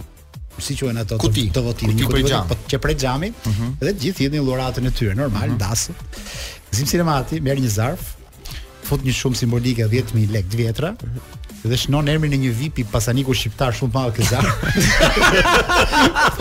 si 0.61 0.75
quhen 0.77 0.97
ato 1.01 1.17
kuti, 1.17 1.47
të, 1.49 1.55
të 1.57 1.61
votimit, 1.69 1.95
kuti, 2.05 2.21
kuti, 2.21 2.34
po 2.47 2.55
që 2.71 2.78
prej 2.86 2.95
xhami, 3.03 3.30
uh 3.32 3.51
mhm. 3.51 3.67
-huh. 3.67 3.78
dhe 3.86 3.93
të 3.93 3.99
gjithë 4.05 4.21
hidhin 4.26 4.45
lloratën 4.47 4.88
e 4.88 4.95
tyre 4.99 5.15
normal 5.15 5.47
uh 5.47 5.55
mhm. 5.55 5.59
-huh. 5.59 5.71
dasmë. 5.71 6.26
Gzim 6.71 6.88
Sinemati 6.95 7.36
merr 7.47 7.59
një 7.63 7.71
zarf 7.80 8.01
fut 8.84 8.99
një 9.07 9.13
shumë 9.19 9.38
simbolike 9.41 9.88
10000 9.88 10.36
lekë 10.36 10.55
vjetra 10.63 10.89
dhe 11.64 11.78
shnon 11.78 12.07
emrin 12.09 12.34
e 12.34 12.39
një 12.41 12.51
VIP 12.57 12.80
pasaniku 12.91 13.34
shqiptar 13.38 13.76
shumë 13.78 13.93
pa 13.93 14.05
këza. 14.16 14.39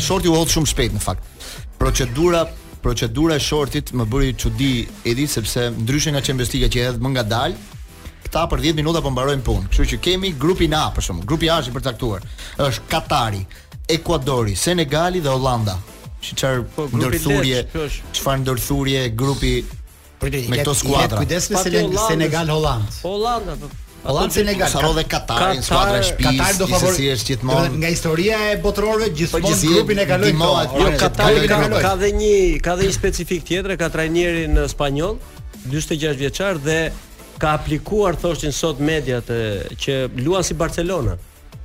Shorti 0.07 0.29
u 0.29 0.37
hodh 0.37 0.53
shumë 0.53 0.71
shpejt 0.75 0.97
në 0.97 1.01
fakt. 1.01 1.35
Procedura 1.81 2.45
procedura 2.81 3.35
e 3.35 3.41
shortit 3.41 3.89
më 3.97 4.05
bëri 4.07 4.35
çudi 4.37 4.69
edhi 5.09 5.25
sepse 5.27 5.65
ndryshe 5.75 6.11
nga 6.13 6.21
Champions 6.23 6.53
League 6.53 6.69
që 6.71 6.83
hedh 6.91 7.01
më 7.03 7.09
ngadal, 7.15 7.55
këta 8.27 8.45
për 8.51 8.61
10 8.67 8.77
minuta 8.81 9.01
po 9.01 9.11
mbarojnë 9.13 9.43
punë. 9.45 9.69
Kështu 9.71 9.91
që 9.95 9.99
kemi 10.03 10.33
grupin 10.39 10.75
A 10.77 10.87
për 10.93 11.07
shkakun, 11.07 11.25
grupi 11.27 11.49
A 11.51 11.59
është 11.61 11.71
i 11.71 11.75
përcaktuar. 11.77 12.27
Është 12.67 12.91
Katari, 12.91 13.41
Ekuadori, 13.87 14.55
Senegali 14.59 15.23
dhe 15.23 15.31
Holanda. 15.33 15.77
Që 16.23 16.37
çfarë 16.39 16.65
po, 16.75 16.87
ndërthurje, 16.97 17.65
çfarë 18.17 18.41
ndërthurje 18.43 19.05
grupi 19.19 19.55
me 20.19 20.61
këto 20.63 20.73
skuadra. 20.75 21.21
Kujdes 21.21 21.51
me 21.51 21.99
Senegal 22.07 22.49
Holanda 22.49 22.95
Holanda 23.03 23.53
Holanda 23.57 23.69
Holland 24.07 24.31
Senegal. 24.33 24.69
Sa 24.71 24.81
rodhe 24.81 25.03
Katar, 25.09 25.57
skuadra 25.61 25.99
e 25.99 26.03
shtëpisë. 26.05 26.31
Katar 26.31 26.59
do 26.61 26.67
favor. 26.71 26.93
Si 26.95 27.07
është 27.11 27.31
gjithmonë. 27.33 27.71
Nga 27.81 27.89
historia 27.93 28.37
e 28.47 28.53
botërorëve 28.63 29.09
po, 29.09 29.17
gjithmonë 29.43 29.71
grupin 29.73 29.99
e 29.99 30.05
kaloi 30.07 30.29
këto. 30.37 30.81
Jo 30.81 30.91
Katar 31.01 31.39
ka 31.49 31.57
ka 31.85 31.93
dhe 32.03 32.11
një 32.19 32.35
ka 32.67 32.75
dhe 32.79 32.87
një 32.87 32.95
specifik 32.99 33.47
tjetër, 33.49 33.75
ka 33.81 33.89
trajnerin 33.93 34.61
spanjoll 34.71 35.17
46 35.67 36.15
vjeçar 36.23 36.61
dhe 36.63 36.79
ka 37.39 37.49
aplikuar 37.53 38.13
thoshin 38.15 38.51
sot 38.51 38.79
mediat 38.81 39.29
e, 39.29 39.39
që 39.85 39.97
luan 40.25 40.43
si 40.45 40.53
Barcelona. 40.57 41.17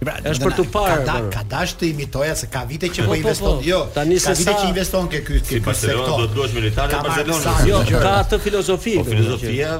Pra, 0.03 0.17
është 0.27 0.43
për 0.49 0.55
të 0.59 0.63
parë. 0.75 0.95
Ka, 0.99 1.05
da, 1.07 1.29
ka 1.31 1.43
dash 1.51 1.77
të 1.79 1.85
imitoja 1.93 2.33
se 2.41 2.49
ka 2.51 2.65
vite 2.67 2.89
që 2.91 3.05
po, 3.05 3.13
po, 3.13 3.13
po 3.13 3.19
investon. 3.21 3.61
Po. 3.61 3.67
Jo. 3.67 3.79
Ka 3.95 4.03
vite 4.09 4.33
sa... 4.43 4.55
që 4.59 4.65
investon 4.73 5.07
ke 5.13 5.21
ky 5.29 5.39
ti. 5.47 5.55
Si 5.55 5.61
Barcelona 5.67 6.17
do 6.21 6.25
të 6.33 6.37
duash 6.39 6.57
militarë 6.57 6.97
në 6.97 7.03
Barcelona. 7.07 7.53
jo, 7.71 7.79
ka 7.93 8.15
atë 8.25 8.41
filozofi. 8.47 8.97
Po 8.99 9.05
filozofia, 9.09 9.77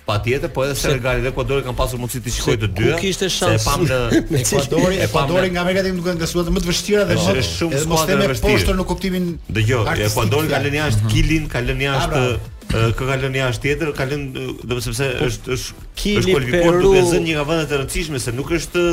Patjetër, 0.06 0.50
po 0.52 0.64
edhe 0.68 0.76
Senegali 0.76 1.24
dhe 1.24 1.30
Ekuadori 1.32 1.64
kanë 1.64 1.78
pasur 1.80 2.00
mundësi 2.02 2.20
të 2.26 2.32
shikojë 2.36 2.60
të 2.64 2.68
dyja. 2.78 2.96
Ku 2.98 3.04
kishte 3.06 3.30
shans? 3.32 3.64
E 3.64 3.64
pam 3.64 3.86
në 3.88 4.00
Ekuadori, 4.42 4.98
Ekuadori 5.06 5.52
nga 5.56 5.64
Amerikë 5.64 5.84
tim 5.86 6.02
duken 6.02 6.20
nga 6.20 6.28
sulmat 6.28 6.52
më 6.58 6.64
të 6.66 6.70
vështira 6.72 7.06
dhe 7.08 7.16
është 7.20 7.44
shumë 7.50 7.82
skuadër 7.84 7.84
e 7.84 7.86
vështirë. 7.86 7.88
Mos 7.88 8.08
themë 8.10 8.36
poshtër 8.48 8.80
në 8.82 8.88
kuptimin 8.92 9.30
Dëgjoj, 9.60 9.86
Ekuadori 10.10 10.52
ka 10.54 10.60
lënë 10.66 10.80
jashtë 10.82 11.14
Kilin, 11.14 11.48
ka 11.56 11.62
lënë 11.68 11.88
ah, 11.88 11.88
jashtë 11.96 12.63
kë 12.72 13.06
ka 13.06 13.16
lënë 13.22 13.40
jashtë 13.40 13.64
tjetër, 13.66 13.92
ka 13.98 14.06
lënë 14.08 14.46
do 14.72 14.78
sepse 14.84 15.08
po, 15.20 15.28
është 15.28 15.52
është 15.56 15.86
është 15.94 16.34
kualifikuar 16.34 16.78
duke 16.82 17.02
zënë 17.10 17.26
një 17.28 17.36
nga 17.38 17.46
vendet 17.50 17.74
e 17.76 17.80
rëndësishme 17.82 18.22
se 18.24 18.34
nuk 18.36 18.52
është 18.58 18.84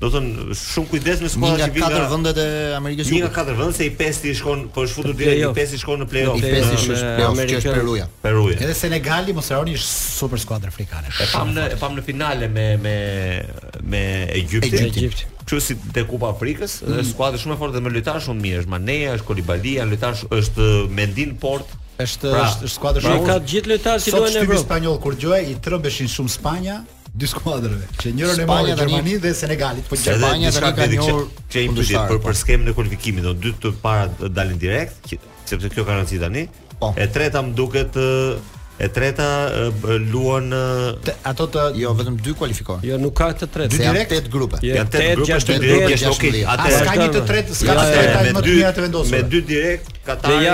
do 0.00 0.08
të 0.08 0.10
thon 0.14 0.30
shumë 0.56 0.90
kujdes 0.92 1.24
me 1.24 1.30
skuadrën 1.32 1.64
që 1.64 1.74
vjen 1.74 1.82
nga 1.82 1.90
katër 1.94 2.06
vendet 2.12 2.40
e 2.40 2.46
Amerikës 2.76 3.08
së 3.08 3.14
Jugut. 3.14 3.26
Nga 3.26 3.32
katër 3.34 3.58
vendet 3.58 3.80
se 3.80 3.88
i 3.88 3.90
pesti 4.00 4.34
shkon, 4.38 4.62
po 4.74 4.84
është 4.86 4.98
futur 4.98 5.18
direkt 5.18 5.42
i 5.42 5.50
pesti 5.58 5.80
shkon 5.82 6.00
në 6.04 6.06
play-off. 6.14 6.40
I 6.40 6.54
pesti 6.54 6.78
është 6.78 7.10
play 7.10 7.50
që 7.50 7.58
është 7.58 7.74
Peruja. 7.74 8.06
Peruja. 8.22 8.60
Edhe 8.64 8.78
Senegali 8.78 9.34
mos 9.36 9.50
harroni 9.52 9.76
është 9.80 9.92
super 10.14 10.40
skuadër 10.40 10.72
afrikane. 10.72 11.12
E 11.20 11.28
pam 11.34 11.52
në 11.56 11.68
e 11.74 11.80
pam 11.82 11.98
në 12.00 12.06
finale 12.08 12.48
me 12.54 12.68
me 12.86 12.96
me 13.92 14.04
Egjiptin. 14.38 14.88
Egjipt 14.88 15.26
kështu 15.50 15.60
si 15.64 15.74
te 15.96 16.04
Kupa 16.06 16.28
Afrikës, 16.30 16.76
mm. 16.84 17.00
skuadër 17.10 17.40
shumë 17.42 17.56
e 17.56 17.58
fortë 17.58 17.74
dhe 17.74 17.80
me 17.82 17.90
lojtar 17.90 18.20
shumë 18.22 18.42
mirë, 18.44 18.58
është 18.62 18.70
Maneja, 18.70 19.14
është 19.18 19.26
Kolibali, 19.26 19.72
janë 19.80 19.90
lojtar 19.90 20.20
është 20.36 20.66
Mendin 20.94 21.32
Port, 21.42 21.72
Është 22.02 22.30
pra, 22.34 22.44
është 22.48 22.70
skuadër 22.78 23.04
pra, 23.04 23.16
shumë. 23.18 23.28
Ka 23.28 23.36
gjithë 23.52 23.70
lojtarë 23.72 24.02
që 24.04 24.14
luajnë 24.14 24.32
në 24.32 24.42
Evropë. 24.42 24.60
Sot 24.62 24.68
spanjoll 24.70 25.00
kur 25.04 25.18
gjoje 25.24 25.40
i 25.52 25.56
trembeshin 25.64 26.12
shumë 26.14 26.34
Spanja 26.36 26.78
dy 27.10 27.26
skuadrave, 27.26 27.88
që 28.00 28.12
njërën 28.16 28.38
e 28.38 28.44
Malia 28.46 28.76
Gjermani 28.78 29.16
dhe 29.24 29.32
Senegalit, 29.34 29.82
po 29.90 29.98
Gjermania 29.98 30.52
tani 30.54 30.76
ka 30.76 30.86
një 30.86 31.08
që, 31.10 31.64
i 31.64 31.64
imi 31.66 31.82
për 31.96 32.20
po. 32.20 32.20
për 32.28 32.38
skemën 32.38 32.70
e 32.70 32.74
kualifikimit, 32.76 33.24
do 33.26 33.32
dy 33.34 33.50
të 33.60 33.72
para 33.82 34.06
dalin 34.30 34.60
direkt, 34.62 35.10
sepse 35.50 35.72
kjo 35.74 35.82
ka 35.88 35.98
rëndësi 35.98 36.20
tani. 36.22 36.46
Po. 36.80 36.92
E 36.96 37.10
treta 37.12 37.42
më 37.44 37.54
duket 37.58 38.00
E 38.80 38.86
treta 38.88 39.24
luan 40.00 40.46
ato 40.56 41.44
të 41.52 41.64
jo 41.82 41.90
vetëm 41.98 42.14
dy 42.24 42.32
kualifikohen. 42.32 42.80
Jo, 42.88 42.96
nuk 43.02 43.12
ka 43.18 43.26
të 43.36 43.50
tretë. 43.52 43.74
Dy 43.74 43.82
direkt 43.82 44.14
tet 44.14 44.30
grupe. 44.32 44.56
janë 44.62 44.78
ja, 44.80 44.86
tet 44.94 45.10
grupe 45.18 45.34
është 45.36 45.58
direkt, 45.66 45.92
është 45.98 46.12
okay. 46.14 46.44
Atë 46.54 46.70
ka 46.86 46.94
një 47.02 47.10
të 47.18 47.22
tretë, 47.28 47.58
s'ka 47.60 47.76
të 47.76 47.86
tretë 47.92 48.24
me 48.38 48.46
dy 48.46 48.56
të 48.70 48.86
vendosur. 48.86 49.12
Me 49.12 49.20
dy 49.34 49.42
direkt 49.52 49.92
Katari 50.06 50.48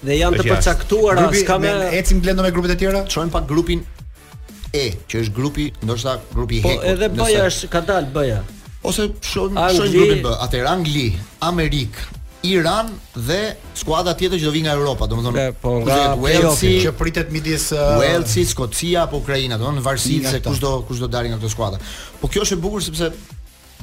Dhe 0.00 0.16
janë 0.16 0.38
të 0.40 0.44
përcaktuar 0.48 1.18
as 1.26 1.42
kam 1.48 1.60
Ne 1.66 1.90
ecim 1.98 2.20
blendo 2.24 2.44
me 2.44 2.50
grupet 2.54 2.72
e 2.74 2.78
tjera. 2.80 3.02
Çojm 3.08 3.30
pa 3.32 3.42
grupin 3.48 3.82
E, 4.72 4.84
që 5.10 5.24
është 5.24 5.34
grupi, 5.34 5.64
ndoshta 5.82 6.18
grupi 6.30 6.60
H. 6.62 6.70
Po 6.70 6.86
edhe 6.86 7.08
B-ja 7.10 7.40
është 7.50 7.68
ka 7.72 7.80
dal 7.88 8.04
B-ja. 8.14 8.36
Ose 8.86 9.08
shojm 9.26 9.58
shojm 9.74 9.90
grupin 9.96 10.22
B, 10.22 10.30
atëra 10.46 10.60
er, 10.60 10.68
Angli, 10.70 11.02
Amerik, 11.42 11.98
Iran 12.46 12.92
dhe 13.18 13.40
skuadra 13.76 14.14
tjetër 14.16 14.38
që 14.38 14.46
do 14.46 14.52
vi 14.54 14.62
nga 14.64 14.76
Europa, 14.78 15.08
domethënë. 15.10 15.48
po 15.60 15.74
nga 15.82 15.98
Wales 16.22 16.62
që 16.86 16.94
pritet 16.96 17.34
midis 17.34 17.72
Wales, 17.74 18.38
uh, 18.38 18.46
Skocia 18.54 19.02
apo 19.08 19.18
Ukraina, 19.18 19.58
domethënë 19.58 19.82
në 19.82 19.84
varësi 19.88 20.20
se 20.36 20.40
kush 20.46 20.62
do 20.62 20.70
kush 20.86 21.02
do 21.02 21.10
dalë 21.16 21.34
nga 21.34 21.42
këto 21.42 21.50
skuadra. 21.56 21.82
Po 22.22 22.30
kjo 22.30 22.46
është 22.46 22.60
e 22.60 22.62
bukur 22.62 22.86
sepse 22.86 23.10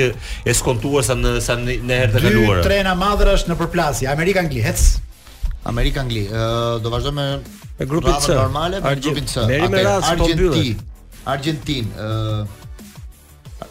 e 0.47 0.55
skontuar 0.55 1.03
sa 1.09 1.17
në 1.19 1.35
sa 1.43 1.59
në 1.59 1.77
herë 1.91 2.13
të 2.15 2.23
kaluara. 2.29 2.63
Tre 2.63 2.79
madhra 2.85 2.95
madhrash 3.03 3.43
në 3.51 3.59
përplasje, 3.59 4.07
Amerika 4.15 4.45
Anglisë. 4.45 5.08
Amerika 5.67 6.01
Angli. 6.03 6.23
Ë 6.27 6.79
do 6.83 6.89
vazhdo 6.91 7.11
me 7.15 7.25
me 7.77 7.85
grupin 7.87 8.15
C. 8.23 8.31
Normale, 8.37 8.79
me 8.83 8.93
grupin 8.99 9.27
C. 9.27 9.43
Meri 9.47 9.67
me 9.67 9.81
rast 9.83 10.15
po 10.15 10.27
mbyllet. 10.27 10.79
Argentin, 11.27 11.89
ë 11.97 12.47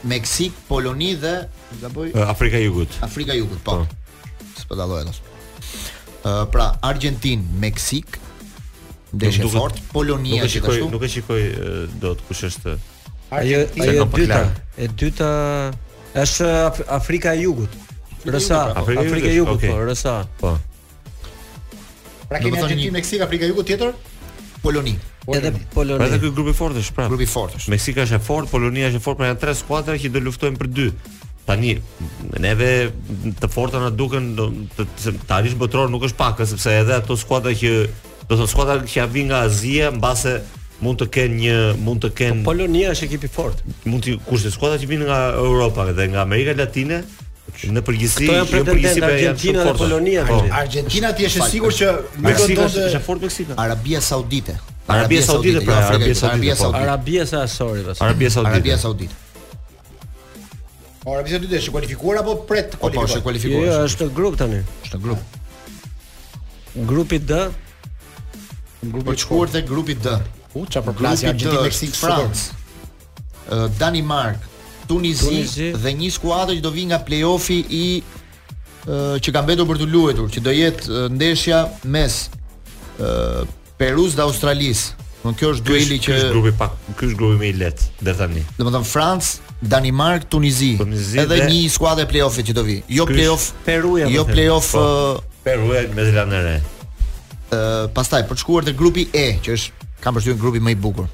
Meksik, 0.05 0.53
Poloni 0.68 1.14
dhe 1.18 1.49
gaboj 1.80 2.11
Afrika 2.28 2.57
e 2.61 2.66
Jugut. 2.66 2.93
Afrika 3.03 3.32
e 3.32 3.39
Jugut, 3.41 3.59
po. 3.64 3.80
po. 3.80 4.41
S'po 4.61 4.76
dalloj 4.78 5.01
atë. 5.03 5.43
Ë 6.28 6.32
pra, 6.53 6.66
Argentin, 6.84 7.43
Meksik, 7.59 8.18
ndeshje 9.16 9.49
fort, 9.55 9.80
Polonia 9.95 10.45
që 10.45 10.61
ashtu. 10.64 10.86
Nuk 10.93 11.09
e 11.09 11.12
shikoj 11.16 11.47
dot 12.05 12.20
kush 12.28 12.45
është. 12.53 12.76
Ajo 13.32 13.64
ajo 13.82 14.05
e 14.05 14.09
dyta, 14.14 14.41
e 14.76 14.86
dyta 14.89 15.32
është 16.22 16.53
Afrika 17.01 17.32
e 17.32 17.43
Jugut. 17.49 17.80
Rësa, 18.28 18.62
Afrika 18.76 19.28
e 19.32 19.36
Jugut, 19.41 19.62
pra. 19.64 19.80
po, 19.80 20.26
Po. 20.53 20.57
Pra 22.29 22.41
kemi 22.45 22.59
Argentinë, 22.61 22.93
Meksikë, 22.97 23.24
Afrika 23.24 23.49
Jugut 23.49 23.68
tjetër, 23.70 23.95
Poloni. 24.62 24.97
Edhe 25.35 25.51
Poloni. 25.72 26.05
Edhe 26.09 26.18
këto 26.20 26.31
grupi 26.37 26.53
fortë 26.57 26.83
është 26.83 26.95
pra. 26.97 27.07
Grupi 27.09 27.26
fortë 27.29 27.61
është. 27.62 27.72
Meksika 27.72 28.05
është 28.07 28.18
e 28.18 28.24
fortë, 28.26 28.51
Polonia 28.53 28.89
është 28.91 29.01
e 29.01 29.05
fortë, 29.05 29.20
pra 29.22 29.31
janë 29.31 29.41
tre 29.45 29.55
skuadra 29.57 29.97
që 30.03 30.11
do 30.14 30.22
luftojnë 30.26 30.61
për 30.61 30.70
dy. 30.79 30.87
Tani 31.49 31.70
neve 32.45 32.70
të 33.41 33.49
forta 33.49 33.81
na 33.81 33.89
duken 33.97 34.29
do 34.37 34.51
të 34.76 35.14
tani 35.31 35.49
është 35.53 35.61
botror 35.62 35.89
nuk 35.93 36.05
është 36.09 36.18
pak, 36.20 36.43
sepse 36.51 36.74
edhe 36.83 36.99
ato 37.01 37.16
skuadra 37.16 37.55
që 37.57 37.72
do 38.29 38.35
të 38.35 38.37
thonë 38.43 38.53
skuadra 38.53 38.76
që 38.85 39.07
vijnë 39.14 39.31
nga 39.33 39.41
Azia, 39.49 39.89
mbase 39.97 40.35
mund 40.85 41.01
të 41.01 41.09
kenë 41.16 41.39
një 41.41 41.57
mund 41.87 42.05
të 42.05 42.11
kenë 42.20 42.43
po 42.45 42.53
Polonia 42.53 42.93
është 42.93 43.09
ekip 43.09 43.24
i 43.24 43.33
fortë. 43.39 43.79
Mund 43.89 44.05
të 44.05 44.18
kushtet 44.29 44.53
skuadra 44.55 44.76
që 44.83 44.91
vijnë 44.93 45.09
nga 45.09 45.22
Europa 45.41 45.89
dhe 45.97 46.11
nga 46.12 46.20
Amerika 46.29 46.53
Latine, 46.61 47.01
Në 47.67 47.81
përgjithësi, 47.83 48.27
jo 48.29 48.43
në 48.47 48.67
përgjithësi 48.69 49.01
jo 49.01 49.03
për 49.03 49.13
Argentina 49.15 49.63
dhe 49.67 49.71
Polonia. 49.79 50.25
Po. 50.29 50.37
Argentina 50.61 51.09
ti 51.19 51.25
është 51.27 51.47
sigurt 51.51 51.75
që 51.79 51.87
Meksika 52.23 52.67
është 52.69 52.99
fort 53.03 53.25
Meksika. 53.25 53.57
Arabia 53.59 54.01
Saudite. 54.05 54.55
Arabia 54.87 55.23
Saudite 55.27 55.65
pra 55.67 55.75
jo, 55.75 55.81
Arabia 55.81 56.15
Saudite. 56.21 56.53
Arabia 56.53 56.55
po. 56.55 56.61
Saudite. 56.61 56.85
Arabia 56.87 57.25
Saudite. 57.27 57.97
Arabia 58.01 58.77
Saudite. 58.79 59.17
Arabia 61.03 61.35
Saudite 61.39 61.59
është 61.59 61.71
kualifikuar 61.75 62.21
apo 62.23 62.37
pret 62.47 62.77
kualifikuar? 62.79 63.23
Po, 63.25 63.33
po, 63.33 63.39
është 63.39 63.51
Jo, 63.51 63.81
është 63.91 64.09
grup 64.15 64.37
tani. 64.39 64.61
Është 64.85 65.01
grup. 65.03 65.41
Grupi 66.93 67.19
D. 67.19 67.41
Grupi 68.85 69.09
po 69.11 69.17
shkuar 69.19 69.51
te 69.51 69.65
grupi 69.67 69.99
D. 70.05 70.15
U 70.55 70.63
çfarë 70.65 70.93
përplasje 70.93 71.29
Argentina 71.35 71.67
Meksik 71.67 71.95
Francë. 71.99 72.55
Danimark, 73.81 74.45
Tunizi 74.89 75.72
dhe 75.82 75.93
një 75.99 76.09
skuadër 76.16 76.57
që 76.59 76.64
do 76.66 76.72
vi 76.76 76.84
nga 76.89 76.99
play-offi 77.09 77.59
i 77.76 77.84
uh, 78.01 79.18
që 79.22 79.30
ka 79.36 79.43
mbetur 79.45 79.68
për 79.68 79.82
të 79.82 79.89
luetur, 79.93 80.30
që 80.32 80.43
do 80.47 80.55
jetë 80.57 80.89
uh, 80.89 81.11
ndeshja 81.12 81.61
mes 81.93 82.16
uh, 82.97 83.43
Perus 83.78 84.16
dhe 84.18 84.24
Australis. 84.24 84.89
Do 85.20 85.34
kjo 85.36 85.51
është 85.57 85.66
dueli 85.66 85.99
që 86.03 86.14
ky 86.14 86.28
grupi 86.32 86.55
pak 86.57 86.76
ky 86.97 87.09
është 87.11 87.18
grupi 87.18 87.36
më 87.43 87.47
i 87.51 87.53
lehtë 87.61 88.07
der 88.09 88.16
tani. 88.16 88.41
Domethënë 88.57 88.89
Francë, 88.89 89.53
Danimark, 89.74 90.24
Tunizi, 90.32 90.72
Tunizi 90.80 91.20
edhe 91.20 91.36
dhe... 91.43 91.51
një 91.53 91.68
skuadër 91.74 92.09
play-offi 92.11 92.47
që 92.49 92.57
do 92.57 92.64
vi. 92.70 92.78
Jo 92.97 93.05
play-off 93.11 93.51
Peruja, 93.68 94.09
jo 94.14 94.24
play-off 94.30 94.72
po, 94.72 94.86
uh, 94.89 95.24
Peruja 95.45 95.84
me 95.95 96.09
Zelandën 96.09 96.41
e 96.41 96.43
Re. 96.49 96.57
uh, 96.62 97.61
pastaj 97.99 98.24
për 98.30 98.39
të 98.41 98.47
shkuar 98.47 98.66
te 98.70 98.74
grupi 98.78 99.05
E, 99.12 99.34
që 99.45 99.59
është 99.61 99.89
kam 100.01 100.16
përshtyrë 100.16 100.41
grupi 100.43 100.64
më 100.64 100.76
i 100.78 100.80
bukur. 100.86 101.11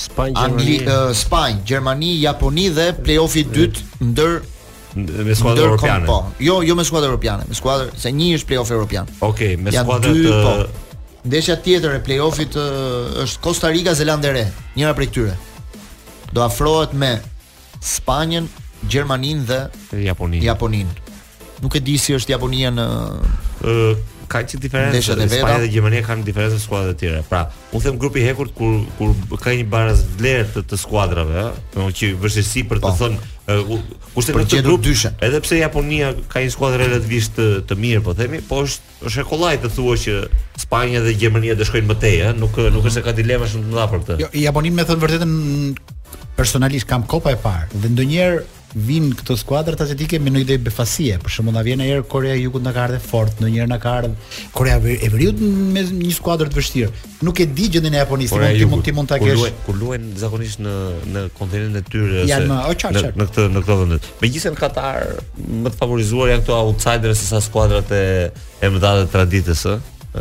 Spanjë, 0.00 0.36
Angli, 0.40 0.78
uh, 0.88 1.38
Gjermani, 1.68 2.14
Japoni 2.22 2.68
dhe 2.74 2.88
play-offi 3.04 3.44
i 3.44 3.48
dytë 3.50 4.06
ndër 4.10 4.38
me 5.22 5.34
skuadrën 5.38 5.66
europiane. 5.68 6.06
Po. 6.08 6.16
Jo, 6.42 6.60
jo 6.66 6.74
me 6.74 6.82
skuadrën 6.86 7.10
europiane, 7.12 7.44
me 7.48 7.54
skuadër 7.56 7.92
se 8.00 8.12
një 8.16 8.30
është 8.40 8.48
play-off 8.50 8.72
europian. 8.74 9.10
Okej, 9.18 9.28
okay, 9.28 9.58
me 9.66 9.74
ja 9.74 9.84
skuadrat 9.84 10.22
uh... 10.22 10.40
po. 10.44 10.86
Ndeshja 11.20 11.58
tjetër 11.60 11.98
e 11.98 12.00
play-offit 12.04 12.56
uh, 12.56 13.20
është 13.26 13.42
Costa 13.44 13.68
Rica 13.74 13.92
Zeland 13.98 14.24
e 14.24 14.32
Re, 14.38 14.46
njëra 14.78 14.96
prej 14.96 15.10
këtyre. 15.10 15.34
Do 16.32 16.42
afrohet 16.46 16.94
me 16.96 17.12
Spanjën, 17.84 18.48
Gjermaninë 18.88 19.44
dhe 19.50 19.60
Japoninë. 20.06 20.46
Japoninë. 20.48 20.96
Nuk 21.60 21.76
e 21.76 21.84
di 21.84 21.98
si 22.00 22.14
është 22.16 22.32
Japonia 22.38 22.70
në 22.72 22.86
ka 24.30 24.42
një 24.46 24.60
diferencë. 24.62 24.92
Ndeshja 24.94 25.16
e 25.16 25.28
vetë 25.32 25.56
dhe 25.64 25.70
Gjermania 25.74 26.04
kanë 26.06 26.24
diferencë 26.28 26.58
në 26.58 26.62
skuadrat 26.62 26.94
e 26.96 26.98
tjera. 27.02 27.22
Pra, 27.26 27.42
u 27.74 27.80
them 27.82 27.98
grupi 28.00 28.22
i 28.22 28.26
hequr 28.28 28.52
kur 28.54 28.78
kur 28.98 29.38
ka 29.42 29.54
një 29.58 29.66
baraz 29.72 30.04
vlerë 30.20 30.46
të, 30.54 30.62
të 30.70 30.78
skuadrave, 30.80 31.46
ëh, 31.48 31.62
me 31.76 31.88
uçi 31.90 32.12
vështirësi 32.22 32.62
për 32.70 32.82
të 32.84 32.90
po. 32.90 32.92
thënë 32.98 33.64
kush 34.14 34.28
të 34.28 34.34
këtë 34.38 34.60
grup. 34.66 34.86
Edhe 35.26 35.40
pse 35.42 35.58
Japonia 35.58 36.12
ka 36.30 36.44
një 36.44 36.54
skuadër 36.54 36.84
relativisht 36.86 37.34
të, 37.40 37.48
të 37.70 37.78
mirë, 37.82 38.04
po 38.06 38.14
themi, 38.18 38.38
po 38.46 38.62
është 38.66 39.08
është 39.10 39.24
e 39.24 39.26
kollaj 39.32 39.56
të 39.64 39.72
thuaj 39.74 39.98
që 40.04 40.16
Spanja 40.62 41.02
dhe 41.06 41.16
Gjermania 41.18 41.58
do 41.58 41.66
shkojnë 41.66 41.90
më 41.90 41.98
tej, 42.04 42.14
ëh, 42.28 42.36
nuk 42.38 42.54
mm 42.54 42.62
-hmm. 42.62 42.76
nuk 42.76 42.84
është 42.86 43.00
se 43.00 43.02
ka 43.08 43.12
dilema 43.20 43.50
shumë 43.50 43.66
të 43.68 43.74
madhe 43.76 43.90
për 43.94 44.00
këtë. 44.04 44.20
Jo, 44.22 44.28
Japonia 44.46 44.72
më 44.78 44.84
thon 44.88 45.00
vërtetën 45.04 45.32
personalisht 46.38 46.86
kam 46.88 47.02
kopa 47.12 47.30
e 47.30 47.36
parë 47.46 47.66
dhe 47.82 47.88
ndonjëherë 47.94 48.38
vin 48.74 49.10
këto 49.16 49.34
skuadra 49.40 49.74
tash 49.76 49.90
me 50.20 50.30
një 50.30 50.40
ide 50.44 50.58
befasie 50.58 51.18
por 51.18 51.30
shumë 51.30 51.50
nda 51.52 51.62
vjen 51.66 51.80
ajër 51.82 52.02
Korea 52.08 52.34
e 52.34 52.40
Jugut 52.42 52.62
na 52.62 52.72
ka 52.72 52.84
ardhe 52.84 53.00
fort 53.02 53.40
në 53.40 53.66
na 53.66 53.78
ka 53.78 53.92
ardhe 54.02 54.14
Korea 54.52 54.76
e 54.78 55.08
Veriut 55.10 55.40
me 55.40 55.82
një 55.82 56.12
skuadër 56.14 56.48
të 56.52 56.58
vështirë 56.60 56.90
nuk 57.26 57.40
e 57.42 57.46
di 57.46 57.68
gjendjen 57.68 57.94
e 57.94 58.00
Japonisë 58.04 58.38
mund 58.38 58.54
ti 58.54 58.66
mund 58.66 58.84
ti 58.84 58.92
mund 58.94 59.08
ta 59.10 59.18
kesh 59.18 59.30
kur 59.30 59.38
luajn 59.40 59.56
kur 59.66 59.78
luajn 59.82 60.06
zakonisht 60.22 60.62
në 60.62 60.74
në 61.14 61.24
kontinentin 61.38 61.80
e 61.80 61.92
tyre 61.92 62.26
se 62.30 62.42
në, 62.46 62.60
o, 62.70 62.74
qar, 62.78 62.94
në, 62.94 63.14
në 63.18 63.28
këtë 63.30 63.48
në 63.56 63.64
këtë 63.66 63.78
vend 63.82 64.10
megjithëse 64.22 64.54
në 64.54 64.60
Katar 64.62 65.08
më 65.64 65.72
të 65.74 65.78
favorizuar 65.82 66.32
janë 66.36 66.44
këto 66.46 66.60
outsiders 66.62 67.18
sesa 67.24 67.40
sa 67.40 67.46
skuadrat 67.48 67.90
e 67.96 68.04
e 68.60 68.70
mëdha 68.70 68.94
të 69.00 69.10
traditës 69.16 69.66
ë 69.66 69.78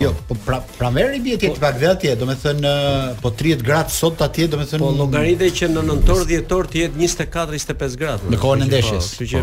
Jo, 0.02 0.10
po 0.28 0.34
pra 0.44 0.60
pranverë 0.64 1.20
bie 1.24 1.36
ti 1.40 1.48
po- 1.48 1.56
pak 1.60 1.78
dhe 1.80 1.86
atje, 1.88 2.10
domethënë 2.16 2.72
po 3.22 3.30
30 3.30 3.62
gradë 3.62 3.90
sot 3.92 4.20
atje, 4.20 4.48
domethënë 4.54 4.78
Po 4.82 4.90
llogaritë 4.92 5.48
që 5.58 5.70
në 5.72 5.82
nëntor 5.88 6.24
dhjetor 6.28 6.68
të 6.68 6.82
jetë 6.82 6.98
24 6.98 7.48
25 7.56 7.96
gradë. 8.02 8.24
Në 8.34 8.38
kohën 8.42 8.60
e 8.62 8.66
po, 8.66 8.70
ndeshjes. 8.70 9.06
Po, 9.18 9.24
që 9.32 9.42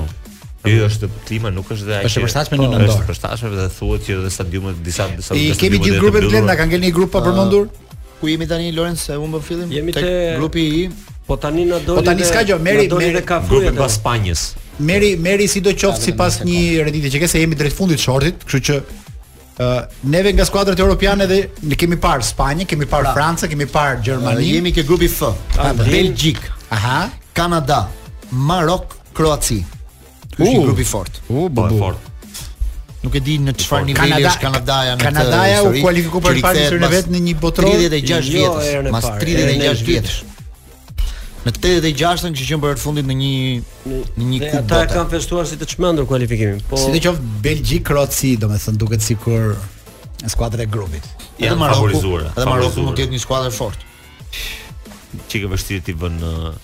Ky 0.66 0.80
është 0.82 1.06
klima 1.28 1.52
nuk 1.54 1.68
është 1.70 1.86
dhe 1.86 1.94
ai. 1.94 2.06
Është 2.10 2.22
përshtatshme 2.24 2.58
në 2.58 2.68
nëntor. 2.72 2.86
Është 2.96 3.06
përshtatshme 3.12 3.50
dhe 3.54 3.66
thuhet 3.80 4.02
që 4.08 4.14
edhe 4.18 4.32
stadiumet 4.34 4.80
disa 4.82 5.06
disa 5.14 5.38
I 5.38 5.52
kemi 5.60 5.78
gjithë 5.84 6.00
grupet 6.02 6.26
blenda, 6.26 6.56
kanë 6.58 6.72
ngelni 6.74 6.90
grup 6.94 7.12
pa 7.14 7.22
përmendur? 7.22 7.68
Ku 8.18 8.26
jemi 8.32 8.48
tani 8.50 8.72
Lorenz 8.74 9.06
u 9.14 9.28
mbë 9.30 9.42
fillim? 9.46 9.70
Jemi 9.70 9.94
te 9.94 10.10
grupi 10.40 10.64
i 10.66 10.88
Po 11.26 11.38
tani 11.42 11.66
na 11.66 11.78
doli. 11.82 11.98
Po 11.98 12.02
tani 12.06 12.22
s'ka 12.22 12.44
gjë, 12.46 12.58
merri 12.62 12.86
merri 12.90 13.22
grupin 13.26 13.74
pas 13.78 13.94
Spanjës. 13.98 14.54
Meri, 14.80 15.16
meri 15.18 15.48
si 15.48 15.62
do 15.64 15.72
qoftë 15.72 16.04
si 16.10 16.14
pas 16.18 16.42
një 16.44 16.84
redite 16.86 17.12
që 17.14 17.30
se 17.32 17.40
jemi 17.40 17.56
drejt 17.56 17.76
fundit 17.78 18.00
shortit, 18.02 18.42
kështu 18.44 18.60
që 18.68 18.80
uh, 18.84 19.78
neve 20.12 20.34
nga 20.36 20.44
skuadrat 20.48 20.80
e 20.80 20.84
Europiane 20.84 21.28
dhe 21.30 21.38
ne 21.64 21.78
kemi 21.80 21.96
parë 22.02 22.26
Spanje, 22.28 22.68
kemi 22.68 22.88
parë 22.92 23.08
pra. 23.08 23.14
Franca, 23.16 23.48
kemi 23.48 23.70
parë 23.72 24.02
Gjermani, 24.04 24.50
jemi 24.58 24.74
ke 24.76 24.84
grupi 24.88 25.08
F, 25.08 25.22
pra, 25.56 25.72
Belgjik, 25.80 26.42
aha, 26.76 27.06
Kanada, 27.34 27.86
Marok, 28.36 28.98
Kroaci. 29.16 29.62
Kështu 30.34 30.52
uh, 30.52 30.60
grupi 30.68 30.84
fort. 30.84 31.22
U 31.32 31.46
uh, 31.46 31.48
bën 31.56 31.80
fort. 31.80 32.12
Nuk 33.06 33.16
e 33.16 33.22
di 33.24 33.40
në 33.46 33.56
çfarë 33.56 33.86
po, 33.86 33.90
niveli 33.94 34.28
është 34.28 34.44
Kanada, 34.44 34.44
Kanadaja 34.44 34.94
në 34.98 35.06
Kanadaja 35.08 35.58
u 35.64 35.74
kualifikoi 35.80 36.26
për 36.28 36.44
parë 36.44 36.70
në 36.84 36.94
vetë 36.98 37.16
në 37.16 37.24
një 37.30 37.40
botë 37.44 37.70
36 37.88 38.38
vjetës, 38.40 38.96
mas 38.98 39.14
36 39.24 39.86
vjetë. 39.94 40.24
Në 41.46 41.52
86-ën 41.54 42.34
që 42.36 42.42
qënë 42.42 42.50
që 42.50 42.58
bërë 42.62 42.76
të 42.80 42.82
fundit 42.84 43.06
në 43.10 43.16
një 43.20 43.34
Në 44.18 44.28
një 44.32 44.38
Ata 44.62 44.80
e 44.82 44.88
kanë 44.90 45.10
festuar 45.12 45.46
si 45.46 45.58
të 45.62 45.68
çmendur 45.76 46.08
kualifikimin 46.10 46.62
po... 46.72 46.80
Si 46.82 46.90
të 46.96 47.02
qovë 47.04 47.26
belgjik 47.46 47.84
Kroaci, 47.86 48.32
Do 48.42 48.50
me 48.50 48.58
thënë 48.62 48.82
duket 48.82 49.06
si 49.06 49.14
Në 50.26 50.32
skuadrë 50.32 50.64
e 50.64 50.68
grupit. 50.72 51.04
E 51.38 51.46
dhe 51.50 51.58
Maroku 51.60 51.92
E 51.92 52.32
dhe 52.34 52.48
Maroku 52.50 52.86
mund 52.88 52.98
tjetë 52.98 53.14
një 53.14 53.20
skuadrë 53.22 53.52
fort 53.54 53.84
Që 55.30 55.42
ke 55.44 55.50
vështirë 55.52 55.84
t'i 55.90 55.96
bën 56.02 56.16
në 56.24 56.32
uh, 56.50 56.58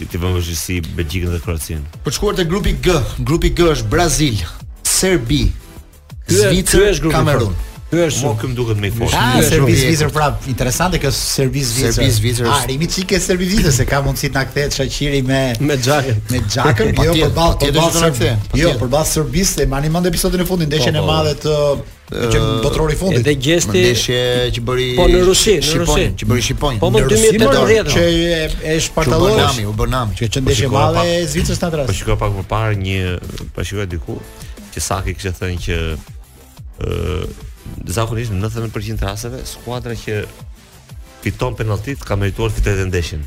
Ti 0.00 0.08
ti 0.10 0.18
vëmë 0.22 0.38
vëzhi 0.40 0.56
si 0.58 0.78
Belgjikën 0.88 1.36
dhe 1.36 1.40
Kroacin. 1.44 1.84
Për 2.06 2.16
shkuartë 2.18 2.40
te 2.42 2.48
grupi 2.50 2.72
G. 2.82 2.96
Grupi 3.28 3.50
G 3.54 3.68
është 3.76 3.90
Brazil, 3.92 4.40
Serbi, 4.86 5.42
Zvicër, 6.32 6.96
Kamerun. 7.12 7.52
Ky 7.86 8.00
është 8.02 8.18
shumë. 8.18 8.30
Mo 8.32 8.38
këm 8.40 8.54
duket 8.58 8.78
më 8.82 8.88
i 8.88 8.92
fortë. 8.96 9.18
Ah, 9.18 9.34
servis 9.46 9.82
vizër 9.86 10.08
prap, 10.14 10.40
interesante 10.50 10.98
kjo 10.98 11.10
servis 11.14 11.68
vizër. 11.76 11.92
Servis 11.94 12.16
vizër. 12.24 12.48
Ah, 12.50 12.64
rimi 12.66 12.88
çik 12.90 13.12
ke 13.12 13.20
servis 13.22 13.52
vizër 13.52 13.74
se 13.76 13.86
ka 13.86 14.00
mundsi 14.02 14.26
të 14.26 14.40
na 14.40 14.42
kthehet 14.48 14.74
shaqiri 14.80 15.20
me 15.28 15.42
me 15.62 15.76
xhakën. 15.78 16.18
Me 16.34 16.40
xhakën, 16.50 16.90
jo 17.06 17.14
për 17.20 17.30
ballë, 17.36 17.60
për 17.62 17.76
ballë 17.78 18.00
të 18.00 18.10
kthe. 18.16 18.32
Jo, 18.58 18.72
për 18.80 18.90
ballë 18.96 19.10
servis, 19.12 19.52
e 19.62 19.68
mani 19.70 19.92
mend 19.94 20.10
episodin 20.10 20.42
e 20.42 20.48
fundit, 20.50 20.72
ndeshjen 20.72 20.98
po, 20.98 21.04
e 21.04 21.04
po. 21.04 21.12
madhe 21.12 21.38
të 21.44 22.26
që 22.34 22.42
botrori 22.66 22.96
i 22.98 23.02
fundit. 23.04 23.22
Edhe 23.22 23.36
gjesti 23.46 23.78
ndeshje 23.78 24.20
që 24.58 24.66
bëri 24.66 24.88
Po 24.98 25.06
në 25.12 25.22
Rusi, 25.30 25.56
në 25.62 25.80
Rusi, 25.84 26.08
që 26.24 26.30
bëri 26.30 26.46
Shqiponi. 26.50 26.82
Po, 26.82 26.90
po 26.90 26.98
në 26.98 27.06
2018 27.86 27.94
që 27.94 28.06
e 28.10 28.44
e 28.74 28.78
Nami, 29.38 29.64
u 29.70 29.76
bën 29.78 29.94
nami. 29.96 30.18
Që 30.26 30.42
ndeshje 30.48 30.74
madhe 30.74 31.06
e 31.06 31.22
Zvicrës 31.30 31.62
në 31.62 31.70
atë 31.70 31.86
Po 31.86 31.98
shikoj 32.02 32.18
pak 32.24 32.38
më 32.40 32.46
parë 32.54 32.78
një, 32.82 33.00
po 33.54 33.66
shikoj 33.66 33.88
diku 33.94 34.18
që 34.74 34.86
Saki 34.90 35.14
kishte 35.18 35.32
thënë 35.42 35.64
që 35.66 35.80
ë 36.78 37.45
zakonisht 37.90 38.32
në 38.32 38.40
90% 38.48 39.00
të 39.00 39.06
rasteve 39.08 39.40
skuadra 39.46 39.94
që 39.98 40.20
fiton 41.24 41.56
penaltit 41.58 42.04
ka 42.06 42.16
merituar 42.18 42.50
fitoren 42.54 42.86
e 42.86 42.90
ndeshin. 42.90 43.24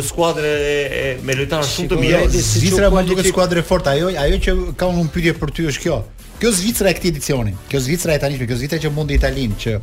skuadre 0.08 0.54
me 1.26 1.36
lojtarë 1.36 1.70
shumë 1.72 1.90
të 1.92 2.00
mirë. 2.00 2.42
Zvicra 2.48 2.90
mua 2.94 3.04
duket 3.10 3.28
skuadre 3.28 3.60
e 3.64 3.68
fortë, 3.68 3.96
ajo 3.98 4.14
ajo 4.26 4.40
që 4.48 4.56
ka 4.80 4.88
unë 4.94 5.12
pyetje 5.16 5.36
për 5.44 5.54
ty 5.58 5.68
është 5.74 5.84
kjo. 5.86 6.00
Kjo 6.42 6.50
Zvicra 6.58 6.90
e 6.90 6.96
këtij 6.98 7.12
edicioni, 7.14 7.52
kjo 7.70 7.78
Zvicra 7.84 8.16
e 8.16 8.18
tani, 8.22 8.38
kjo 8.40 8.56
Zvicra 8.62 8.80
që 8.82 8.90
mundi 8.96 9.14
Italinë, 9.14 9.58
që 9.62 9.76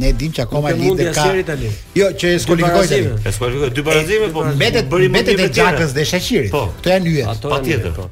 ne 0.00 0.10
dim 0.18 0.32
që 0.34 0.42
akoma 0.42 0.72
lidh 0.74 0.96
dhe 0.98 1.12
ka. 1.14 1.28
Jo, 1.94 2.08
që 2.18 2.32
e 2.34 2.40
skualifikoi 2.42 3.00
E 3.30 3.34
skualifikoi 3.36 3.68
dy 3.76 3.84
barazime, 3.86 4.32
po. 4.34 4.42
Metet, 4.64 4.90
metet 5.16 5.38
e 5.38 5.46
Xhakës 5.52 5.94
dhe 5.94 6.08
Shaqirit. 6.10 6.50
Po. 6.50 6.64
Kto 6.80 6.94
janë 6.96 7.12
hyet? 7.14 7.46
Patjetër. 7.46 7.94
Po. 7.94 8.08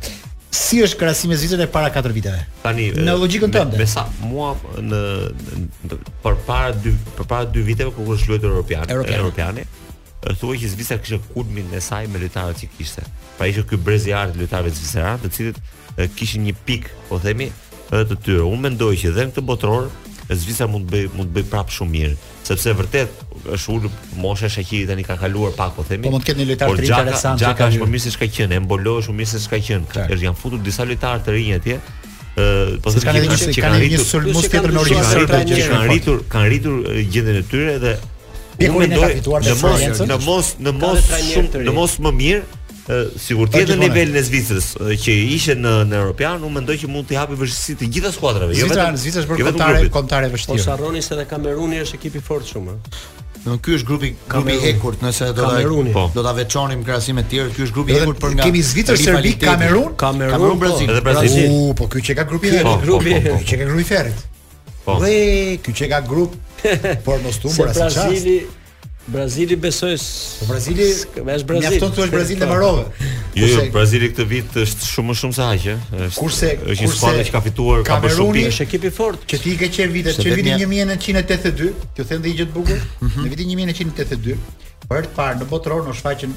Si 0.51 0.79
është 0.81 0.97
krahasimi 0.97 1.35
me 1.35 1.41
vitet 1.43 1.61
e 1.61 1.67
para 1.69 1.91
katër 1.93 2.15
viteve? 2.17 2.39
Tani 2.63 2.87
në 2.97 3.15
logjikën 3.21 3.51
tënde. 3.53 3.77
Me 3.77 3.85
sa 3.89 4.07
mua 4.23 4.55
në 4.81 5.01
përpara 6.25 6.71
dy 6.73 6.95
përpara 7.19 7.51
dy 7.53 7.65
viteve 7.67 7.93
kur 7.93 8.15
është 8.15 8.31
luajtur 8.33 8.55
European, 8.55 8.87
European, 8.89 9.21
Europiani, 9.27 9.67
e 10.25 10.35
thua 10.41 10.57
që 10.57 10.71
Zvicra 10.73 10.97
kishte 11.03 11.21
kulmin 11.35 11.69
e 11.77 11.83
saj 11.85 12.07
me 12.09 12.23
lojtarët 12.25 12.63
që 12.65 12.71
kishte. 12.79 13.05
Pra 13.37 13.51
ishte 13.51 13.67
ky 13.71 13.77
brez 13.77 14.09
i 14.09 14.15
art 14.17 14.37
i 14.37 14.41
lojtarëve 14.41 14.73
zviceran, 14.73 15.21
të 15.23 15.33
cilët 15.37 16.11
kishin 16.17 16.47
një 16.49 16.57
pik, 16.67 16.89
po 17.11 17.21
themi, 17.23 17.51
edhe 17.93 18.09
të 18.09 18.19
tyre. 18.25 18.49
Unë 18.49 18.71
mendoj 18.71 18.95
që 19.03 19.13
dhe 19.19 19.29
në 19.29 19.35
këtë 19.37 19.47
botror 19.53 19.91
Zvicra 20.29 20.67
mund 20.69 20.89
të 20.91 20.95
bëj 20.95 21.07
mund 21.17 21.29
të 21.31 21.39
bëj 21.43 21.47
prapë 21.53 21.73
shumë 21.77 21.93
mirë, 21.93 22.17
sepse 22.49 22.73
vërtet 22.77 23.21
është 23.47 23.73
ulur 23.75 23.93
moshë 24.23 24.49
Shakiri 24.53 24.87
tani 24.89 25.05
ka 25.07 25.17
kaluar 25.21 25.53
pak 25.57 25.75
po 25.77 25.85
themi. 25.89 26.05
Po 26.07 26.13
mund 26.15 26.25
të 26.25 26.33
ketë 26.33 26.43
një 26.43 26.49
lojtar 26.51 26.75
të 26.79 26.87
interesant. 26.87 27.41
Gjaka 27.43 27.69
është 27.71 27.81
mirë 27.85 27.95
mirësi 27.95 28.13
çka 28.17 28.29
qen, 28.35 28.53
e 28.59 28.61
mbolosh 28.65 29.11
umirsi 29.13 29.41
çka 29.45 29.61
qen. 29.69 29.87
Është 29.95 30.21
janë 30.27 30.41
futur 30.43 30.63
disa 30.65 30.87
lojtarë 30.89 31.25
të 31.27 31.37
rinj 31.37 31.55
atje. 31.59 31.79
Ë 31.79 32.77
po 32.83 32.93
se 32.93 33.03
kanë 33.07 33.25
rritur 33.27 33.57
kanë 33.65 33.83
rritur 33.85 34.07
sulmus 34.07 34.47
tjetër 34.49 34.75
në 34.77 34.83
origjinal 34.85 35.33
që 35.33 35.57
kanë 35.57 35.81
arritur, 35.83 36.23
kanë 36.35 36.53
rritur 36.53 36.93
gjendën 37.15 37.41
e 37.41 37.47
tyre 37.51 37.79
dhe 37.83 37.97
Pikur 38.59 38.85
në 38.91 39.11
fituar 39.17 39.49
në 40.07 40.23
mos 40.27 40.55
në 40.59 40.63
mos 40.63 40.63
në 40.73 40.77
mos 40.79 41.11
shumë 41.33 41.65
në 41.67 41.75
mos 41.75 41.99
më 42.07 42.13
mirë 42.21 42.57
sigurt 43.21 43.53
tjetër 43.57 43.75
në 43.77 43.89
nivelin 43.89 44.15
e 44.21 44.23
Zvicrës 44.29 44.69
që 45.03 45.15
ishte 45.35 45.59
në 45.61 45.75
në 45.91 45.99
European, 46.05 46.39
unë 46.47 46.57
mendoj 46.61 46.79
që 46.85 46.89
mund 46.95 47.11
t'i 47.11 47.19
hapi 47.21 47.35
vështirësi 47.37 47.75
të 47.83 47.89
gjitha 47.97 48.13
skuadrave, 48.15 48.55
jo 48.57 48.71
vetëm 48.71 48.97
Zvicra 49.03 49.27
jo 49.27 49.35
për 49.35 49.47
kontare 49.59 49.91
kontare 49.99 50.31
vështirë. 50.33 50.63
Po 50.63 50.71
Sarroni 50.71 51.03
se 51.05 51.13
edhe 51.19 51.27
Kameruni 51.29 51.83
është 51.85 51.99
ekip 52.01 52.17
i 52.23 52.23
fortë 52.25 52.55
shumë. 52.55 52.79
Do 53.45 53.57
ky 53.63 53.75
është 53.79 53.87
grupi 53.87 54.09
grupi 54.29 54.55
i 54.55 54.59
hekurt, 54.65 55.03
nëse 55.05 55.29
do 55.37 55.47
ta 55.47 55.61
do 55.63 55.85
ta 56.17 56.33
po. 56.33 56.35
veçonim 56.37 56.83
krahasim 56.87 57.19
me 57.21 57.25
të 57.25 57.31
tjerët, 57.37 57.55
ky 57.57 57.65
është 57.69 57.77
grupi 57.77 57.95
i 57.95 58.01
hekurt 58.01 58.21
për 58.25 58.35
nga 58.35 58.47
kemi 58.49 58.63
Zvicër, 58.71 58.99
Serbi, 59.03 59.35
Kamerun, 59.45 59.95
Kamerun, 60.01 60.45
po. 60.49 60.61
Brazil. 60.65 60.91
Edhe 60.91 61.05
Brazil. 61.05 61.55
U, 61.55 61.73
po 61.79 61.87
ky 61.93 62.03
që 62.11 62.17
ka 62.19 62.27
grupin 62.31 62.59
e 62.59 62.67
grupi, 62.83 63.15
po, 63.29 63.39
që 63.47 63.61
ka 63.63 63.69
grupi 63.71 63.87
ferrit. 63.89 64.29
Po. 64.85 64.99
Dhe 65.03 65.59
ky 65.63 65.77
që 65.83 65.91
ka 65.95 66.03
grup 66.11 66.35
por 67.07 67.21
mos 67.25 67.39
tumbur 67.39 67.71
as 67.71 67.79
çast. 67.79 67.99
Brazili 68.01 68.39
Brazili 69.09 69.57
besoj 69.57 69.99
se 69.99 70.37
po 70.41 70.47
Brazili 70.53 70.83
është 70.85 71.25
Brazili. 71.45 71.61
Mjafton 71.61 71.93
thua 71.93 72.07
Brazili 72.07 72.47
Marove. 72.47 72.83
Jo, 73.35 73.47
jo, 73.47 73.63
Brazili 73.73 74.11
këtë 74.13 74.27
vit 74.29 74.59
është 74.65 74.85
shumë 74.89 75.09
më 75.09 75.17
shumë 75.21 75.37
se 75.37 75.47
është, 75.49 76.19
Kurse 76.19 76.51
është 76.75 76.85
një 76.85 76.91
skuadër 76.99 77.29
që 77.31 77.35
ka 77.39 77.43
fituar 77.47 77.87
ka 77.89 77.97
bërë 78.05 78.19
shumë 78.19 78.35
pikë, 78.37 78.51
është 78.53 78.67
ekip 78.67 78.85
i 78.85 78.91
fortë. 78.99 79.31
Që 79.33 79.41
ti 79.47 79.55
ke 79.63 79.71
qenë 79.79 79.95
vitet, 79.97 80.21
që 80.21 80.35
vitin 80.37 80.61
1982, 80.61 81.71
kjo 81.97 82.07
thënë 82.11 82.25
dhe 82.27 82.29
i 82.29 82.35
gjë 82.43 82.49
të 82.51 82.55
bukur, 82.59 82.83
mhm. 82.85 83.09
Mhm. 83.09 83.25
në 83.25 83.33
vitin 83.33 83.51
1982, 83.57 84.37
për 84.93 85.09
të 85.09 85.17
parë 85.17 85.41
në 85.41 85.49
botror 85.55 85.89
në 85.89 85.97
shfaqën 86.03 86.37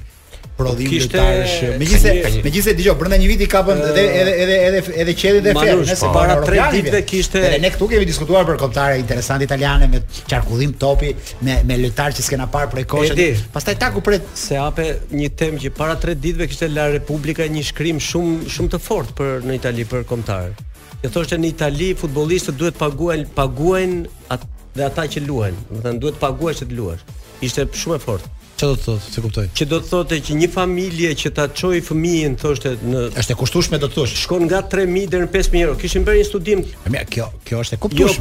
prodhim 0.53 0.93
lojtarësh. 0.93 1.57
Megjithëse, 1.81 2.43
megjithëse 2.45 2.75
dëgjoj, 2.79 2.95
brenda 3.01 3.19
një 3.19 3.29
viti 3.33 3.47
kapën 3.51 3.81
edhe 3.81 4.03
edhe 4.05 4.35
edhe 4.37 4.57
edhe 4.69 4.83
edhe, 4.85 4.97
edhe 5.03 5.15
qeli 5.19 5.43
dhe 5.43 5.55
fer, 5.57 5.73
nëse 5.81 6.05
po. 6.05 6.13
para 6.15 6.37
3 6.45 6.67
ditëve 6.77 7.01
kishte. 7.11 7.43
Dhe 7.43 7.59
ne 7.65 7.71
këtu 7.75 7.89
kemi 7.95 8.07
diskutuar 8.07 8.47
për 8.49 8.61
kontare 8.63 8.99
interesante 9.03 9.49
italiane 9.51 9.89
me 9.95 10.03
çarkullim 10.31 10.77
topi, 10.79 11.15
me 11.43 11.59
me 11.67 11.81
lojtarë 11.83 12.21
që 12.21 12.27
s'kena 12.29 12.47
parë 12.55 12.71
prej 12.77 12.87
kohësh. 12.95 13.45
Pastaj 13.55 13.81
taku 13.83 14.05
pret 14.11 14.31
se 14.47 14.61
hape 14.63 14.91
një 15.11 15.33
temë 15.41 15.65
që 15.67 15.75
para 15.81 15.99
3 16.07 16.21
ditëve 16.21 16.51
kishte 16.53 16.71
la 16.71 16.91
Repubblica 16.95 17.49
një 17.49 17.67
shkrim 17.73 18.03
shumë 18.13 18.45
shumë 18.57 18.77
të 18.77 18.83
fortë 18.91 19.17
për 19.23 19.41
në 19.49 19.59
Itali 19.63 19.89
për 19.95 20.05
kontare. 20.11 20.55
Jo 21.03 21.11
thoshte 21.11 21.35
në 21.41 21.49
Itali 21.51 21.89
futbollistët 21.99 22.59
duhet 22.61 22.77
paguajnë 22.79 23.33
paguajnë 23.35 24.03
atë 24.31 24.51
dhe 24.79 24.85
ata 24.87 25.05
që 25.15 25.23
luajnë, 25.27 25.63
do 25.71 25.75
të 25.75 25.83
thënë 25.87 26.01
duhet 26.05 26.21
paguash 26.21 26.61
që 26.63 26.69
të 26.71 26.77
luash. 26.79 27.03
Ishte 27.43 27.65
shumë 27.81 27.97
e 27.97 28.03
fortë. 28.05 28.31
Çfarë 28.63 28.71
do 28.71 28.77
të 28.77 28.87
thotë, 28.87 29.05
se 29.17 29.25
kuptoj? 29.25 29.45
Që 29.59 29.67
do 29.73 29.81
të 29.83 29.91
thotë 29.91 30.19
që 30.29 30.37
një 30.39 30.49
familje 30.55 31.11
që 31.25 31.33
ta 31.35 31.49
çoi 31.59 31.83
fëmijën 31.89 32.37
thoshte 32.39 32.77
në 32.87 33.03
Është 33.19 33.35
e 33.35 33.39
kushtueshme 33.41 33.81
do 33.83 33.91
të 33.91 33.99
thosh. 33.99 34.15
Shkon 34.23 34.47
nga 34.47 34.61
3000 34.77 35.11
deri 35.17 35.27
në 35.27 35.33
5000 35.35 35.65
euro. 35.67 35.75
Kishin 35.83 36.07
bërë 36.07 36.23
një 36.23 36.29
studim. 36.31 36.63
Mirë, 36.87 37.09
kjo 37.17 37.27
kjo 37.49 37.65
është 37.67 37.77
e 37.77 37.83
kuptueshme. 37.83 38.07
Jo, 38.07 38.21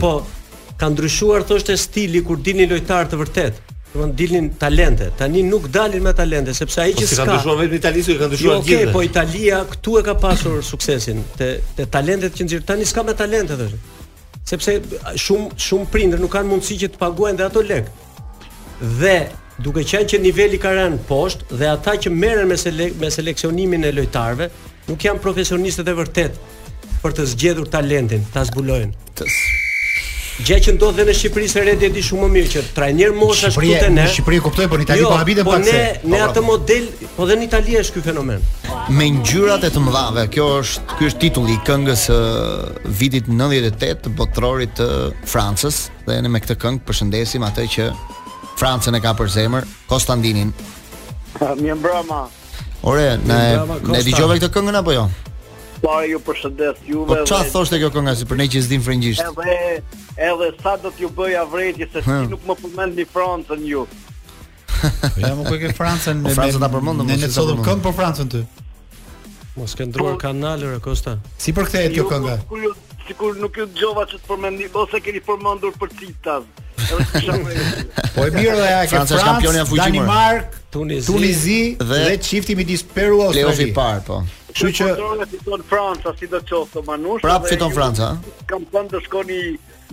po 0.71 0.77
ka 0.81 0.89
ndryshuar 0.95 1.45
thoshte 1.51 1.77
stili 1.85 2.23
kur 2.25 2.41
dini 2.47 2.65
lojtar 2.71 3.11
të 3.13 3.21
vërtet. 3.21 3.61
Do 3.95 4.07
dilnin 4.17 4.49
talente. 4.59 5.09
Tani 5.17 5.51
nuk 5.51 5.73
dalin 5.73 6.03
me 6.03 6.13
talente 6.15 6.53
sepse 6.55 6.81
ai 6.81 6.93
po, 6.93 7.01
që 7.01 7.07
ska. 7.13 7.25
Ka 7.27 7.55
vetëm 7.59 7.75
Italia, 7.81 8.13
kanë 8.21 8.29
ndryshuar 8.31 8.55
jo, 8.55 8.61
gjithë. 8.61 8.61
Okej, 8.63 8.93
po 8.95 9.01
Italia 9.03 9.59
këtu 9.71 9.95
e 9.99 10.03
ka 10.05 10.13
pasur 10.21 10.61
suksesin 10.63 11.19
te 11.37 11.49
te 11.75 11.87
talentet 11.91 12.37
që 12.37 12.47
nxjerr. 12.47 12.63
Tani 12.71 12.87
s'ka 12.87 13.03
me 13.09 13.15
talente 13.21 13.57
thosh. 13.59 13.75
Sepse 14.51 14.77
shumë 15.25 15.59
shumë 15.67 15.89
prindër 15.93 16.23
nuk 16.23 16.31
kanë 16.33 16.53
mundësi 16.53 16.79
që 16.85 16.91
të 16.95 17.01
paguajnë 17.03 17.41
dhe 17.43 17.47
ato 17.51 17.65
lek. 17.67 17.91
Dhe 19.03 19.17
duke 19.65 19.83
qenë 19.91 20.09
që 20.15 20.21
niveli 20.23 20.61
ka 20.63 20.71
rënë 20.79 21.03
poshtë 21.11 21.51
dhe 21.59 21.67
ata 21.75 21.97
që 22.05 22.15
merren 22.23 22.47
me 22.53 22.59
sele, 22.63 22.93
me 23.03 23.11
seleksionimin 23.11 23.83
e 23.83 23.95
lojtarëve 23.99 24.47
nuk 24.87 25.03
janë 25.07 25.21
profesionistët 25.27 25.91
e 25.91 25.97
vërtet 25.99 26.39
për 27.03 27.17
të 27.17 27.27
zgjedhur 27.33 27.67
talentin, 27.73 28.23
ta 28.33 28.43
zbulojnë. 28.47 29.50
Gjë 30.41 30.57
që 30.65 30.71
ndodh 30.73 30.99
në 31.05 31.13
Shqipëri 31.13 31.47
se 31.51 31.61
rëndë 31.61 31.89
di 31.93 32.01
shumë 32.05 32.23
më 32.25 32.29
mirë 32.33 32.49
që 32.55 32.61
trajner 32.75 33.11
mosha 33.13 33.51
shtutën 33.53 33.91
e. 33.91 33.93
ne 33.93 34.05
në 34.07 34.09
Shqipëri 34.13 34.39
kuptoj, 34.41 34.65
por 34.71 34.81
në 34.81 34.87
Itali 34.87 35.03
jo, 35.03 35.11
po 35.11 35.19
habiten 35.19 35.45
po 35.45 35.53
pak 35.53 35.65
se. 35.67 35.75
Po 36.01 36.09
ne 36.09 36.15
ne 36.15 36.21
atë 36.25 36.35
po. 36.35 36.43
model, 36.47 36.87
po 37.17 37.27
dhe 37.29 37.37
në 37.37 37.45
Itali 37.45 37.75
është 37.81 37.93
ky 37.99 38.03
fenomen. 38.07 38.41
Me 38.97 39.09
ngjyrat 39.17 39.67
e 39.67 39.71
të 39.75 39.83
mëdhave, 39.85 40.23
kjo 40.33 40.47
është, 40.63 40.87
ky 40.97 41.09
është 41.11 41.21
titulli 41.25 41.59
i 41.59 41.61
këngës 41.67 42.05
së 42.09 42.19
vitit 43.01 43.29
98 43.29 44.17
botrorit 44.17 44.73
të 44.79 44.89
Francës 45.29 45.83
dhe 46.07 46.17
ne 46.25 46.33
me 46.33 46.41
këtë 46.41 46.57
këngë 46.63 46.83
përshëndesim 46.89 47.45
atë 47.47 47.67
që 47.77 47.89
Francën 48.57 48.97
e 48.97 49.01
ka 49.03 49.13
për 49.19 49.29
zemër, 49.37 49.69
Konstantinin. 49.89 50.49
Mirëmbrëma. 51.61 52.21
Ore, 52.89 53.11
ne 53.29 53.43
ne 53.93 54.01
dëgjove 54.09 54.41
këtë 54.41 54.49
këngën 54.57 54.81
apo 54.81 54.97
jo? 55.03 55.11
fare 55.81 56.07
ju 56.13 56.19
përshëndes 56.25 56.81
juve. 56.87 57.09
Po 57.09 57.25
çfarë 57.29 57.49
thoshte 57.55 57.79
kjo 57.81 57.89
kënga 57.95 58.13
si 58.19 58.27
për 58.29 58.39
ne 58.43 58.47
që 58.53 58.61
zdim 58.67 58.83
frëngjisht? 58.85 59.25
Edhe 59.25 59.57
edhe 60.29 60.49
sa 60.61 60.77
do 60.83 60.91
t'ju 60.95 61.09
bëja 61.17 61.43
vretje 61.51 61.89
se 61.93 62.03
si 62.05 62.17
nuk 62.31 62.45
më 62.49 62.57
përmend 62.61 62.99
në 63.01 63.07
Francën 63.15 63.65
ju. 63.71 63.85
Po 63.89 65.25
jam 65.25 65.43
ku 65.47 65.57
e 65.57 65.61
ke 65.65 65.73
Francën 65.77 66.23
po 66.23 66.29
në 66.31 66.37
Francë 66.37 66.63
ta 66.63 66.71
përmendëm 66.75 67.11
mos 67.11 67.27
e 67.27 67.31
sodëm 67.35 67.65
këngë 67.67 67.85
për 67.87 67.97
Francën 67.99 68.31
ty. 68.35 68.43
Mos 69.57 69.75
ke 69.75 69.85
ndruar 69.89 70.15
kanale 70.21 70.69
re 70.77 70.81
Kosta. 70.85 71.17
Si 71.41 71.51
për 71.57 71.67
kthehet 71.67 71.97
kjo 71.97 72.05
kënga? 72.11 72.37
Sikur 73.07 73.33
nuk 73.41 73.55
ju 73.59 73.65
dëgjova 73.69 74.05
ç't 74.09 74.21
përmendni 74.29 74.69
ose 74.83 74.99
keni 75.05 75.19
përmendur 75.27 75.73
për 75.81 75.89
citat. 75.99 76.45
Po 78.13 78.23
e 78.25 78.31
mirë 78.33 78.53
dhe 78.57 78.69
ja 78.69 78.79
ke 78.87 78.93
Francë 78.95 79.19
kampionja 79.23 79.65
fuqimor. 79.65 79.87
Danimark, 79.89 80.55
Tunizi, 80.71 81.07
Tunizi 81.11 81.61
dhe, 81.79 82.03
çifti 82.23 82.55
midis 82.55 82.83
Peru 82.95 83.17
dhe 83.19 83.27
Australi. 83.31 83.49
Leo 83.49 83.67
i 83.67 83.73
parë 83.75 84.05
po. 84.07 84.21
Kështu 84.51 84.71
që 84.77 85.25
fiton 85.31 85.61
Franca 85.67 86.11
si 86.19 86.27
do 86.31 86.39
të 86.43 86.49
qoftë 86.53 86.83
Manush. 86.87 87.21
Prap 87.23 87.45
fiton 87.47 87.71
Franca. 87.75 88.09
Kam 88.49 88.65
thënë 88.73 88.91
të 88.93 89.01
shkoni 89.07 89.37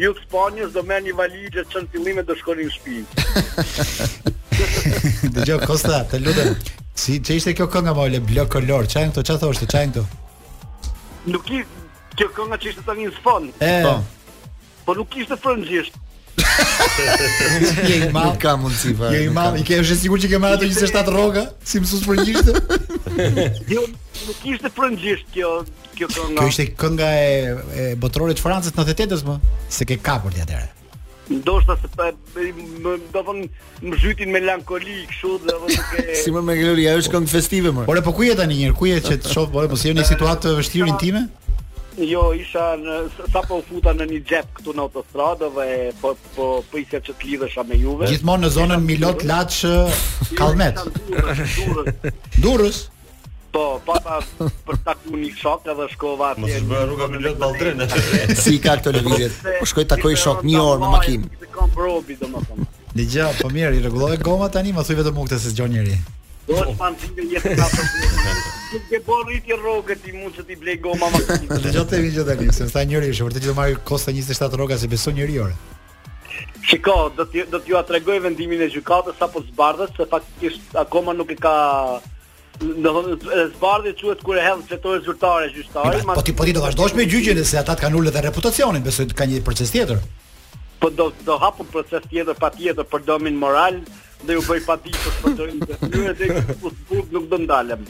ju 0.03 0.13
në 0.17 0.23
Spanjë, 0.25 0.69
do 0.75 0.83
merr 0.89 1.05
një 1.09 1.15
valizhe 1.19 1.65
çon 1.73 1.87
fillime 1.93 2.25
do 2.27 2.37
shkoni 2.39 2.67
në 2.67 2.75
shtëpi. 2.75 4.35
Dëgjoj 5.39 5.61
Costa, 5.67 6.01
të 6.11 6.21
lutem. 6.25 6.55
Si 6.99 7.21
çe 7.25 7.37
ishte 7.39 7.55
kjo 7.59 7.69
kënga 7.71 7.95
më 7.99 8.07
ole 8.09 8.23
blok 8.27 8.51
kolor, 8.57 8.89
çaj 8.91 9.07
këto, 9.13 9.25
çfarë 9.29 9.43
thoshte, 9.45 9.69
çaj 9.71 9.85
këto? 9.93 10.07
Nuk 11.31 11.51
i 11.55 11.61
kjo 12.19 12.31
kënga 12.35 12.59
që 12.63 12.73
ishte 12.73 12.87
tani 12.89 13.07
në 13.11 13.17
fond. 13.23 13.63
Po. 13.63 13.97
Po 14.87 14.99
nuk 14.99 15.19
ishte 15.23 15.37
frëngjisht. 15.43 16.03
Je 17.89 17.97
i 18.07 18.13
mall. 18.13 18.37
Ka 18.39 18.57
mundsi 18.57 18.95
fare. 18.97 19.17
Je 19.17 19.25
i 19.27 19.31
mall, 19.33 19.57
i 19.59 19.65
ke 19.67 19.81
është 19.83 19.97
sigurt 20.07 20.25
që 20.25 20.31
ke 20.33 20.41
marrë 20.43 20.59
ato 20.61 20.69
27 20.69 21.13
rroga, 21.15 21.47
si 21.65 21.81
mësues 21.83 22.05
frëngjishtë? 22.07 22.57
Jo, 23.75 23.83
nuk 24.29 24.45
ishte 24.55 24.71
frëngjisht 24.75 25.31
kjo, 25.35 25.53
kjo 25.99 26.09
kënga. 26.13 26.43
Kjo 26.43 26.49
ishte 26.53 26.67
kënga 26.79 27.13
e, 27.13 27.31
e 27.75 27.87
botërore 28.01 28.37
të 28.39 28.45
Francës 28.45 28.77
98-s 28.77 29.25
më, 29.29 29.39
se 29.79 29.89
ke 29.89 29.99
kapur 30.05 30.35
ti 30.35 30.45
atëre. 30.45 30.69
Ndoshta 31.29 31.75
se 31.83 31.91
pa 31.93 32.07
më 32.09 32.95
do 33.13 33.23
të 33.25 33.35
më 33.85 33.99
zhytin 34.01 34.31
melankoli 34.33 35.03
kështu 35.11 35.33
dhe 35.43 35.53
apo 35.53 35.67
të 35.69 35.83
ke 36.07 36.15
Si 36.23 36.33
më 36.33 36.41
me 36.47 36.55
gloria, 36.57 36.95
është 37.01 37.13
këngë 37.15 37.33
festive 37.35 37.73
më. 37.77 37.85
Ore, 37.93 38.01
po 38.07 38.15
ku 38.17 38.25
je 38.25 38.39
tani 38.39 38.57
një 38.63 38.71
herë? 38.71 38.79
Ku 38.79 38.89
je 38.89 39.03
që 39.11 39.19
të 39.27 39.35
shoh, 39.35 39.51
po 39.53 39.77
si 39.77 39.91
jeni 39.91 40.01
në 40.01 40.07
situatë 40.09 40.47
të 40.47 40.55
vështirë 40.63 40.89
intime? 40.95 41.27
Jo, 41.99 42.31
isha 42.39 42.77
në 42.79 42.95
sa 43.33 43.41
po 43.43 43.59
futa 43.67 43.91
në 43.97 44.05
një 44.07 44.19
gjep 44.29 44.51
këtu 44.59 44.75
në 44.77 44.83
autostradë 44.87 45.49
dhe 45.57 45.65
po 46.01 46.13
po 46.37 46.47
po 46.71 46.79
isha 46.79 47.01
që 47.03 47.15
të 47.19 47.27
lidhesha 47.33 47.65
me 47.67 47.79
Juve. 47.81 48.07
Gjithmonë 48.11 48.45
në 48.47 48.51
zonën 48.55 48.85
Milot 48.87 49.25
Laç 49.27 49.65
Kallmet. 50.39 50.79
Durrës. 52.39 52.85
Po, 53.49 53.81
papa 53.87 54.21
për 54.39 54.79
ta 54.87 54.95
kuni 55.01 55.25
një 55.25 55.41
shok 55.41 55.67
edhe 55.73 55.89
shkova 55.97 56.31
atje. 56.37 56.43
Mos 56.45 56.69
bëra 56.71 56.85
rruga 56.87 57.09
me 57.11 57.19
Milot 57.19 57.41
Balltren. 57.43 57.83
Si 58.45 58.61
ka 58.63 58.77
këto 58.79 58.93
lëvizje? 58.95 59.33
Po 59.59 59.67
shkoj 59.73 59.89
takoj 59.97 60.15
shok 60.23 60.45
një 60.47 60.61
orë 60.63 60.85
me 60.85 60.93
makinë. 60.95 62.63
Dëgjoj, 62.99 63.35
po 63.43 63.51
mirë, 63.55 63.75
i 63.81 63.85
rregulloj 63.85 64.21
goma 64.23 64.51
tani, 64.55 64.71
më 64.75 64.87
thuaj 64.87 65.03
vetëm 65.03 65.19
u 65.19 65.27
këtë 65.27 65.43
se 65.49 65.55
zgjon 65.55 65.75
njëri. 65.75 65.99
Do 66.49 66.65
të 66.65 66.73
pan 66.81 66.95
ti 66.97 67.09
një 67.13 67.25
jetë 67.35 67.55
katër. 67.59 67.89
Pra 67.89 68.35
ti 68.73 68.79
ke 68.89 69.01
bën 69.05 69.25
rit 69.31 69.51
i 69.53 69.57
rrogët 69.59 70.07
mund 70.17 70.39
të 70.39 70.45
ti 70.49 70.57
blej 70.61 70.79
goma 70.85 71.11
makinë. 71.13 71.59
Dëgjoj 71.67 71.85
te 71.91 71.99
vizion 72.01 72.29
tani, 72.29 72.49
se 72.57 72.69
sa 72.73 72.85
njëri 72.89 73.11
është 73.13 73.27
vërtet 73.27 73.45
që 73.45 73.51
do 73.51 73.57
marr 73.59 73.75
kosta 73.91 74.15
27 74.17 74.57
rroga 74.57 74.79
se 74.81 74.89
beson 74.89 75.17
njëri 75.19 75.37
orë. 75.45 75.57
Shiko, 76.71 76.95
do 77.19 77.27
të 77.29 77.45
do 77.53 77.61
t'ju 77.65 77.77
atregoj 77.81 78.21
vendimin 78.29 78.63
e 78.65 78.69
gjykatës 78.73 79.21
apo 79.25 79.43
zbardhës, 79.51 79.93
se 79.97 80.07
faktikisht 80.09 80.75
akoma 80.81 81.15
nuk 81.17 81.33
e 81.33 81.39
ka 81.43 81.53
do 82.59 82.93
të 83.19 83.45
zbardhë 83.57 83.93
çuhet 84.01 84.25
kur 84.27 84.41
e 84.41 84.45
hedh 84.49 84.65
sektorin 84.73 85.05
zyrtar 85.05 85.47
e 85.47 85.53
gjyqtarit, 85.55 86.07
ma. 86.09 86.17
Po 86.17 86.25
ti 86.29 86.35
po 86.37 86.49
ti 86.49 86.57
do 86.57 86.65
vazhdosh 86.65 86.97
me 86.97 87.05
gjyqjen 87.09 87.45
se 87.45 87.61
ata 87.61 87.77
të 87.77 87.85
kanë 87.87 88.01
ulë 88.01 88.15
dhe 88.17 88.25
reputacionin, 88.31 88.85
besoj 88.89 89.07
të 89.13 89.21
ka 89.21 89.29
një 89.31 89.45
proces 89.47 89.73
tjetër. 89.77 90.01
Po 90.81 90.91
do 90.91 91.13
do 91.29 91.37
hapun 91.45 91.69
proces 91.73 92.05
tjetër 92.09 92.37
patjetër 92.41 92.89
për 92.89 93.07
dëmin 93.09 93.37
moral, 93.47 93.81
dhe 94.27 94.37
u 94.39 94.43
bëj 94.49 94.63
paditës 94.67 95.19
për 95.23 95.37
çojë. 95.39 95.77
Ju 95.93 96.07
e 96.11 96.15
dhe 96.17 96.41
kus 96.63 96.79
burg 96.89 97.13
nuk 97.15 97.29
do 97.31 97.39
ndalem. 97.45 97.85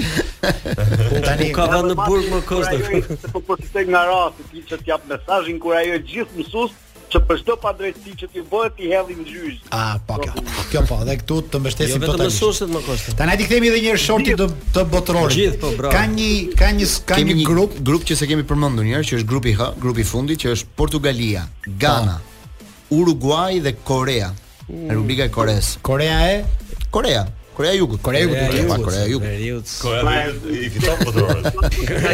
Tani 1.27 1.53
ka 1.57 1.69
vënë 1.73 1.93
në 1.93 1.97
burg 1.99 2.29
më 2.35 2.43
kosto. 2.51 3.01
Po 3.37 3.41
po 3.49 3.57
të 3.61 3.87
nga 3.89 4.03
rasti 4.09 4.47
ti 4.53 4.65
që 4.69 4.81
të 4.83 4.91
jap 4.93 5.07
mesazhin 5.09 5.61
kur 5.63 5.79
ajo 5.81 5.97
e 5.97 6.03
gjithë 6.11 6.39
mësues 6.43 6.77
që 7.09 7.23
për 7.25 7.39
çdo 7.41 7.55
padrejti 7.63 8.11
që 8.21 8.27
ti 8.35 8.43
bëhet 8.53 8.75
ti 8.77 8.91
helli 8.91 9.15
në 9.17 9.25
gjyq. 9.31 9.63
Ah, 9.73 9.95
po 10.07 10.19
kjo. 10.21 10.35
Kjo 10.69 10.83
po, 10.91 10.99
dhe 11.09 11.15
këtu 11.23 11.39
të 11.53 11.61
mbështesim 11.63 12.03
totalisht. 12.05 12.11
Jo 12.13 12.19
vetëm 12.19 12.35
mësueset 12.35 12.75
më 12.75 12.83
kosto. 12.89 13.15
Tani 13.21 13.37
ti 13.41 13.47
kthemi 13.49 13.71
edhe 13.73 13.79
një 13.87 13.95
herë 13.95 14.03
shorti 14.03 14.35
të 14.37 14.49
të 14.77 14.85
botrorit. 14.93 15.39
Gjithë 15.39 15.61
po, 15.63 15.71
bra. 15.79 15.93
Ka 15.95 16.03
një 16.13 16.33
ka 16.59 16.69
një 16.77 16.91
ka 17.09 17.19
një 17.31 17.39
grup, 17.49 17.79
grup 17.89 18.05
që 18.11 18.19
se 18.21 18.29
kemi 18.29 18.45
përmendur 18.49 18.85
një 18.91 18.99
herë 18.99 19.09
që 19.13 19.23
është 19.23 19.31
grupi 19.33 19.57
H, 19.57 19.71
grupi 19.81 20.05
fundi 20.09 20.37
që 20.45 20.53
është 20.59 20.71
Portugalia, 20.77 21.47
Ghana. 21.81 22.19
Po. 22.21 23.01
Uruguay 23.01 23.57
dhe 23.65 23.73
Korea. 23.89 24.29
Mm. 24.73 24.89
Republika 24.91 25.25
e 25.25 25.29
Koreas. 25.31 25.79
Korea 25.81 26.31
e 26.33 26.45
Korea. 26.91 27.33
Korea 27.55 27.73
e 27.73 27.77
Jugut. 27.79 28.01
Korea 28.03 28.21
e 28.21 28.27
Jugut. 28.27 28.81
Korea 28.83 29.05
e 29.05 29.09
Jugut. 29.09 29.19
Korea 29.19 29.47
e 29.49 29.49
Jugut. 29.49 29.79
Korea 29.81 30.27
e 30.29 30.69
Jugut. 30.69 31.13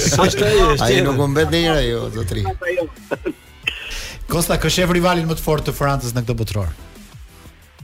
Sa 0.00 0.24
është 0.24 0.44
ai? 0.46 0.60
Ai 0.84 1.00
nuk 1.04 1.18
mbet 1.28 1.50
ndjerë 1.50 1.82
ajo 1.84 1.98
zotri. 2.14 2.42
Kosta 4.30 4.56
ka 4.56 4.70
shef 4.72 4.88
rivalin 4.96 5.28
më 5.28 5.36
të 5.36 5.44
fortë 5.44 5.68
të 5.68 5.74
Francës 5.76 6.14
në 6.16 6.22
këtë 6.24 6.36
botror. 6.38 6.70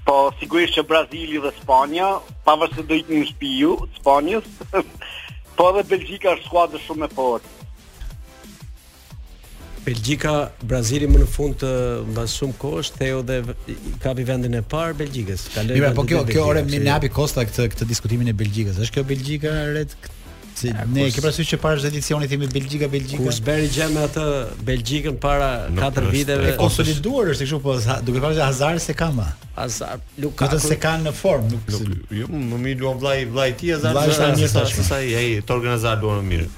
Po 0.06 0.16
sigurisht 0.40 0.78
që 0.78 0.86
Brazili 0.88 1.42
dhe 1.44 1.52
Spanja, 1.58 2.14
pavarësisht 2.46 2.88
do 2.88 2.96
ikin 2.96 3.20
në 3.24 3.28
spiu, 3.34 3.74
Spanjës. 3.98 4.48
Po 5.56 5.68
edhe 5.70 5.82
Belgjika 5.90 6.32
është 6.36 6.48
skuadër 6.48 6.82
shumë 6.86 7.08
e 7.08 7.14
fortë. 7.16 7.58
Belgjika 9.82 10.32
Brazili 10.70 11.08
më 11.10 11.18
në 11.24 11.24
fund 11.26 11.56
të 11.58 11.68
mban 12.12 12.28
shumë 12.30 12.54
kohë, 12.62 12.82
Theo 12.94 13.22
dhe 13.28 13.40
kapi 14.04 14.24
vendin 14.28 14.54
e 14.54 14.62
parë 14.74 14.94
Belgjikës. 15.00 15.48
Ka 15.56 15.64
lënë. 15.66 15.92
Po 15.98 16.04
kjo 16.06 16.20
kjo 16.28 16.46
orë 16.52 16.62
më 16.68 16.84
hapi 16.86 17.10
Costa 17.16 17.44
këtë 17.48 17.66
këtë 17.74 17.88
diskutimin 17.90 18.30
e 18.30 18.36
Belgjikës. 18.42 18.78
Është 18.86 19.00
kjo 19.00 19.06
Belgjika 19.10 19.56
ret 19.76 19.96
si 20.62 20.68
ja, 20.70 20.84
ne 20.86 21.06
kus... 21.10 21.16
ke 21.18 21.24
parasysh 21.24 21.48
që 21.54 21.58
para 21.62 21.80
zgjedhjes 21.82 22.08
themi 22.30 22.48
Belgjika 22.52 22.88
Belgjika. 22.92 23.22
Kush 23.26 23.40
bëri 23.44 23.68
gjë 23.74 23.88
me 23.94 24.04
atë 24.06 24.26
Belgjikën 24.68 25.18
para 25.22 25.48
4 25.74 25.90
është, 25.90 26.06
viteve? 26.14 26.50
Është 26.52 26.60
konsoliduar 26.62 27.30
është 27.34 27.48
kështu 27.48 27.60
po 27.64 27.76
duke 28.06 28.22
pasur 28.24 28.38
se 28.40 28.46
Hazard 28.46 28.82
se 28.86 28.96
ka 29.02 29.08
më. 29.16 29.28
Hazard, 29.58 30.04
Lukaku. 30.22 30.50
Ata 30.50 30.60
se 30.66 30.78
kanë 30.84 31.08
në 31.08 31.14
formë, 31.20 31.52
nuk. 31.54 32.10
Jo, 32.22 32.28
më 32.32 32.60
mirë 32.66 32.82
luan 32.84 33.02
vllai, 33.02 33.18
vllai 33.32 33.48
ti 33.58 33.72
Hazard. 33.74 33.98
Vllai 33.98 34.16
është 34.16 34.42
një 34.42 34.52
tash 34.56 34.76
më 34.78 34.86
sa 34.90 35.00
i 35.10 35.14
ai 35.22 35.28
të 35.42 35.56
organizuar 35.58 36.00
luan 36.04 36.22
më 36.22 36.34
mirë. 36.34 36.50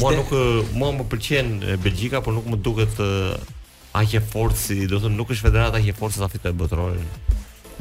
Mo 0.00 0.14
nuk 0.16 0.34
mo 0.78 0.92
më 1.02 1.08
pëlqen 1.12 1.52
Belgjika, 1.84 2.22
por 2.24 2.38
nuk 2.38 2.48
më 2.54 2.62
duket 2.68 3.02
aq 4.00 4.16
e 4.16 4.22
fortë 4.24 4.58
si, 4.62 4.78
do 4.88 4.96
të 4.96 5.08
thënë 5.08 5.18
nuk 5.18 5.32
është 5.34 5.48
federata 5.50 5.80
aq 5.82 5.88
e 5.92 5.98
fortë 5.98 6.22
sa 6.22 6.30
fitoj 6.32 6.54
botrorin 6.56 7.10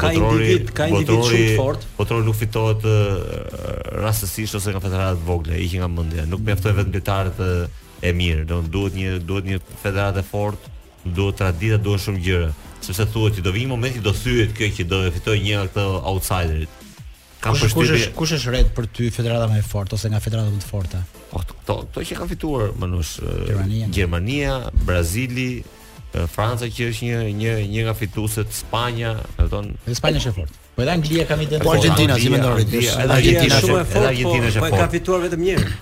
ka 0.02 0.10
individ, 0.16 0.64
ka 0.76 0.88
individ 0.90 1.22
shumë 1.30 1.46
të 1.52 1.60
fort. 1.60 1.86
Potrori 1.98 2.26
nuk 2.26 2.38
fitohet 2.40 2.88
rastësisht 4.02 4.58
ose 4.58 4.74
nga 4.74 4.82
federata 4.84 5.18
të 5.20 5.28
vogla, 5.28 5.58
i 5.62 5.68
që 5.72 5.84
nga 5.84 5.90
mendja, 5.94 6.26
nuk 6.32 6.44
mjaftohet 6.48 6.78
vetëm 6.80 6.94
detarët 6.96 7.42
e 8.10 8.14
mirë, 8.18 8.46
do 8.50 8.62
duhet 8.76 8.98
një 8.98 9.12
duhet 9.30 9.48
një 9.52 9.60
federatë 9.84 10.24
e 10.24 10.28
fortë, 10.32 10.74
duhet 11.06 11.40
tradita, 11.42 11.80
duhet 11.86 12.06
shumë 12.08 12.22
gjëra, 12.28 12.50
sepse 12.86 13.06
thuhet 13.14 13.38
që 13.40 13.46
do 13.48 13.54
vinë 13.58 13.72
momenti 13.76 14.02
do 14.06 14.14
thyhet 14.18 14.56
kjo 14.58 14.72
që 14.80 14.88
do 14.94 15.04
e 15.08 15.12
fitoj 15.20 15.38
një 15.46 15.58
nga 15.60 15.70
këto 15.70 15.88
outsiderit. 16.14 16.78
Kam 17.42 17.56
kush 17.58 17.74
kush 17.78 17.90
është 17.98 18.12
kush 18.18 18.32
është 18.38 18.52
rreth 18.54 18.68
për 18.78 18.88
ty 18.96 19.08
federata 19.14 19.48
më 19.50 19.56
e 19.58 19.62
fortë 19.66 19.96
ose 19.98 20.10
nga 20.14 20.20
federata 20.22 20.52
më 20.54 20.60
e 20.62 20.66
fortë? 20.68 21.00
Po, 21.32 21.40
to 21.66 21.76
to 21.96 22.04
që 22.06 22.18
kanë 22.20 22.32
fituar, 22.36 22.74
më 22.78 22.90
nus 22.92 23.16
Gjermania, 23.96 24.60
Brazili, 24.86 25.50
Franca 26.12 26.68
që 26.68 26.88
është 26.92 27.08
një 27.08 27.20
një 27.42 27.52
një 27.72 27.84
nga 27.88 27.94
fituesët, 27.96 28.52
Spanja, 28.54 29.14
do 29.38 29.46
të 29.46 29.54
thonë, 29.54 29.96
Spanja 29.96 30.20
është 30.22 30.32
e 30.34 30.36
fortë. 30.42 30.60
Po 30.76 30.84
edhe 30.86 30.96
Anglia 30.98 31.24
ka 31.30 31.38
mitë. 31.40 31.60
Po 31.64 31.76
Argentina 31.76 32.18
si 32.20 32.32
mendon 32.34 32.60
ti? 32.68 32.82
Edhe 32.84 33.16
Argentina 33.20 33.62
është 33.62 33.78
e 33.78 33.86
fortë. 33.94 34.10
Argentina 34.10 34.44
po, 34.44 34.50
është 34.50 34.60
e 34.60 34.60
po, 34.60 34.66
fortë. 34.66 34.76
Po 34.76 34.82
ka 34.82 34.90
fituar 34.98 35.24
vetëm 35.28 35.46
një 35.46 35.56
herë. 35.56 35.74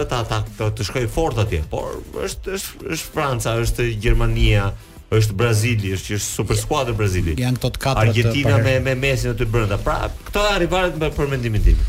ata 0.02 0.26
ta 0.32 0.42
të 0.66 0.90
shkojnë 0.90 1.14
fort 1.14 1.38
atje, 1.46 1.62
por 1.70 2.02
është 2.26 2.58
është 2.58 2.94
është 2.96 3.14
Franca, 3.14 3.56
është 3.64 3.92
Gjermania, 4.02 4.72
është 5.20 5.36
Brazili, 5.38 5.92
është 5.96 6.16
është 6.18 6.28
super 6.28 6.58
skuadër 6.60 6.96
Brazili. 6.98 7.36
Jan 7.40 7.56
këto 7.60 7.72
të 7.76 7.82
katërt. 7.86 8.12
Argentina 8.12 8.56
po, 8.58 8.64
me 8.66 8.74
me 8.84 8.94
Messi 9.00 9.30
aty 9.32 9.48
brenda. 9.52 9.78
Pra, 9.82 9.98
këto 10.30 10.44
janë 10.46 10.62
rivalet 10.66 11.00
me 11.02 11.10
për 11.14 11.30
mendimin 11.32 11.64
tim. 11.66 11.80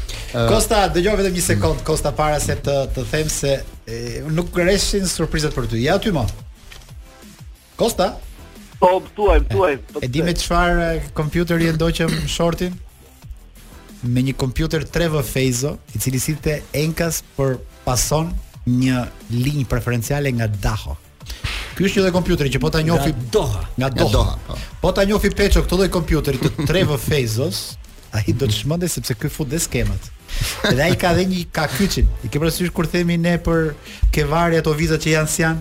Costa, 0.51 0.83
uh, 0.87 0.91
dëgjoj 0.95 1.16
vetëm 1.20 1.37
një 1.39 1.43
sekond 1.47 1.83
Costa 1.87 2.12
para 2.18 2.39
se 2.43 2.57
të 2.68 2.77
të 2.97 3.07
them 3.11 3.31
se 3.33 3.55
e, 3.59 3.99
nuk 4.37 4.51
kreshin 4.57 5.07
surprizat 5.11 5.55
për 5.57 5.70
ty. 5.72 5.83
Ja 5.87 5.99
aty 6.01 6.12
më. 6.16 6.24
Costa? 7.79 8.11
Po, 8.81 8.99
tuaj, 9.16 9.41
tuaj. 9.51 9.74
E 9.79 9.95
po 10.01 10.09
di 10.12 10.24
me 10.24 10.35
çfarë 10.37 10.91
kompjuteri 11.16 11.70
e 11.70 11.77
ndoqëm 11.79 12.16
shortin? 12.31 12.83
me 14.07 14.22
një 14.22 14.37
kompjuter 14.39 14.85
Trevor 14.87 15.24
Fezo, 15.27 15.72
i 15.97 15.99
cili 15.99 16.20
si 16.22 16.37
te 16.39 16.59
Enkas 16.79 17.22
për 17.37 17.57
pason 17.83 18.29
një 18.68 19.01
linjë 19.33 19.64
preferenciale 19.70 20.31
nga 20.37 20.47
Daho. 20.47 20.95
Pyeshi 21.77 22.01
edhe 22.01 22.11
kompjuterin 22.12 22.53
që 22.57 22.61
po 22.62 22.70
ta 22.72 22.81
njohi 22.85 23.11
nga 23.12 23.31
Doha. 23.37 23.62
Nga 23.77 23.89
Doha. 24.01 24.12
Doha 24.12 24.35
po, 24.49 24.57
po 24.83 24.93
ta 24.97 25.05
njohi 25.05 25.31
Peço 25.37 25.61
këtë 25.66 25.77
lloj 25.79 25.89
kompjuteri 25.93 26.41
të 26.45 26.64
Trevo 26.66 26.97
Fezos, 27.01 27.59
ai 28.16 28.24
do 28.33 28.47
të 28.47 28.53
mm. 28.53 28.57
shmendej 28.62 28.91
sepse 28.97 29.16
ky 29.20 29.29
fut 29.33 29.51
dhe 29.53 29.61
skemat. 29.61 30.09
Edhe 30.70 30.87
ai 30.87 30.97
ka 31.01 31.12
dhe 31.16 31.27
një 31.29 31.43
ka 31.57 31.66
kyçin. 31.77 32.09
I 32.24 32.31
ke 32.33 32.41
parasysh 32.41 32.72
kur 32.77 32.89
themi 32.89 33.18
ne 33.20 33.37
për 33.45 33.61
ke 34.12 34.24
varje 34.31 34.62
ato 34.64 34.72
vizat 34.79 35.05
që 35.05 35.12
janë 35.18 35.35
sian? 35.35 35.61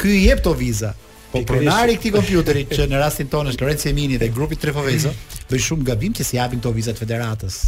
Ky 0.00 0.12
i 0.18 0.20
jep 0.26 0.44
to 0.44 0.52
viza. 0.60 0.92
Po 1.32 1.40
pronari 1.48 1.96
i 1.96 2.00
këtij 2.00 2.14
kompjuterit 2.18 2.74
që 2.76 2.88
në 2.90 3.00
rastin 3.00 3.30
tonë 3.32 3.54
është 3.54 3.64
Lorenzo 3.64 3.88
Emini 3.92 4.18
dhe 4.20 4.28
grupi 4.34 4.58
Trevo 4.60 4.82
Fezo, 4.84 5.12
bën 5.50 5.62
shumë 5.70 5.86
gabim 5.88 6.12
që 6.16 6.26
si 6.26 6.36
japin 6.40 6.60
to 6.60 6.72
vizat 6.76 6.98
federatës. 7.00 7.60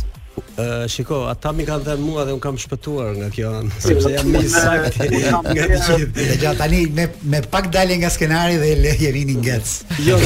Uh, 0.56 0.86
shiko, 0.92 1.16
ata 1.32 1.50
mi 1.56 1.64
kanë 1.68 1.84
dhënë 1.86 2.02
mua 2.04 2.22
dhe 2.28 2.32
unë 2.36 2.42
kam 2.44 2.56
shpëtuar 2.60 3.10
nga 3.18 3.26
kjo 3.32 3.50
anë, 3.56 3.70
sepse 3.84 4.10
jam 4.12 4.26
më 4.32 4.40
sakt 4.52 4.96
nga 4.96 5.40
të 5.44 5.64
gjithë. 5.70 5.96
Dhe 6.16 6.36
gjatë 6.42 6.58
tani 6.60 6.80
me 6.98 7.06
me 7.34 7.40
pak 7.54 7.68
dalje 7.72 7.96
nga 8.02 8.10
skenari 8.12 8.56
dhe 8.60 8.70
le 8.80 8.92
jerini 9.00 9.36
ngec. 9.38 9.72
Jo, 10.06 10.18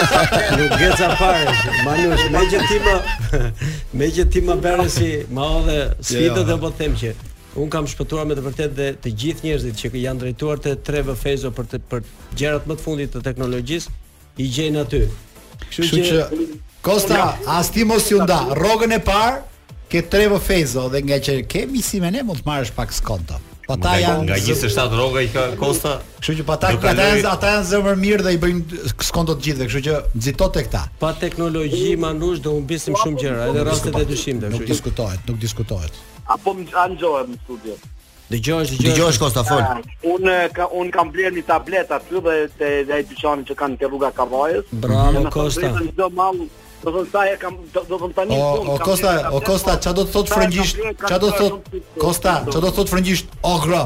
nuk 0.60 0.74
ngec 0.80 0.96
sa 1.00 1.08
fare. 1.20 1.54
Manush, 1.84 2.24
me 2.34 2.42
gjë 2.52 2.62
ti 2.72 2.78
më 2.88 2.96
me 4.00 4.10
që 4.16 4.44
më 4.48 4.58
bëre 4.64 4.88
si 4.96 5.10
më 5.38 5.48
edhe 5.60 5.78
sfidë 6.00 6.26
jo, 6.26 6.40
jo. 6.42 6.46
dhe 6.52 6.58
po 6.66 6.72
them 6.82 6.98
që 7.04 7.14
Un 7.56 7.70
kam 7.72 7.86
shpëtuar 7.88 8.26
me 8.28 8.34
të 8.36 8.42
vërtetë 8.44 8.74
dhe 8.76 8.86
të 9.04 9.14
gjithë 9.22 9.44
njerëzit 9.46 9.78
që 9.80 9.90
janë 10.02 10.20
drejtuar 10.24 10.60
te 10.64 10.74
Trevor 10.88 11.16
Fezo 11.20 11.48
për 11.56 11.70
të, 11.72 11.78
për 11.88 12.02
gjërat 12.36 12.66
më 12.68 12.76
të 12.76 12.84
fundit 12.84 13.12
të 13.14 13.22
teknologjisë 13.30 13.94
i 14.44 14.50
gjejnë 14.56 14.82
aty. 14.84 15.00
Kështu 15.72 16.02
që 16.04 16.24
Kosta, 16.86 17.14
ja. 17.14 17.36
as 17.46 17.70
ti 17.70 17.84
mos 17.84 18.06
ju 18.10 18.20
nda. 18.22 18.38
Rrogën 18.54 18.94
e 18.94 19.00
parë 19.02 19.40
ke 19.90 20.04
tre 20.06 20.28
vëfezo 20.30 20.84
dhe 20.92 21.00
nga 21.02 21.16
që 21.18 21.32
kemi 21.50 21.82
si 21.82 21.98
me 21.98 22.12
ne 22.14 22.22
mund 22.22 22.44
të 22.44 22.46
marrësh 22.46 22.70
pak 22.78 22.92
skonto. 22.94 23.40
Po 23.66 23.74
ta 23.82 23.96
janë 23.98 24.22
nga 24.28 24.36
27 24.38 24.94
rroga 24.94 25.24
i 25.26 25.30
ka 25.34 25.48
Kosta. 25.58 25.96
Kështu 26.22 26.36
që 26.38 26.44
pata 26.46 26.70
ka 26.78 26.92
ata 27.32 27.50
janë 27.56 27.66
zëmë 27.72 27.94
mirë 28.04 28.26
dhe 28.28 28.34
i 28.36 28.38
bëjnë 28.38 28.94
skonto 29.02 29.34
të 29.34 29.48
gjithëve, 29.48 29.66
kështu 29.66 29.82
që 29.88 29.96
nxito 30.20 30.48
te 30.54 30.62
këta. 30.68 30.82
Pa 31.02 31.10
teknologji 31.18 31.96
manush 32.06 32.38
do 32.46 32.52
humbisim 32.54 32.94
shumë 33.02 33.18
gjëra, 33.24 33.48
edhe 33.50 33.64
rastet 33.66 33.98
e 33.98 34.06
dyshimta, 34.12 34.52
kështu. 34.52 34.62
Nuk 34.62 34.70
diskutohet, 34.70 35.26
nuk 35.32 35.42
diskutohet. 35.42 35.98
Apo 36.36 36.54
anxhohem 36.86 37.32
në 37.34 37.42
studio. 37.42 37.74
Dëgjosh, 38.30 38.76
dëgjosh. 38.76 38.86
Dëgjosh 38.92 39.20
Kosta 39.24 39.42
fol. 39.42 39.58
Ah, 39.58 39.82
un 40.06 40.30
ka 40.54 40.70
un 40.82 40.94
kam 40.94 41.10
bler 41.14 41.34
një 41.34 41.42
tablet 41.50 41.90
aty 41.98 42.22
dhe 42.22 42.94
ai 42.94 43.02
dyqani 43.10 43.42
që 43.50 43.58
kanë 43.58 43.80
te 43.82 43.90
rruga 43.90 44.12
Kavajës. 44.14 44.70
Bravo 44.86 45.26
Kosta. 45.34 45.72
mall 46.14 46.46
Do 46.86 46.92
të 46.94 47.08
thaj 47.10 47.30
kam 47.42 47.56
do 47.74 47.96
të 47.98 48.08
tani 48.14 48.36
punë. 48.38 48.74
O 48.74 48.74
Kosta, 48.86 49.12
o 49.34 49.40
Kosta, 49.42 49.72
ça 49.82 49.90
do 49.96 50.04
të 50.06 50.12
thot 50.14 50.28
frëngjisht? 50.30 50.78
Ça 51.10 51.16
do 51.18 51.32
të 51.34 51.38
thot? 51.40 51.66
Kosta, 51.98 52.34
ça 52.46 52.60
do 52.62 52.68
të 52.70 52.76
thot 52.78 52.92
frëngjisht? 52.92 53.32
Ogro. 53.50 53.80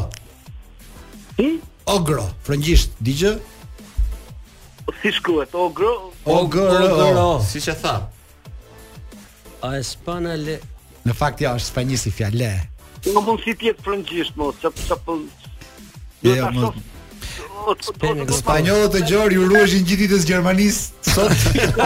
Ti? 1.39 1.47
Ogro, 1.95 2.27
frëngjisht, 2.45 2.93
digjë? 3.09 3.33
Po, 4.85 4.93
si 5.01 5.15
shkruhet? 5.17 5.57
Ogro? 5.57 5.95
Ogro, 6.37 6.67
ogro. 6.91 7.25
Siç 7.49 7.71
e 7.73 7.77
tha. 7.81 7.95
A 9.65 9.73
e 9.79 9.83
spana 9.89 10.37
le? 10.37 10.59
Në 11.09 11.17
fakt 11.17 11.41
ja 11.41 11.55
është 11.57 11.73
spanjisht 11.73 12.11
i 12.11 12.15
fjalë. 12.19 12.53
Nuk 13.15 13.23
mund 13.25 13.41
si 13.47 13.55
ti 13.55 13.63
të 13.71 13.71
jetë 13.71 13.89
frëngjisht, 13.89 14.37
mos, 14.37 14.61
çap 14.61 14.77
çap. 14.89 15.01
Po- 15.09 15.23
ja, 16.27 16.35
jo, 16.37 16.37
jo, 16.37 16.53
mos. 16.61 16.85
Spanjollët 18.39 18.95
e 18.99 19.01
gjorë 19.05 19.35
ju 19.37 19.43
rrueshin 19.49 19.83
gjithë 19.87 20.07
ditës 20.07 20.23
Gjermanisë 20.29 20.81
sot. 21.05 21.33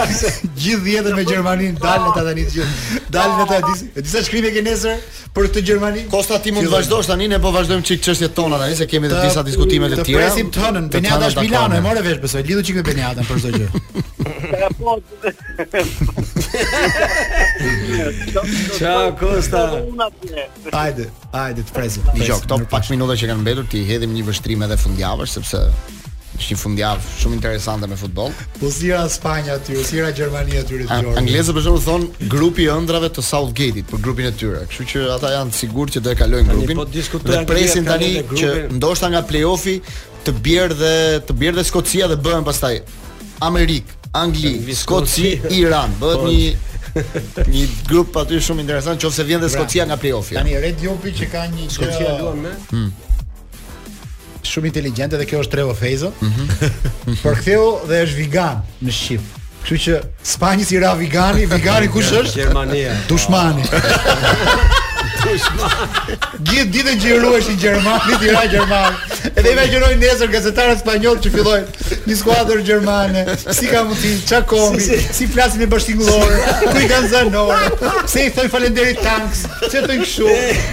gjithë 0.61 0.95
jetën 0.95 1.14
me 1.16 1.25
Gjermaninë, 1.27 1.79
dalën 1.83 2.09
ata 2.12 2.22
tani 2.29 2.43
gjithë. 2.51 2.68
Dalën 3.14 3.41
ata 3.45 3.59
disa 3.68 3.83
disa 4.05 4.20
shkrimë 4.27 4.51
që 4.57 4.62
nesër 4.68 4.97
për 5.35 5.41
këtë 5.51 5.61
Gjermani. 5.68 6.03
Kosta 6.12 6.37
ti 6.45 6.51
mund 6.55 6.64
të 6.66 6.70
vazhdosh 6.77 7.07
tani 7.11 7.27
ne 7.33 7.39
po 7.43 7.49
vazhdojmë 7.55 7.85
çik 7.91 8.01
çështjet 8.07 8.33
tona 8.37 8.57
tani 8.62 8.75
se 8.79 8.85
kemi 8.89 9.05
edhe 9.11 9.18
disa 9.27 9.41
diskutimet 9.47 9.91
e 9.97 9.99
tjera. 10.03 10.14
Të 10.14 10.14
presim 10.22 10.49
tonën, 10.55 10.85
Beniata 10.95 11.25
është 11.33 11.43
Milano, 11.49 11.75
e 11.77 11.79
morë 11.89 12.01
vesh 12.07 12.20
besoj. 12.25 12.41
Lidhu 12.49 12.62
çik 12.68 12.77
me 12.79 12.83
Beniatën 12.87 13.25
për 13.27 13.35
çdo 13.43 13.51
gjë. 13.59 13.68
Ciao 18.79 19.11
Costa. 19.18 19.61
Hajde, 20.72 21.05
hajde 21.33 21.62
të 21.66 21.72
presim. 21.75 22.03
Jo, 22.22 22.37
këto 22.43 22.55
pak 22.70 22.91
minuta 22.95 23.12
që 23.18 23.29
kanë 23.33 23.41
mbetur 23.43 23.64
ti 23.72 23.85
hedhim 23.89 24.12
një 24.14 24.22
vështrim 24.31 24.61
edhe 24.68 24.77
fundjavës 24.87 25.31
sepse 25.37 25.59
është 26.35 26.55
një 26.55 26.59
fundjavë 26.61 27.12
shumë 27.19 27.37
interesante 27.39 27.89
me 27.89 27.97
futboll. 27.99 28.33
Po 28.59 28.71
si 28.75 28.91
era 28.91 29.05
Spanja 29.11 29.55
aty, 29.61 29.77
po 29.79 29.85
si 29.87 30.01
era 30.03 30.11
Gjermania 30.17 30.65
aty 30.65 30.81
rreth 30.81 30.91
Gjorgjit. 30.91 31.21
Anglezët 31.21 31.57
për 31.59 31.67
shkak 31.67 31.85
thon 31.87 32.07
grupi 32.33 32.67
i 32.67 32.69
ëndrave 32.75 33.12
të 33.15 33.25
Southgate-it 33.29 33.89
për 33.93 34.03
grupin 34.05 34.29
e 34.31 34.35
tyre. 34.41 34.65
Kështu 34.71 34.87
që 34.93 35.05
ata 35.15 35.31
janë 35.39 35.55
të 35.55 35.61
sigurt 35.62 35.95
që 35.95 36.03
do 36.05 36.12
e 36.15 36.19
kalojnë 36.19 36.57
grupin. 36.59 36.81
Po 36.83 36.89
diskutojnë 36.91 37.37
dhe 37.37 37.49
presin 37.53 37.89
tani 37.89 38.12
që 38.35 38.53
ndoshta 38.75 39.11
nga 39.15 39.23
play-offi 39.31 39.79
të 40.27 40.37
bjerë 40.45 40.79
dhe 40.83 40.93
të 41.31 41.39
bjerë 41.43 41.61
dhe 41.62 41.67
Skocia 41.71 42.11
dhe 42.12 42.19
bëhen 42.27 42.47
pastaj 42.49 42.75
Amerik, 43.45 43.91
Angli, 44.17 44.57
Skoci, 44.75 45.37
Iran, 45.62 45.95
bëhet 46.03 46.21
po. 46.21 46.29
një 46.29 46.55
një 47.53 47.65
grup 47.91 48.15
aty 48.21 48.39
shumë 48.47 48.62
interesant, 48.62 49.03
nëse 49.03 49.27
vjen 49.31 49.43
dhe 49.43 49.51
Skocia 49.55 49.87
nga 49.91 49.97
play-offi. 50.03 50.37
Tani 50.41 50.59
Red 50.67 50.83
Jopi 50.83 51.15
që 51.23 51.31
ka 51.33 51.47
një 51.55 51.71
Skocia 51.79 52.19
luan 52.21 52.43
me? 52.45 52.53
Hmm 52.71 52.93
shumë 54.49 54.71
inteligjente 54.71 55.19
dhe 55.21 55.27
kjo 55.29 55.41
është 55.45 55.57
Trevo 55.57 55.75
Fejzo. 55.79 56.13
Mm 56.21 56.33
-hmm. 56.33 57.35
ktheu 57.41 57.65
dhe 57.89 58.03
është 58.05 58.17
vegan 58.21 58.61
në 58.83 58.93
Shqip. 58.99 59.25
Kështu 59.65 59.77
që 59.85 60.01
Spanjës 60.33 60.73
i 60.73 60.79
ra 60.81 60.95
vegani, 60.95 61.47
vegani 61.47 61.89
kush 61.89 62.13
është? 62.13 62.43
Gjermania. 62.43 62.97
Dushmani. 63.09 63.65
shma. 65.41 65.68
Gjithë 66.49 66.66
ditë 66.74 66.95
që 67.03 67.11
i 67.12 67.16
ruesh 67.22 67.49
në 67.51 67.55
Gjermani, 67.62 68.16
tira 68.22 68.43
Gjermani. 68.53 69.18
Edhe 69.35 69.51
i 69.53 69.57
vajgjeroj 69.57 69.91
nesër 70.01 70.30
gazetarët 70.32 70.80
spanjollë 70.82 71.22
që 71.24 71.32
fillojnë 71.35 71.99
një 72.11 72.16
skuadër 72.20 72.62
Gjermane, 72.68 73.24
si 73.57 73.68
ka 73.70 73.82
mundi, 73.89 74.12
qa 74.28 74.41
kombi, 74.51 74.85
si, 75.14 75.26
flasin 75.32 75.62
e 75.64 75.68
bashkingullore, 75.70 76.55
ku 76.64 76.74
i 76.82 76.89
kanë 76.91 77.11
zanore, 77.12 77.61
se 78.11 78.26
i 78.28 78.32
thoi 78.37 78.47
falenderi 78.53 78.95
tanks, 79.01 79.45
që 79.64 79.82
të 79.87 79.97
i 79.97 80.01
këshu, 80.03 80.28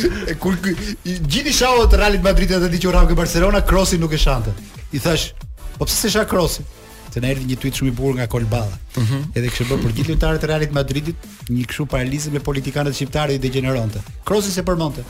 Kur 0.43 0.59
gjithë 1.05 1.57
shaut 1.63 1.99
Real 2.03 2.19
Madrid 2.25 2.57
atë 2.59 2.71
ditë 2.73 2.87
që 2.87 2.91
u 2.93 2.95
ra 2.99 3.07
Barcelona, 3.23 3.63
Crossi 3.69 4.01
nuk 4.03 4.13
e 4.13 4.19
shante. 4.19 4.51
I 4.93 5.01
thash, 5.01 5.31
po 5.79 5.87
pse 5.87 6.01
s'e 6.03 6.11
sha 6.17 6.27
Crossi? 6.29 6.65
Se 7.13 7.21
na 7.21 7.29
erdhi 7.29 7.45
një 7.45 7.59
tweet 7.61 7.77
shumë 7.77 7.91
i 7.91 7.93
bukur 7.93 8.15
nga 8.17 8.25
Kolballa. 8.35 8.77
Ëh. 8.97 9.01
Uh 9.03 9.11
-huh. 9.11 9.25
Edhe 9.37 9.49
kishë 9.53 9.65
bërë 9.69 9.83
për 9.83 9.93
gjithë 9.99 10.11
lojtarët 10.15 10.45
e 10.45 10.47
Realit 10.49 10.71
Madridit, 10.73 11.17
një 11.53 11.67
kështu 11.69 11.85
paralizë 11.93 12.33
me 12.33 12.41
politikanët 12.41 12.95
shqiptarë 12.97 13.35
i 13.35 13.39
degeneronte. 13.43 14.01
Krosi 14.25 14.51
se 14.55 14.63
përmonte. 14.65 15.05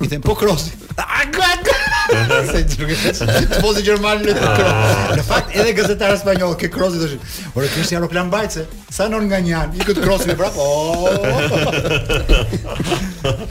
I 0.00 0.06
them 0.08 0.20
po 0.24 0.34
Krosi. 0.40 0.72
Ah, 2.10 2.46
se 2.52 2.60
çuqe. 2.68 2.94
Po 3.60 3.74
si 3.74 3.82
Gjermani 3.84 4.22
në 4.24 4.32
Krosi. 4.56 5.18
Në 5.18 5.22
fakt 5.26 5.50
edhe 5.56 5.72
gazetarë 5.76 6.16
spanjollë 6.22 6.56
ke 6.62 6.68
Krosi 6.72 6.98
thoshin. 7.02 7.20
Por 7.52 7.64
e 7.64 7.68
kishte 7.74 7.94
janë 7.98 8.08
klan 8.08 8.30
bajtse. 8.32 8.64
Sa 8.90 9.08
non 9.08 9.26
nga 9.28 9.40
një 9.40 9.54
an, 9.60 9.76
i 9.76 9.84
kët 9.84 10.00
Krosi 10.00 10.28
më 10.32 10.36
prapo. 10.36 10.60
Oh. 10.60 11.06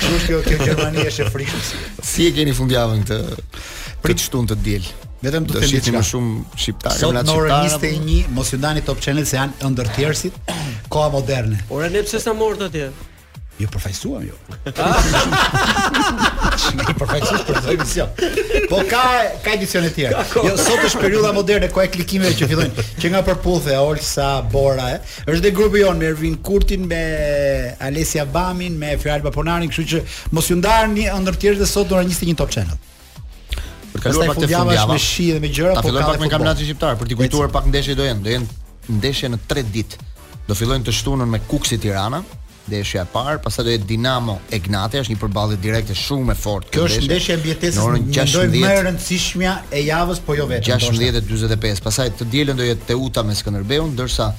Kështu 0.02 0.42
që 0.50 0.58
Gjermani 0.66 1.06
është 1.06 1.26
e 1.26 1.30
frikshme. 1.30 1.82
Si 2.02 2.26
e 2.28 2.32
keni 2.34 2.54
fundjavën 2.60 3.04
këtë? 3.04 3.44
Për 4.02 4.18
shtunë 4.26 4.50
të 4.52 4.64
diel. 4.64 4.90
Vetëm 5.22 5.48
do 5.50 5.58
të 5.58 5.66
shihni 5.72 5.94
më 5.98 6.02
shumë 6.12 6.62
shqiptarë. 6.62 7.02
Sot 7.02 7.16
në 7.26 7.34
orën 7.34 7.68
21 7.82 8.34
mos 8.38 8.52
ju 8.54 8.60
Top 8.86 9.02
Channel 9.02 9.26
se 9.26 9.40
janë 9.40 9.62
ëndër 9.66 9.90
tjerësit 9.96 10.36
koha 10.94 11.10
moderne. 11.14 11.60
Ora 11.74 11.90
ne 11.90 12.04
pse 12.06 12.20
s'na 12.22 12.34
të 12.38 12.68
atje? 12.70 12.90
Jo, 13.58 13.66
përfaqësuam 13.74 14.28
jo. 14.28 14.36
Ne 16.78 16.84
përfaqësuam 16.84 17.40
për 17.48 17.58
këtë 17.58 17.74
emision. 17.74 18.12
Po 18.70 18.80
ka 18.90 19.02
ka 19.46 19.54
edicion 19.56 19.86
e 19.88 19.90
tjerë. 19.96 20.24
Jo, 20.46 20.52
sot 20.60 20.82
është 20.86 21.02
periudha 21.02 21.32
moderne 21.34 21.70
ku 21.74 21.80
ka 21.82 21.88
klikimeve 21.94 22.36
që 22.38 22.50
fillojnë 22.52 22.86
që 23.02 23.12
nga 23.14 23.22
përputhe 23.28 23.78
Olsa 23.82 24.30
Bora, 24.54 24.90
ë. 24.98 25.00
Është 25.26 25.44
dhe 25.46 25.54
grupi 25.58 25.82
jon 25.84 25.98
me 26.02 26.10
Ervin 26.12 26.36
Kurtin, 26.46 26.86
me 26.90 27.02
Alesia 27.88 28.26
Bamin, 28.30 28.78
me 28.82 28.94
Fjalba 29.02 29.32
Ponarin, 29.34 29.72
kështu 29.74 29.88
që 29.94 30.04
mos 30.38 30.52
ju 30.52 30.60
ndarni 30.62 31.08
ëndër 31.14 31.40
tjerë 31.46 31.70
sot 31.70 31.90
do 31.94 31.98
21 32.04 32.34
një 32.34 32.38
Top 32.44 32.54
Channel 32.54 32.78
për 33.98 34.12
kaluar 34.12 34.30
pak 34.32 34.40
te 34.44 34.48
fundjava 34.50 34.94
me 34.94 35.00
shi 35.02 35.30
dhe 35.36 35.42
me 35.44 35.50
gjëra, 35.52 35.76
po 35.82 35.90
kanë 35.92 36.10
pak 36.14 36.20
me 36.22 36.30
kampionatin 36.32 36.70
shqiptar 36.70 36.98
për 37.00 37.12
të 37.14 37.20
kujtuar 37.22 37.52
pak 37.54 37.70
ndeshjet 37.72 38.00
do 38.00 38.06
janë, 38.08 38.24
do 38.24 38.36
janë 38.36 38.98
ndeshje 38.98 39.32
në 39.34 39.40
3 39.50 39.72
ditë. 39.74 40.10
Do 40.48 40.56
fillojnë 40.56 40.86
të 40.88 40.94
shtunën 40.96 41.28
me 41.30 41.42
Kuksi 41.48 41.76
Tirana, 41.84 42.22
ndeshja 42.70 43.04
e 43.04 43.10
parë, 43.12 43.38
pastaj 43.44 43.66
do 43.68 43.74
jetë 43.76 43.88
Dinamo 43.90 44.38
Egnatia, 44.56 45.02
është 45.04 45.14
një 45.16 45.20
përballje 45.24 45.58
direkte 45.64 45.96
shumë 45.98 46.34
e 46.36 46.38
fortë. 46.38 46.74
Kjo 46.78 46.86
është 46.88 47.06
ndeshja 47.08 47.38
e 47.38 47.40
mbietesës, 47.42 48.10
do 48.34 48.44
të 48.44 48.64
më 48.64 48.74
rëndësishmja 48.88 49.56
e 49.80 49.84
javës, 49.90 50.22
po 50.24 50.36
jo 50.40 50.48
vetëm. 50.52 50.84
16:45, 50.88 51.84
pastaj 51.88 52.14
të 52.20 52.30
dielën 52.32 52.60
do 52.62 52.68
jetë 52.68 52.90
Teuta 52.94 53.24
me 53.28 53.36
Skënderbeu, 53.36 53.88
ndërsa 53.92 54.30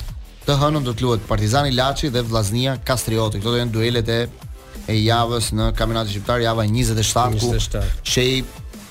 të 0.46 0.58
hënën 0.62 0.86
do 0.88 0.96
të 0.96 1.04
luhet 1.04 1.24
Partizani 1.28 1.74
Laçi 1.76 2.08
dhe 2.12 2.24
Vllaznia 2.24 2.78
Kastrioti. 2.88 3.40
Këto 3.40 3.52
do 3.56 3.60
janë 3.64 3.74
duelet 3.76 4.12
e 4.12 4.20
e 4.88 4.94
javës 5.04 5.50
në 5.52 5.66
kampionatin 5.76 6.14
shqiptar 6.14 6.40
java 6.40 6.64
27 6.64 7.40
ku 7.42 7.50
shej 8.08 8.38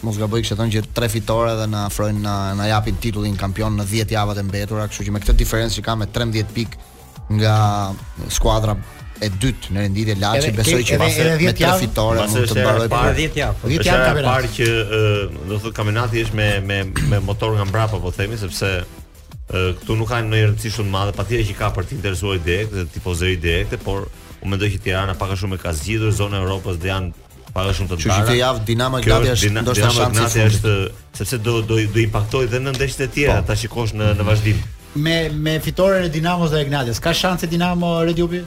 mos 0.05 0.17
gaboj 0.19 0.43
kishte 0.43 0.57
thënë 0.59 0.73
që 0.77 0.83
tre 0.97 1.07
fitore 1.09 1.55
dhe 1.57 1.65
na 1.71 1.85
afrojnë 1.89 2.19
na 2.21 2.33
na 2.57 2.67
japin 2.69 2.97
titullin 3.01 3.37
kampion 3.39 3.77
në 3.79 3.85
10 3.89 4.13
javat 4.13 4.37
e 4.37 4.43
mbetura, 4.45 4.85
kështu 4.91 5.07
që 5.07 5.15
me 5.15 5.21
këtë 5.23 5.35
diferencë 5.41 5.79
që 5.79 5.85
ka 5.87 5.95
me 5.97 6.09
13 6.19 6.51
pikë 6.57 6.85
nga 7.39 7.55
skuadra 8.33 8.75
e 9.17 9.31
dytë 9.33 9.71
në 9.73 9.83
renditje 9.87 10.15
Laçi 10.21 10.51
besoj 10.53 10.81
që 10.85 10.99
pas 11.01 11.17
me 11.23 11.55
tre 11.57 11.71
fitore 11.81 12.27
mund 12.29 12.51
të 12.51 12.59
mbaroj 12.61 12.87
para 12.93 13.15
10 13.17 13.39
javë. 13.41 13.73
10 13.73 13.89
javë 13.89 14.05
kampionat. 14.05 14.29
Parë 14.29 14.53
që 14.57 14.69
do 15.33 15.55
të 15.55 15.59
thotë 15.65 15.75
kampionati 15.79 16.23
është 16.27 16.39
me 16.41 16.49
me 16.69 16.79
me 17.13 17.21
motor 17.31 17.57
nga 17.57 17.65
mbrapa 17.65 18.01
po 18.03 18.13
themi 18.19 18.37
sepse 18.37 18.71
këtu 19.49 19.97
nuk 19.97 20.11
kanë 20.11 20.29
ndonjë 20.29 20.51
rëndësi 20.51 20.73
shumë 20.75 20.89
të 20.91 20.95
madhe, 20.97 21.17
patjetër 21.17 21.49
që 21.49 21.57
ka 21.57 21.71
për 21.73 21.89
të 21.89 21.97
interesuar 21.97 22.39
direkt 22.45 22.73
dhe 22.77 22.83
tifozëri 22.93 23.37
direkte, 23.45 23.77
por 23.87 24.05
u 24.43 24.49
mendoj 24.51 24.69
që 24.75 24.81
Tirana 24.85 25.15
pak 25.17 25.31
a 25.33 25.37
shumë 25.39 25.55
e 25.57 25.61
ka 25.65 25.71
zgjidhur 25.73 26.11
zonën 26.19 26.35
e 26.35 26.43
Europës 26.45 26.77
dhe 26.83 26.91
janë 26.91 27.26
pak 27.53 27.73
shumë 27.77 27.97
të 27.97 28.37
javë 28.39 28.63
Dinamo 28.67 28.99
Gnati 29.03 29.31
është 29.33 29.51
ndoshta 29.55 29.91
shansi 29.95 30.25
i 30.25 30.45
Është 30.47 30.71
sepse 31.17 31.39
do 31.43 31.59
do 31.65 31.79
do 31.93 32.01
impaktoj 32.03 32.45
edhe 32.47 32.59
në 32.61 32.73
ndeshjet 32.75 33.01
e 33.07 33.07
tjera, 33.13 33.37
po. 33.41 33.47
ta 33.49 33.55
shikosh 33.57 33.93
në 33.97 34.11
në 34.19 34.25
vazhdim. 34.27 34.59
Me 35.01 35.15
me 35.33 35.55
fitoren 35.65 36.05
e 36.05 36.11
Dinamos 36.13 36.51
dhe 36.53 36.61
Gnatis, 36.67 36.99
ka 37.01 37.13
shanse 37.13 37.47
Dinamo 37.49 37.99
Rediubi? 38.05 38.43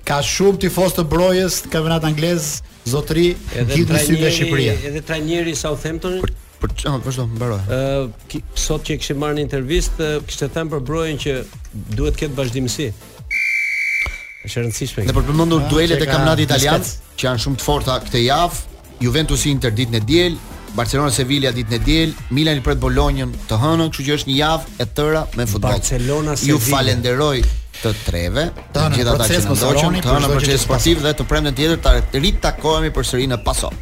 ka 0.10 0.18
shumë 0.34 0.60
tifoz 0.66 0.92
të 0.98 1.04
brojës 1.14 1.54
të 1.64 1.68
kampionatit 1.70 2.10
anglez, 2.10 2.62
zotëri, 2.90 3.28
gjithë 3.76 3.92
në 3.94 4.02
sy 4.06 4.14
nga 4.18 4.30
Shqipëria. 4.36 4.74
Edhe 4.90 5.02
trajneri 5.02 5.56
Southampton 5.56 6.14
Për 6.66 6.74
ç'a 6.82 6.92
vazhdo, 7.06 7.26
mbaroj. 7.30 7.68
Ë 7.70 8.38
sot 8.58 8.82
që 8.88 8.96
kishim 9.00 9.20
marrë 9.22 9.38
një 9.38 9.44
intervistë, 9.46 10.08
kishte 10.26 10.48
thënë 10.56 10.72
për 10.74 10.82
Brojën 10.88 11.20
që 11.22 11.34
duhet 12.00 12.16
të 12.16 12.24
ketë 12.24 12.40
vazhdimësi. 12.40 12.88
Është 14.46 14.64
rëndësishme. 14.64 15.06
Ne 15.06 15.14
përmendur 15.18 15.62
ah, 15.62 15.70
duelet 15.70 16.02
e 16.02 16.08
kampionatit 16.10 16.48
italian 16.50 16.86
që 17.14 17.28
janë 17.28 17.44
shumë 17.44 17.62
të 17.62 17.68
forta 17.68 18.00
këtë 18.08 18.24
javë, 18.24 18.64
Juventus 19.06 19.46
i 19.50 19.54
Inter 19.54 19.76
ditën 19.78 20.00
e 20.00 20.04
diel, 20.10 20.40
Barcelona 20.76 21.14
Sevilla 21.16 21.54
ditën 21.56 21.78
e 21.78 21.82
diel, 21.86 22.16
Milan 22.34 22.58
i 22.58 22.66
pret 22.66 22.82
Bolonjën 22.82 23.36
të 23.50 23.62
hënën, 23.62 23.94
kështu 23.94 24.08
që 24.10 24.18
është 24.18 24.32
një 24.34 24.40
javë 24.42 24.76
e 24.86 24.90
tëra 24.98 25.24
me 25.38 25.48
futboll. 25.48 25.78
Barcelona 25.78 26.34
Sevilla. 26.34 26.56
Ju 26.56 26.62
falenderoj 26.66 27.42
të 27.76 27.96
treve, 28.08 28.50
të 28.74 28.92
gjithë 28.96 29.14
ata 29.14 29.30
që 29.30 29.42
ndoqën, 29.50 30.02
të 30.02 30.16
hënë 30.16 30.30
në 30.30 30.34
proces 30.40 30.66
sportiv 30.66 31.06
dhe 31.06 31.14
të 31.22 31.30
premten 31.30 31.60
tjetër 31.60 32.08
të 32.16 32.26
ritakohemi 32.26 32.96
përsëri 32.98 33.30
në 33.36 33.44
paso. 33.50 33.76